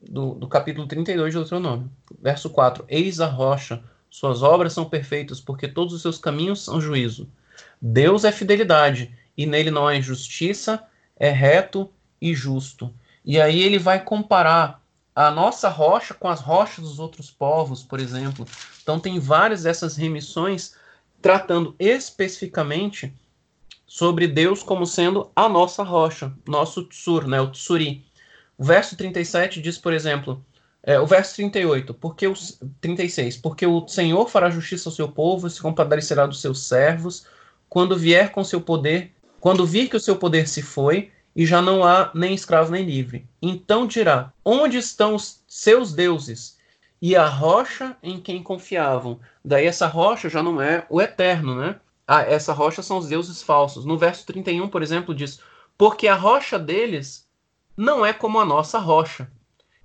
do, 0.00 0.34
do 0.34 0.48
capítulo 0.48 0.86
32 0.86 1.32
de 1.32 1.38
Deuteronômio. 1.38 1.90
Verso 2.20 2.48
4, 2.50 2.84
eis 2.88 3.20
a 3.20 3.26
rocha, 3.26 3.82
suas 4.10 4.42
obras 4.42 4.72
são 4.72 4.84
perfeitas, 4.84 5.40
porque 5.40 5.68
todos 5.68 5.94
os 5.94 6.02
seus 6.02 6.18
caminhos 6.18 6.64
são 6.64 6.80
juízo. 6.80 7.28
Deus 7.80 8.24
é 8.24 8.32
fidelidade, 8.32 9.14
e 9.36 9.46
nele 9.46 9.70
não 9.70 9.86
há 9.86 9.96
injustiça, 9.96 10.84
é 11.16 11.30
reto 11.30 11.90
e 12.20 12.34
justo. 12.34 12.92
E 13.24 13.40
aí 13.40 13.62
ele 13.62 13.78
vai 13.78 14.02
comparar 14.02 14.82
a 15.14 15.30
nossa 15.30 15.68
rocha 15.68 16.14
com 16.14 16.28
as 16.28 16.40
rochas 16.40 16.84
dos 16.84 16.98
outros 16.98 17.30
povos, 17.30 17.82
por 17.82 18.00
exemplo. 18.00 18.46
Então 18.82 18.98
tem 18.98 19.18
várias 19.18 19.62
dessas 19.62 19.96
remissões 19.96 20.74
tratando 21.22 21.74
especificamente 21.78 23.14
sobre 23.86 24.26
Deus 24.26 24.62
como 24.62 24.86
sendo 24.86 25.30
a 25.34 25.48
nossa 25.48 25.82
rocha, 25.82 26.32
nosso 26.46 26.84
tsur, 26.84 27.26
né, 27.26 27.40
o 27.40 27.50
tsuri. 27.50 28.04
O 28.56 28.64
verso 28.64 28.96
37 28.96 29.60
diz, 29.60 29.78
por 29.78 29.92
exemplo, 29.92 30.44
é, 30.82 30.98
o 30.98 31.06
verso 31.06 31.34
38, 31.36 31.92
porque 31.94 32.26
o 32.26 32.34
36, 32.80 33.36
porque 33.36 33.66
o 33.66 33.86
Senhor 33.86 34.28
fará 34.28 34.48
justiça 34.50 34.88
ao 34.88 34.94
seu 34.94 35.08
povo 35.08 35.46
e 35.46 35.50
se 35.50 35.60
compadecerá 35.60 36.26
dos 36.26 36.40
seus 36.40 36.66
servos, 36.66 37.26
quando 37.68 37.96
vier 37.96 38.32
com 38.32 38.42
seu 38.42 38.60
poder, 38.60 39.12
quando 39.38 39.66
vir 39.66 39.88
que 39.88 39.96
o 39.96 40.00
seu 40.00 40.16
poder 40.16 40.48
se 40.48 40.62
foi, 40.62 41.10
e 41.34 41.46
já 41.46 41.62
não 41.62 41.84
há 41.84 42.10
nem 42.14 42.34
escravo 42.34 42.72
nem 42.72 42.84
livre. 42.84 43.26
Então 43.40 43.86
dirá: 43.86 44.32
Onde 44.44 44.78
estão 44.78 45.14
os 45.14 45.42
seus 45.46 45.92
deuses? 45.92 46.58
E 47.00 47.16
a 47.16 47.26
rocha 47.26 47.96
em 48.02 48.20
quem 48.20 48.42
confiavam. 48.42 49.20
Daí 49.44 49.66
essa 49.66 49.86
rocha 49.86 50.28
já 50.28 50.42
não 50.42 50.60
é 50.60 50.84
o 50.90 51.00
eterno, 51.00 51.54
né? 51.54 51.76
Ah, 52.06 52.22
essa 52.22 52.52
rocha 52.52 52.82
são 52.82 52.98
os 52.98 53.08
deuses 53.08 53.42
falsos. 53.42 53.84
No 53.84 53.96
verso 53.96 54.26
31, 54.26 54.68
por 54.68 54.82
exemplo, 54.82 55.14
diz: 55.14 55.40
Porque 55.78 56.08
a 56.08 56.14
rocha 56.14 56.58
deles 56.58 57.26
não 57.76 58.04
é 58.04 58.12
como 58.12 58.40
a 58.40 58.44
nossa 58.44 58.78
rocha, 58.78 59.30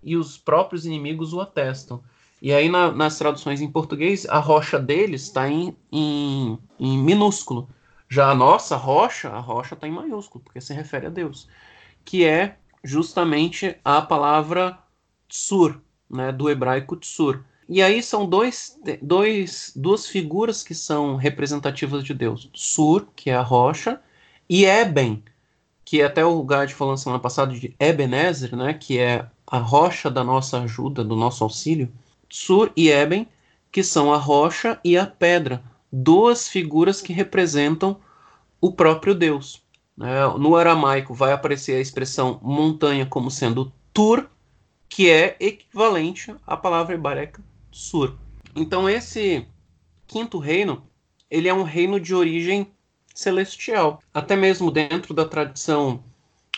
e 0.05 0.15
os 0.15 0.37
próprios 0.37 0.85
inimigos 0.85 1.33
o 1.33 1.41
atestam. 1.41 2.01
E 2.41 2.53
aí, 2.53 2.69
na, 2.69 2.91
nas 2.91 3.17
traduções 3.17 3.59
em 3.59 3.71
português, 3.71 4.25
a 4.29 4.37
rocha 4.37 4.77
deles 4.77 5.23
está 5.23 5.49
em, 5.49 5.75
em, 5.91 6.59
em 6.79 6.97
minúsculo. 6.99 7.67
Já 8.07 8.29
a 8.29 8.35
nossa 8.35 8.75
rocha, 8.75 9.29
a 9.29 9.39
rocha 9.39 9.73
está 9.73 9.87
em 9.87 9.91
maiúsculo, 9.91 10.43
porque 10.43 10.61
se 10.61 10.73
refere 10.73 11.07
a 11.07 11.09
Deus, 11.09 11.49
que 12.05 12.23
é 12.23 12.57
justamente 12.83 13.75
a 13.83 13.99
palavra 13.99 14.77
tsur, 15.27 15.81
né, 16.07 16.31
do 16.31 16.49
hebraico 16.49 16.95
tsur. 16.95 17.43
E 17.67 17.81
aí 17.81 18.03
são 18.03 18.29
dois, 18.29 18.79
dois, 19.01 19.73
duas 19.75 20.05
figuras 20.07 20.61
que 20.61 20.75
são 20.75 21.15
representativas 21.15 22.03
de 22.03 22.13
Deus. 22.13 22.47
Sur, 22.53 23.07
que 23.15 23.31
é 23.31 23.35
a 23.35 23.41
rocha, 23.41 23.99
e 24.47 24.65
Eben, 24.65 25.23
que 25.83 26.01
até 26.01 26.23
o 26.23 26.43
Gad 26.43 26.71
falou 26.71 26.93
na 26.93 26.97
semana 26.97 27.19
passada 27.19 27.53
de 27.53 27.75
Ebenezer, 27.79 28.55
né, 28.55 28.73
que 28.73 28.99
é 28.99 29.27
a 29.47 29.57
rocha 29.57 30.09
da 30.09 30.23
nossa 30.23 30.61
ajuda, 30.61 31.03
do 31.03 31.15
nosso 31.15 31.43
auxílio. 31.43 31.91
Sur 32.29 32.71
e 32.75 32.89
Eben, 32.89 33.27
que 33.71 33.83
são 33.83 34.13
a 34.13 34.17
rocha 34.17 34.79
e 34.83 34.97
a 34.97 35.05
pedra, 35.05 35.63
duas 35.91 36.47
figuras 36.47 37.01
que 37.01 37.13
representam 37.13 37.97
o 38.59 38.71
próprio 38.71 39.13
Deus. 39.13 39.63
É, 40.01 40.37
no 40.37 40.55
aramaico 40.55 41.13
vai 41.13 41.31
aparecer 41.31 41.77
a 41.77 41.81
expressão 41.81 42.39
montanha 42.41 43.05
como 43.05 43.31
sendo 43.31 43.71
Tur, 43.93 44.29
que 44.89 45.09
é 45.09 45.37
equivalente 45.39 46.35
à 46.45 46.57
palavra 46.57 46.95
hebraica 46.95 47.41
Sur. 47.71 48.17
Então 48.55 48.89
esse 48.89 49.47
quinto 50.07 50.37
reino, 50.37 50.83
ele 51.29 51.47
é 51.47 51.53
um 51.53 51.63
reino 51.63 51.99
de 51.99 52.13
origem 52.13 52.67
celestial. 53.13 54.01
Até 54.13 54.35
mesmo 54.35 54.69
dentro 54.69 55.13
da 55.13 55.25
tradição 55.25 56.03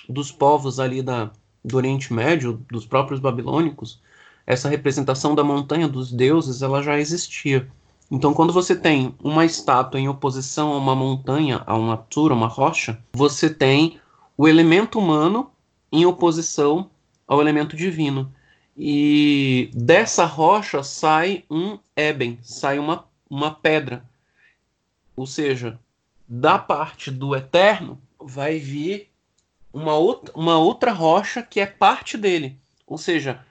dos 0.10 0.32
povos 0.32 0.80
ali 0.80 1.02
da, 1.02 1.32
do 1.68 1.78
Oriente 1.78 2.14
Médio, 2.14 2.64
dos 2.72 2.86
próprios 2.86 3.20
babilônicos, 3.20 4.02
essa 4.46 4.70
representação 4.70 5.36
da 5.36 5.44
montanha 5.44 5.88
dos 5.88 6.12
deuses, 6.12 6.62
ela 6.62 6.82
já 6.82 6.98
existia. 6.98 7.68
Então, 8.10 8.34
quando 8.34 8.54
você 8.54 8.74
tem 8.74 9.14
uma 9.22 9.44
estátua 9.44 10.00
em 10.00 10.08
oposição 10.08 10.72
a 10.72 10.78
uma 10.78 10.96
montanha, 10.96 11.62
a 11.68 11.76
uma 11.76 11.94
altura, 11.94 12.34
uma 12.34 12.48
rocha, 12.48 12.98
você 13.14 13.50
tem 13.50 14.00
o 14.38 14.48
elemento 14.48 14.98
humano 14.98 15.52
em 15.92 16.06
oposição 16.06 16.90
ao 17.28 17.42
elemento 17.42 17.76
divino. 17.76 18.32
E 18.78 19.70
dessa 19.74 20.24
rocha 20.24 20.82
sai 20.84 21.44
um 21.52 21.78
eben, 21.96 22.40
sai 22.42 22.80
uma, 22.80 23.04
uma 23.30 23.52
pedra. 23.52 24.06
Ou 25.16 25.28
seja, 25.28 25.78
da 26.28 26.58
parte 26.58 27.12
do 27.12 27.36
eterno 27.36 28.00
vai 28.20 28.58
vir 28.58 29.07
uma 29.78 29.94
outra, 29.96 30.34
uma 30.36 30.58
outra 30.58 30.92
rocha 30.92 31.44
que 31.44 31.60
é 31.60 31.66
parte 31.68 32.18
dele. 32.18 32.60
Ou 32.88 32.98
seja, 32.98 33.46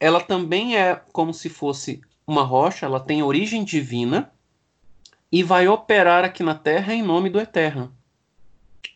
ela 0.00 0.20
também 0.20 0.76
é 0.76 1.00
como 1.12 1.32
se 1.32 1.48
fosse 1.48 2.00
uma 2.26 2.42
rocha, 2.42 2.84
ela 2.84 2.98
tem 2.98 3.22
origem 3.22 3.62
divina 3.62 4.32
e 5.30 5.42
vai 5.42 5.68
operar 5.68 6.24
aqui 6.24 6.42
na 6.42 6.54
Terra 6.54 6.92
em 6.92 7.02
nome 7.02 7.30
do 7.30 7.38
Eterno. 7.38 7.94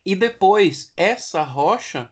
E 0.05 0.17
depois, 0.17 0.93
essa 0.97 1.45
rocha, 1.45 2.11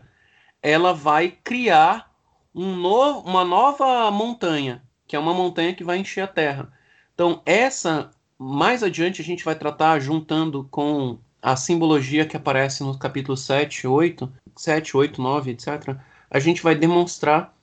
ela 0.61 0.93
vai 0.93 1.37
criar 1.43 2.09
um 2.55 2.73
no, 2.75 3.19
uma 3.19 3.43
nova 3.43 4.09
montanha, 4.09 4.81
que 5.05 5.17
é 5.17 5.19
uma 5.19 5.33
montanha 5.33 5.75
que 5.75 5.83
vai 5.83 5.97
encher 5.97 6.21
a 6.21 6.27
Terra. 6.27 6.71
Então, 7.13 7.41
essa, 7.45 8.09
mais 8.37 8.83
adiante, 8.83 9.21
a 9.21 9.25
gente 9.25 9.43
vai 9.43 9.55
tratar 9.55 9.99
juntando 9.99 10.65
com 10.71 11.19
a 11.41 11.55
simbologia 11.55 12.25
que 12.25 12.37
aparece 12.37 12.83
no 12.83 12.97
capítulo 12.97 13.35
7, 13.35 13.87
8, 13.87 14.31
7, 14.61 14.95
8, 14.95 15.21
9, 15.21 15.51
etc. 15.51 15.95
A 16.29 16.39
gente 16.39 16.61
vai 16.61 16.75
demonstrar 16.75 17.53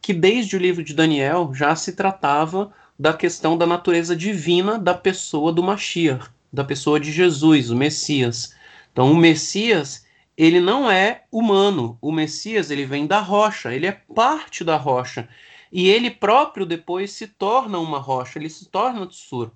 que 0.00 0.14
desde 0.14 0.56
o 0.56 0.58
livro 0.58 0.82
de 0.82 0.94
Daniel 0.94 1.52
já 1.54 1.76
se 1.76 1.92
tratava 1.92 2.72
da 2.98 3.12
questão 3.12 3.56
da 3.56 3.66
natureza 3.66 4.16
divina 4.16 4.78
da 4.78 4.94
pessoa 4.94 5.52
do 5.52 5.62
Mashiach, 5.62 6.30
da 6.52 6.64
pessoa 6.64 6.98
de 6.98 7.12
Jesus, 7.12 7.70
o 7.70 7.76
Messias. 7.76 8.54
Então, 8.92 9.12
o 9.12 9.16
Messias 9.16 10.06
ele 10.36 10.58
não 10.58 10.90
é 10.90 11.24
humano. 11.30 11.98
O 12.00 12.10
Messias 12.10 12.70
ele 12.70 12.86
vem 12.86 13.06
da 13.06 13.20
rocha, 13.20 13.74
ele 13.74 13.86
é 13.86 13.92
parte 13.92 14.64
da 14.64 14.76
rocha. 14.76 15.28
E 15.70 15.88
ele 15.88 16.10
próprio 16.10 16.64
depois 16.64 17.12
se 17.12 17.26
torna 17.26 17.78
uma 17.78 17.98
rocha, 17.98 18.38
ele 18.38 18.48
se 18.48 18.66
torna 18.66 19.06
Tsur. 19.06 19.50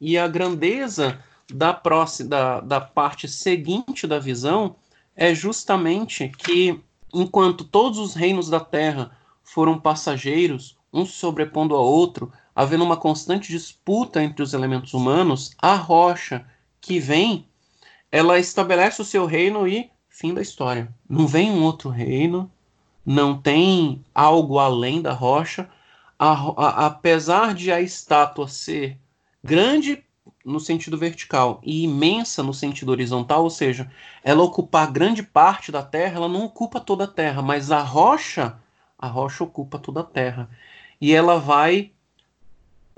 E 0.00 0.16
a 0.16 0.26
grandeza 0.26 1.22
da, 1.52 1.74
próxima, 1.74 2.30
da, 2.30 2.60
da 2.60 2.80
parte 2.80 3.28
seguinte 3.28 4.06
da 4.06 4.18
visão 4.18 4.74
é 5.16 5.34
justamente 5.34 6.28
que, 6.28 6.80
enquanto 7.12 7.64
todos 7.64 7.98
os 7.98 8.14
reinos 8.14 8.48
da 8.48 8.60
terra 8.60 9.16
foram 9.42 9.78
passageiros, 9.78 10.76
um 10.92 11.04
sobrepondo 11.04 11.74
ao 11.74 11.84
outro, 11.84 12.32
havendo 12.54 12.84
uma 12.84 12.96
constante 12.96 13.50
disputa 13.50 14.22
entre 14.22 14.42
os 14.42 14.52
elementos 14.52 14.94
humanos, 14.94 15.54
a 15.60 15.74
rocha 15.74 16.46
que 16.80 16.98
vem, 16.98 17.46
ela 18.10 18.38
estabelece 18.38 19.00
o 19.00 19.04
seu 19.04 19.24
reino 19.26 19.66
e 19.66 19.90
fim 20.08 20.34
da 20.34 20.42
história. 20.42 20.94
Não 21.08 21.26
vem 21.26 21.50
um 21.50 21.62
outro 21.62 21.88
reino, 21.88 22.50
não 23.04 23.40
tem 23.40 24.04
algo 24.14 24.58
além 24.58 25.00
da 25.00 25.12
rocha. 25.12 25.68
A, 26.18 26.32
a, 26.32 26.86
apesar 26.86 27.54
de 27.54 27.72
a 27.72 27.80
estátua 27.80 28.46
ser 28.46 28.98
grande 29.42 30.04
no 30.44 30.58
sentido 30.60 30.98
vertical 30.98 31.60
e 31.62 31.84
imensa 31.84 32.42
no 32.42 32.52
sentido 32.52 32.90
horizontal, 32.90 33.42
ou 33.42 33.50
seja, 33.50 33.90
ela 34.22 34.42
ocupar 34.42 34.90
grande 34.90 35.22
parte 35.22 35.70
da 35.70 35.82
Terra, 35.82 36.16
ela 36.16 36.28
não 36.28 36.44
ocupa 36.44 36.80
toda 36.80 37.04
a 37.04 37.08
Terra, 37.08 37.42
mas 37.42 37.70
a 37.70 37.80
rocha, 37.80 38.58
a 38.98 39.06
rocha 39.06 39.44
ocupa 39.44 39.78
toda 39.78 40.00
a 40.00 40.04
Terra. 40.04 40.50
E 41.00 41.12
ela 41.12 41.38
vai 41.38 41.92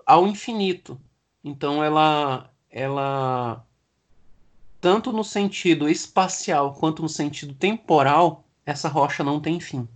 ao 0.07 0.27
infinito. 0.27 1.01
Então 1.43 1.83
ela 1.83 2.51
ela 2.71 3.65
tanto 4.81 5.13
no 5.13 5.25
sentido 5.25 5.89
espacial 5.89 6.75
quanto 6.75 7.01
no 7.01 7.09
sentido 7.09 7.55
temporal, 7.55 8.45
essa 8.67 8.89
rocha 8.89 9.25
não 9.25 9.41
tem 9.41 9.59
fim. 9.61 9.89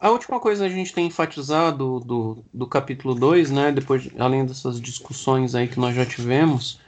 A 0.00 0.08
última 0.08 0.40
coisa 0.40 0.64
a 0.64 0.68
gente 0.70 0.94
tem 0.94 1.08
enfatizado 1.08 2.00
do, 2.00 2.42
do 2.54 2.66
capítulo 2.66 3.14
2, 3.14 3.50
né, 3.50 3.70
depois, 3.70 4.08
além 4.18 4.46
dessas 4.46 4.80
discussões 4.80 5.54
aí 5.54 5.68
que 5.68 5.78
nós 5.78 5.94
já 5.94 6.06
tivemos, 6.06 6.80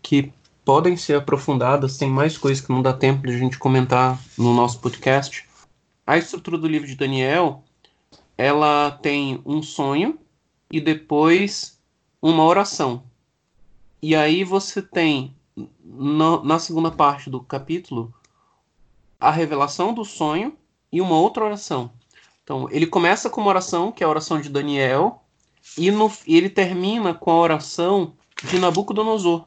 que 0.00 0.32
podem 0.64 0.96
ser 0.96 1.16
aprofundadas, 1.16 1.98
tem 1.98 2.08
mais 2.08 2.38
coisas 2.38 2.64
que 2.64 2.70
não 2.70 2.80
dá 2.80 2.92
tempo 2.92 3.26
de 3.26 3.34
a 3.34 3.36
gente 3.36 3.58
comentar 3.58 4.16
no 4.38 4.54
nosso 4.54 4.78
podcast. 4.78 5.44
A 6.06 6.16
estrutura 6.16 6.56
do 6.56 6.68
livro 6.68 6.86
de 6.86 6.94
Daniel, 6.94 7.64
ela 8.38 8.92
tem 8.92 9.42
um 9.44 9.60
sonho 9.60 10.16
e 10.70 10.80
depois 10.80 11.80
uma 12.20 12.44
oração. 12.44 13.02
E 14.00 14.14
aí 14.14 14.44
você 14.44 14.80
tem 14.80 15.34
no, 15.84 16.44
na 16.44 16.60
segunda 16.60 16.92
parte 16.92 17.28
do 17.28 17.40
capítulo 17.40 18.14
a 19.18 19.32
revelação 19.32 19.92
do 19.92 20.04
sonho 20.04 20.56
e 20.92 21.00
uma 21.00 21.18
outra 21.18 21.44
oração. 21.44 21.90
Então, 22.42 22.68
ele 22.70 22.86
começa 22.86 23.30
com 23.30 23.40
uma 23.40 23.50
oração, 23.50 23.92
que 23.92 24.02
é 24.02 24.06
a 24.06 24.10
oração 24.10 24.40
de 24.40 24.48
Daniel, 24.48 25.22
e, 25.78 25.90
no, 25.90 26.10
ele 26.26 26.50
termina 26.50 27.14
com 27.14 27.30
a 27.30 27.38
oração 27.38 28.14
de 28.42 28.58
Nabucodonosor, 28.58 29.46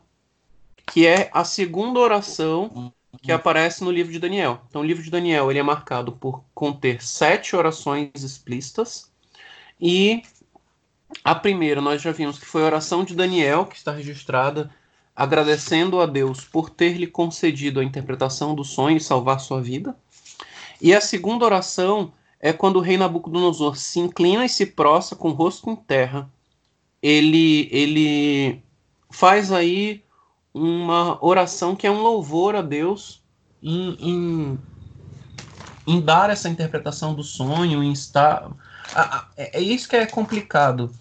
que 0.87 1.05
é 1.05 1.29
a 1.33 1.43
segunda 1.43 1.99
oração 1.99 2.93
que 3.21 3.31
aparece 3.31 3.83
no 3.83 3.91
livro 3.91 4.11
de 4.11 4.19
Daniel. 4.19 4.61
Então, 4.69 4.81
o 4.81 4.85
livro 4.85 5.03
de 5.03 5.09
Daniel 5.09 5.49
ele 5.49 5.59
é 5.59 5.63
marcado 5.63 6.11
por 6.11 6.43
conter 6.53 7.03
sete 7.03 7.55
orações 7.55 8.11
explícitas, 8.23 9.11
e 9.79 10.23
a 11.23 11.35
primeira 11.35 11.81
nós 11.81 12.01
já 12.01 12.11
vimos 12.11 12.39
que 12.39 12.45
foi 12.45 12.63
a 12.63 12.67
oração 12.67 13.03
de 13.03 13.15
Daniel, 13.15 13.65
que 13.65 13.75
está 13.75 13.91
registrada 13.91 14.71
agradecendo 15.15 16.01
a 16.01 16.05
Deus 16.05 16.43
por 16.43 16.69
ter 16.69 16.97
lhe 16.97 17.07
concedido 17.07 17.79
a 17.79 17.83
interpretação 17.83 18.53
do 18.53 18.65
sonho 18.65 18.97
e 18.97 19.01
salvar 19.01 19.39
sua 19.39 19.61
vida. 19.61 19.95
E 20.81 20.93
a 20.93 20.99
segunda 20.99 21.45
oração 21.45 22.13
é 22.45 22.53
quando 22.53 22.75
o 22.75 22.79
rei 22.79 22.95
Nabucodonosor 22.95 23.75
se 23.75 23.99
inclina 23.99 24.45
e 24.45 24.49
se 24.49 24.67
prostra 24.67 25.17
com 25.17 25.29
o 25.29 25.33
rosto 25.33 25.67
em 25.67 25.75
terra. 25.75 26.29
Ele, 27.01 27.67
ele 27.71 28.61
faz 29.09 29.51
aí 29.51 30.03
uma 30.53 31.17
oração 31.25 31.75
que 31.75 31.87
é 31.87 31.91
um 31.91 32.03
louvor 32.03 32.55
a 32.55 32.61
Deus 32.61 33.19
em, 33.63 33.97
em, 33.99 34.59
em 35.87 35.99
dar 35.99 36.29
essa 36.29 36.47
interpretação 36.47 37.15
do 37.15 37.23
sonho, 37.23 37.83
em 37.83 37.91
estar. 37.91 38.51
É, 39.35 39.57
é 39.57 39.61
isso 39.61 39.89
que 39.89 39.95
é 39.95 40.05
complicado. 40.05 40.93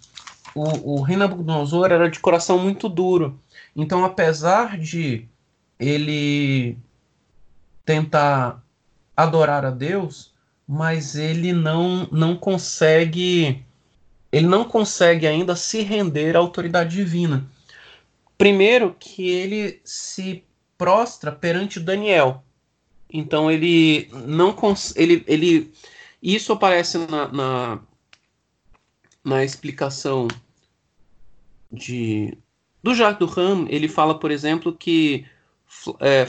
O, 0.55 0.95
o 0.95 1.01
rei 1.03 1.15
Nabucodonosor 1.15 1.91
era 1.91 2.09
de 2.09 2.19
coração 2.19 2.57
muito 2.57 2.89
duro. 2.89 3.39
Então, 3.75 4.03
apesar 4.03 4.79
de 4.79 5.27
ele 5.79 6.75
tentar 7.85 8.63
adorar 9.15 9.63
a 9.63 9.69
Deus, 9.69 10.33
mas 10.67 11.15
ele 11.15 11.53
não, 11.53 12.07
não 12.11 12.35
consegue 12.35 13.63
ele 14.31 14.47
não 14.47 14.65
consegue 14.65 15.25
ainda 15.25 15.55
se 15.55 15.81
render 15.81 16.35
à 16.35 16.39
autoridade 16.39 16.95
divina. 16.95 17.49
Primeiro 18.37 18.93
que 18.99 19.29
ele 19.29 19.79
se 19.85 20.43
prostra 20.77 21.31
perante 21.31 21.79
Daniel. 21.79 22.43
Então 23.09 23.49
ele 23.49 24.09
não 24.25 24.53
ele, 24.95 25.23
ele 25.25 25.71
isso 26.21 26.51
aparece 26.51 26.97
na, 26.97 27.27
na, 27.29 27.79
na 29.23 29.43
explicação 29.45 30.27
de 31.71 32.37
do 32.83 32.93
Jacques 32.93 33.17
Durham, 33.17 33.65
ele 33.67 33.87
fala, 33.87 34.19
por 34.19 34.29
exemplo, 34.29 34.71
que 34.71 35.25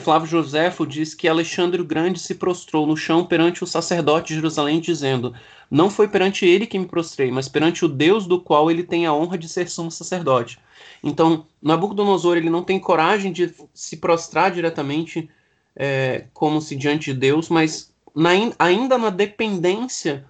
Flávio 0.03 0.27
Joséfo 0.27 0.85
diz 0.85 1.13
que 1.13 1.27
Alexandre 1.27 1.81
o 1.81 1.85
Grande 1.85 2.19
se 2.19 2.35
prostrou 2.35 2.85
no 2.85 2.95
chão 2.95 3.25
perante 3.25 3.63
o 3.63 3.67
sacerdote 3.67 4.29
de 4.29 4.35
Jerusalém, 4.35 4.79
dizendo: 4.79 5.33
Não 5.69 5.89
foi 5.89 6.07
perante 6.07 6.45
ele 6.45 6.67
que 6.67 6.77
me 6.77 6.85
prostrei, 6.85 7.31
mas 7.31 7.47
perante 7.47 7.83
o 7.83 7.87
Deus 7.87 8.27
do 8.27 8.39
qual 8.39 8.69
ele 8.69 8.83
tem 8.83 9.05
a 9.05 9.13
honra 9.13 9.37
de 9.37 9.49
ser 9.49 9.69
sumo 9.69 9.91
sacerdote. 9.91 10.59
Então, 11.03 11.45
Nabucodonosor 11.61 12.37
ele 12.37 12.49
não 12.49 12.63
tem 12.63 12.79
coragem 12.79 13.31
de 13.31 13.53
se 13.73 13.97
prostrar 13.97 14.51
diretamente 14.51 15.29
é, 15.75 16.25
como 16.33 16.61
se 16.61 16.75
diante 16.75 17.13
de 17.13 17.19
Deus, 17.19 17.49
mas 17.49 17.93
na, 18.15 18.31
ainda 18.57 18.97
na 18.97 19.09
dependência 19.09 20.25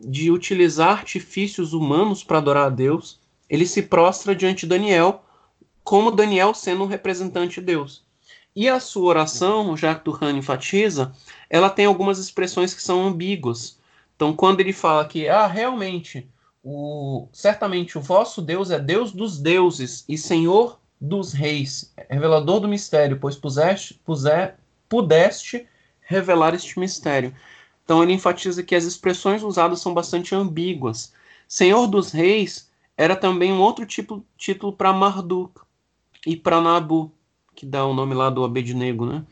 de 0.00 0.30
utilizar 0.30 0.98
artifícios 0.98 1.72
humanos 1.72 2.22
para 2.22 2.38
adorar 2.38 2.66
a 2.66 2.70
Deus, 2.70 3.20
ele 3.48 3.66
se 3.66 3.82
prostra 3.82 4.34
diante 4.34 4.60
de 4.60 4.70
Daniel, 4.70 5.22
como 5.84 6.10
Daniel 6.10 6.52
sendo 6.52 6.84
um 6.84 6.86
representante 6.86 7.60
de 7.60 7.66
Deus. 7.66 8.05
E 8.56 8.70
a 8.70 8.80
sua 8.80 9.10
oração, 9.10 9.76
já 9.76 9.94
que 9.94 10.02
Turhan 10.02 10.32
enfatiza, 10.32 11.12
ela 11.50 11.68
tem 11.68 11.84
algumas 11.84 12.18
expressões 12.18 12.72
que 12.72 12.82
são 12.82 13.06
ambíguas. 13.06 13.78
Então, 14.16 14.34
quando 14.34 14.60
ele 14.60 14.72
fala 14.72 15.04
que, 15.04 15.28
ah, 15.28 15.46
realmente, 15.46 16.26
o, 16.64 17.28
certamente 17.34 17.98
o 17.98 18.00
vosso 18.00 18.40
Deus 18.40 18.70
é 18.70 18.78
Deus 18.78 19.12
dos 19.12 19.38
deuses 19.38 20.06
e 20.08 20.16
Senhor 20.16 20.80
dos 20.98 21.34
reis, 21.34 21.92
revelador 22.08 22.60
do 22.60 22.66
mistério, 22.66 23.18
pois 23.20 23.36
puseste, 23.36 24.00
pudeste 24.88 25.68
revelar 26.00 26.54
este 26.54 26.78
mistério. 26.78 27.36
Então, 27.84 28.02
ele 28.02 28.14
enfatiza 28.14 28.62
que 28.62 28.74
as 28.74 28.84
expressões 28.84 29.42
usadas 29.42 29.82
são 29.82 29.92
bastante 29.92 30.34
ambíguas. 30.34 31.12
Senhor 31.46 31.86
dos 31.86 32.10
reis 32.10 32.70
era 32.96 33.14
também 33.14 33.52
um 33.52 33.60
outro 33.60 33.84
tipo, 33.84 34.24
título 34.38 34.72
para 34.72 34.94
Marduk 34.94 35.60
e 36.26 36.34
para 36.34 36.58
Nabu 36.62 37.12
que 37.56 37.66
dá 37.66 37.84
o 37.84 37.94
nome 37.94 38.14
lá 38.14 38.28
do 38.30 38.44
Abednego, 38.44 39.06
né? 39.06 39.24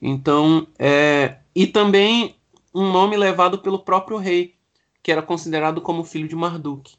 Então, 0.00 0.66
é, 0.78 1.36
e 1.54 1.66
também 1.66 2.36
um 2.74 2.90
nome 2.90 3.16
levado 3.16 3.58
pelo 3.58 3.80
próprio 3.80 4.16
rei, 4.16 4.54
que 5.02 5.12
era 5.12 5.20
considerado 5.20 5.80
como 5.80 6.04
filho 6.04 6.28
de 6.28 6.36
Marduk. 6.36 6.94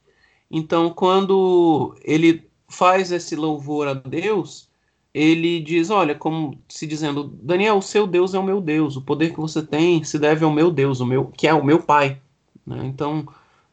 Então, 0.52 0.90
quando 0.92 1.96
ele 2.04 2.48
faz 2.68 3.12
esse 3.12 3.36
louvor 3.36 3.88
a 3.88 3.94
Deus, 3.94 4.70
ele 5.14 5.60
diz, 5.62 5.90
olha, 5.90 6.16
como 6.16 6.60
se 6.68 6.86
dizendo, 6.86 7.24
Daniel, 7.42 7.78
o 7.78 7.82
seu 7.82 8.06
Deus 8.06 8.34
é 8.34 8.40
o 8.40 8.44
meu 8.44 8.60
Deus, 8.60 8.96
o 8.96 9.02
poder 9.02 9.32
que 9.32 9.40
você 9.40 9.62
tem 9.62 10.04
se 10.04 10.20
deve 10.20 10.44
ao 10.44 10.52
meu 10.52 10.70
Deus, 10.70 11.00
o 11.00 11.06
meu, 11.06 11.26
que 11.26 11.48
é 11.48 11.54
o 11.54 11.64
meu 11.64 11.82
Pai. 11.82 12.20
Né? 12.66 12.82
Então, 12.86 13.28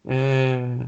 é, 0.06 0.86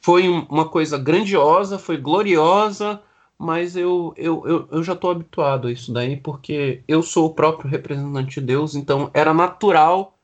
foi 0.00 0.28
uma 0.28 0.68
coisa 0.68 0.98
grandiosa, 0.98 1.78
foi 1.78 1.96
gloriosa, 1.96 3.00
mas 3.38 3.76
eu, 3.76 4.14
eu, 4.16 4.46
eu, 4.46 4.68
eu 4.70 4.82
já 4.82 4.92
estou 4.92 5.10
habituado 5.10 5.68
a 5.68 5.72
isso 5.72 5.92
daí, 5.92 6.16
porque 6.16 6.82
eu 6.86 7.02
sou 7.02 7.26
o 7.26 7.34
próprio 7.34 7.70
representante 7.70 8.40
de 8.40 8.46
Deus, 8.46 8.74
então 8.74 9.10
era 9.12 9.34
natural 9.34 10.16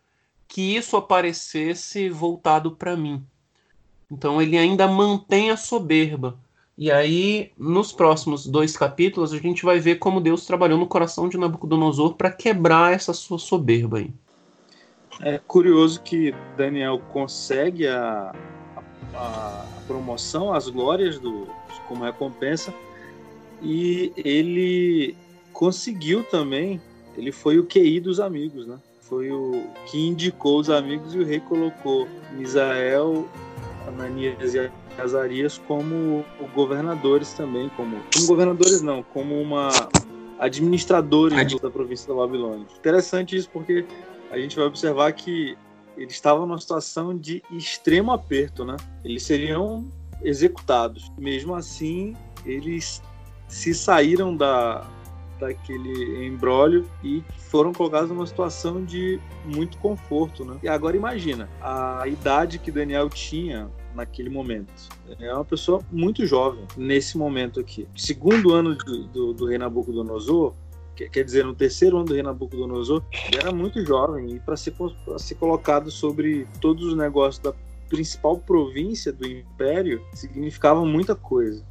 que 0.47 0.76
isso 0.76 0.97
aparecesse 0.97 2.09
voltado 2.09 2.72
para 2.72 2.97
mim. 2.97 3.22
Então 4.10 4.40
ele 4.40 4.56
ainda 4.56 4.89
mantém 4.89 5.51
a 5.51 5.56
soberba. 5.56 6.39
E 6.76 6.93
aí, 6.93 7.51
nos 7.59 7.93
próximos 7.93 8.47
dois 8.47 8.76
capítulos, 8.76 9.32
a 9.32 9.39
gente 9.39 9.64
vai 9.64 9.80
ver 9.80 9.97
como 9.97 10.20
Deus 10.20 10.47
trabalhou 10.47 10.78
no 10.78 10.86
coração 10.86 11.28
de 11.28 11.36
Nabucodonosor 11.36 12.14
para 12.14 12.30
quebrar 12.30 12.93
essa 12.93 13.12
sua 13.12 13.39
soberba 13.39 13.98
aí. 13.98 14.12
É 15.20 15.39
curioso 15.39 16.01
que 16.02 16.32
Daniel 16.56 17.01
consegue 17.12 17.89
a, 17.89 18.32
a, 19.12 19.66
a 19.76 19.80
promoção, 19.89 20.55
as 20.55 20.68
glórias 20.68 21.18
do, 21.18 21.48
como 21.89 22.05
recompensa, 22.05 22.72
e 23.62 24.12
ele 24.16 25.16
conseguiu 25.52 26.22
também 26.24 26.80
ele 27.18 27.32
foi 27.32 27.59
o 27.59 27.66
QI 27.66 27.98
dos 27.98 28.20
amigos, 28.20 28.64
né? 28.64 28.78
Foi 29.01 29.30
o 29.32 29.64
que 29.86 29.98
indicou 29.98 30.60
os 30.60 30.70
amigos 30.70 31.14
e 31.14 31.18
o 31.18 31.24
rei 31.24 31.40
colocou 31.40 32.06
Misael, 32.32 33.26
Ananias 33.89 34.55
e 34.55 34.70
Azarias 34.97 35.60
como 35.66 36.24
governadores 36.55 37.32
também, 37.32 37.68
como, 37.70 37.97
como 38.14 38.26
governadores 38.28 38.82
não, 38.82 39.02
como 39.02 39.40
uma 39.40 39.68
administradores 40.39 41.36
Ad... 41.36 41.59
da 41.59 41.70
província 41.70 42.06
da 42.06 42.14
Babilônia. 42.14 42.66
Interessante 42.78 43.35
isso 43.35 43.51
porque 43.52 43.85
a 44.30 44.39
gente 44.39 44.55
vai 44.55 44.66
observar 44.66 45.12
que 45.12 45.56
eles 45.97 46.12
estavam 46.12 46.47
numa 46.47 46.60
situação 46.60 47.16
de 47.18 47.43
extremo 47.51 48.12
aperto, 48.12 48.64
né? 48.64 48.76
Eles 49.05 49.24
seriam 49.24 49.90
executados. 50.22 51.10
Mesmo 51.18 51.56
assim, 51.56 52.14
eles 52.47 53.02
se 53.49 53.75
saíram 53.75 54.37
da, 54.37 54.87
daquele 55.39 56.27
embrólio 56.27 56.89
e 57.03 57.25
foram 57.37 57.73
colocados 57.73 58.11
numa 58.11 58.27
situação 58.27 58.85
de 58.85 59.19
muito 59.45 59.79
conforto, 59.79 60.45
né? 60.45 60.59
E 60.62 60.69
agora 60.69 60.97
imagina 60.97 61.49
a 61.61 62.07
idade 62.07 62.59
que 62.59 62.70
Daniel 62.70 63.09
tinha 63.09 63.70
naquele 63.95 64.29
momento. 64.29 64.73
É 65.19 65.33
uma 65.33 65.45
pessoa 65.45 65.81
muito 65.91 66.27
jovem 66.27 66.65
nesse 66.77 67.16
momento 67.16 67.59
aqui. 67.59 67.89
Segundo 67.97 68.53
ano 68.53 68.75
do, 68.77 69.05
do, 69.09 69.33
do 69.33 69.47
rei 69.47 69.59
Nabucodonosor, 69.59 70.55
quer 70.95 71.25
dizer, 71.25 71.45
no 71.45 71.55
terceiro 71.55 71.97
ano 71.97 72.07
do 72.07 72.15
rei 72.15 72.23
Nabucodonosor, 72.23 73.03
ele 73.12 73.39
era 73.41 73.53
muito 73.53 73.85
jovem 73.85 74.35
e 74.35 74.41
para 74.41 74.57
ser, 74.57 74.75
ser 75.16 75.35
colocado 75.37 75.91
sobre 75.91 76.47
todos 76.61 76.85
os 76.85 76.97
negócios 76.97 77.43
da 77.43 77.53
principal 77.89 78.39
província 78.39 79.12
do 79.12 79.27
império 79.27 80.03
significava 80.12 80.85
muita 80.85 81.15
coisa. 81.15 81.65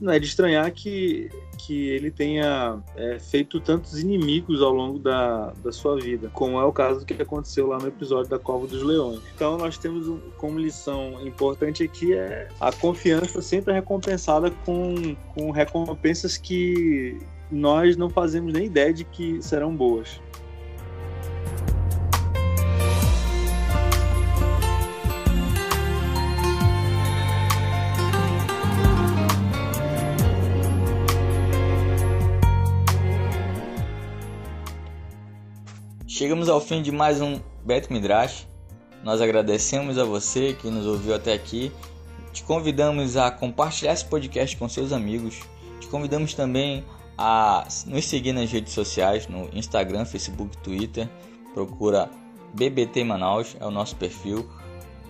Não 0.00 0.12
é 0.12 0.18
de 0.18 0.26
estranhar 0.26 0.70
que, 0.72 1.30
que 1.58 1.88
ele 1.90 2.10
tenha 2.10 2.78
é, 2.96 3.18
feito 3.18 3.60
tantos 3.60 3.98
inimigos 3.98 4.62
ao 4.62 4.72
longo 4.72 4.98
da, 4.98 5.52
da 5.62 5.72
sua 5.72 5.96
vida, 5.98 6.30
como 6.32 6.58
é 6.58 6.64
o 6.64 6.72
caso 6.72 7.04
que 7.04 7.20
aconteceu 7.20 7.66
lá 7.66 7.78
no 7.78 7.88
episódio 7.88 8.30
da 8.30 8.38
Cova 8.38 8.66
dos 8.66 8.82
Leões. 8.82 9.20
Então, 9.34 9.56
nós 9.56 9.78
temos 9.78 10.08
um, 10.08 10.18
como 10.36 10.58
lição 10.58 11.18
importante 11.26 11.82
aqui 11.82 12.14
é 12.14 12.48
a 12.60 12.72
confiança 12.72 13.42
sempre 13.42 13.72
é 13.72 13.74
recompensada 13.76 14.50
com, 14.64 15.14
com 15.34 15.50
recompensas 15.50 16.36
que 16.36 17.18
nós 17.50 17.96
não 17.96 18.08
fazemos 18.08 18.52
nem 18.52 18.66
ideia 18.66 18.92
de 18.92 19.04
que 19.04 19.42
serão 19.42 19.74
boas. 19.74 20.20
Chegamos 36.20 36.50
ao 36.50 36.60
fim 36.60 36.82
de 36.82 36.92
mais 36.92 37.18
um 37.22 37.40
Bet 37.64 37.90
Midrash. 37.90 38.46
Nós 39.02 39.22
agradecemos 39.22 39.96
a 39.96 40.04
você 40.04 40.52
que 40.52 40.68
nos 40.68 40.84
ouviu 40.84 41.14
até 41.14 41.32
aqui. 41.32 41.72
Te 42.30 42.42
convidamos 42.42 43.16
a 43.16 43.30
compartilhar 43.30 43.94
esse 43.94 44.04
podcast 44.04 44.54
com 44.54 44.68
seus 44.68 44.92
amigos. 44.92 45.40
Te 45.80 45.86
convidamos 45.86 46.34
também 46.34 46.84
a 47.16 47.66
nos 47.86 48.04
seguir 48.04 48.34
nas 48.34 48.52
redes 48.52 48.74
sociais, 48.74 49.28
no 49.28 49.48
Instagram, 49.54 50.04
Facebook, 50.04 50.58
Twitter. 50.58 51.08
Procura 51.54 52.10
BBT 52.52 53.02
Manaus, 53.02 53.56
é 53.58 53.64
o 53.64 53.70
nosso 53.70 53.96
perfil. 53.96 54.46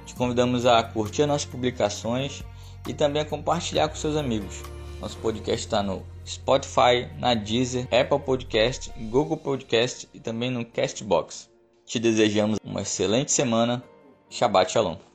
Te 0.06 0.14
convidamos 0.14 0.64
a 0.64 0.80
curtir 0.80 1.22
as 1.22 1.28
nossas 1.28 1.44
publicações 1.44 2.44
e 2.86 2.94
também 2.94 3.22
a 3.22 3.24
compartilhar 3.24 3.88
com 3.88 3.96
seus 3.96 4.14
amigos. 4.14 4.62
Nosso 5.00 5.16
podcast 5.18 5.66
está 5.66 5.82
no 5.82 6.02
Spotify, 6.26 7.08
na 7.18 7.32
Deezer, 7.34 7.88
Apple 7.90 8.20
Podcast, 8.20 8.92
Google 9.10 9.38
Podcast 9.38 10.06
e 10.12 10.20
também 10.20 10.50
no 10.50 10.64
Castbox. 10.64 11.48
Te 11.86 11.98
desejamos 11.98 12.58
uma 12.62 12.82
excelente 12.82 13.32
semana. 13.32 13.82
Shabbat 14.28 14.70
Shalom. 14.70 15.09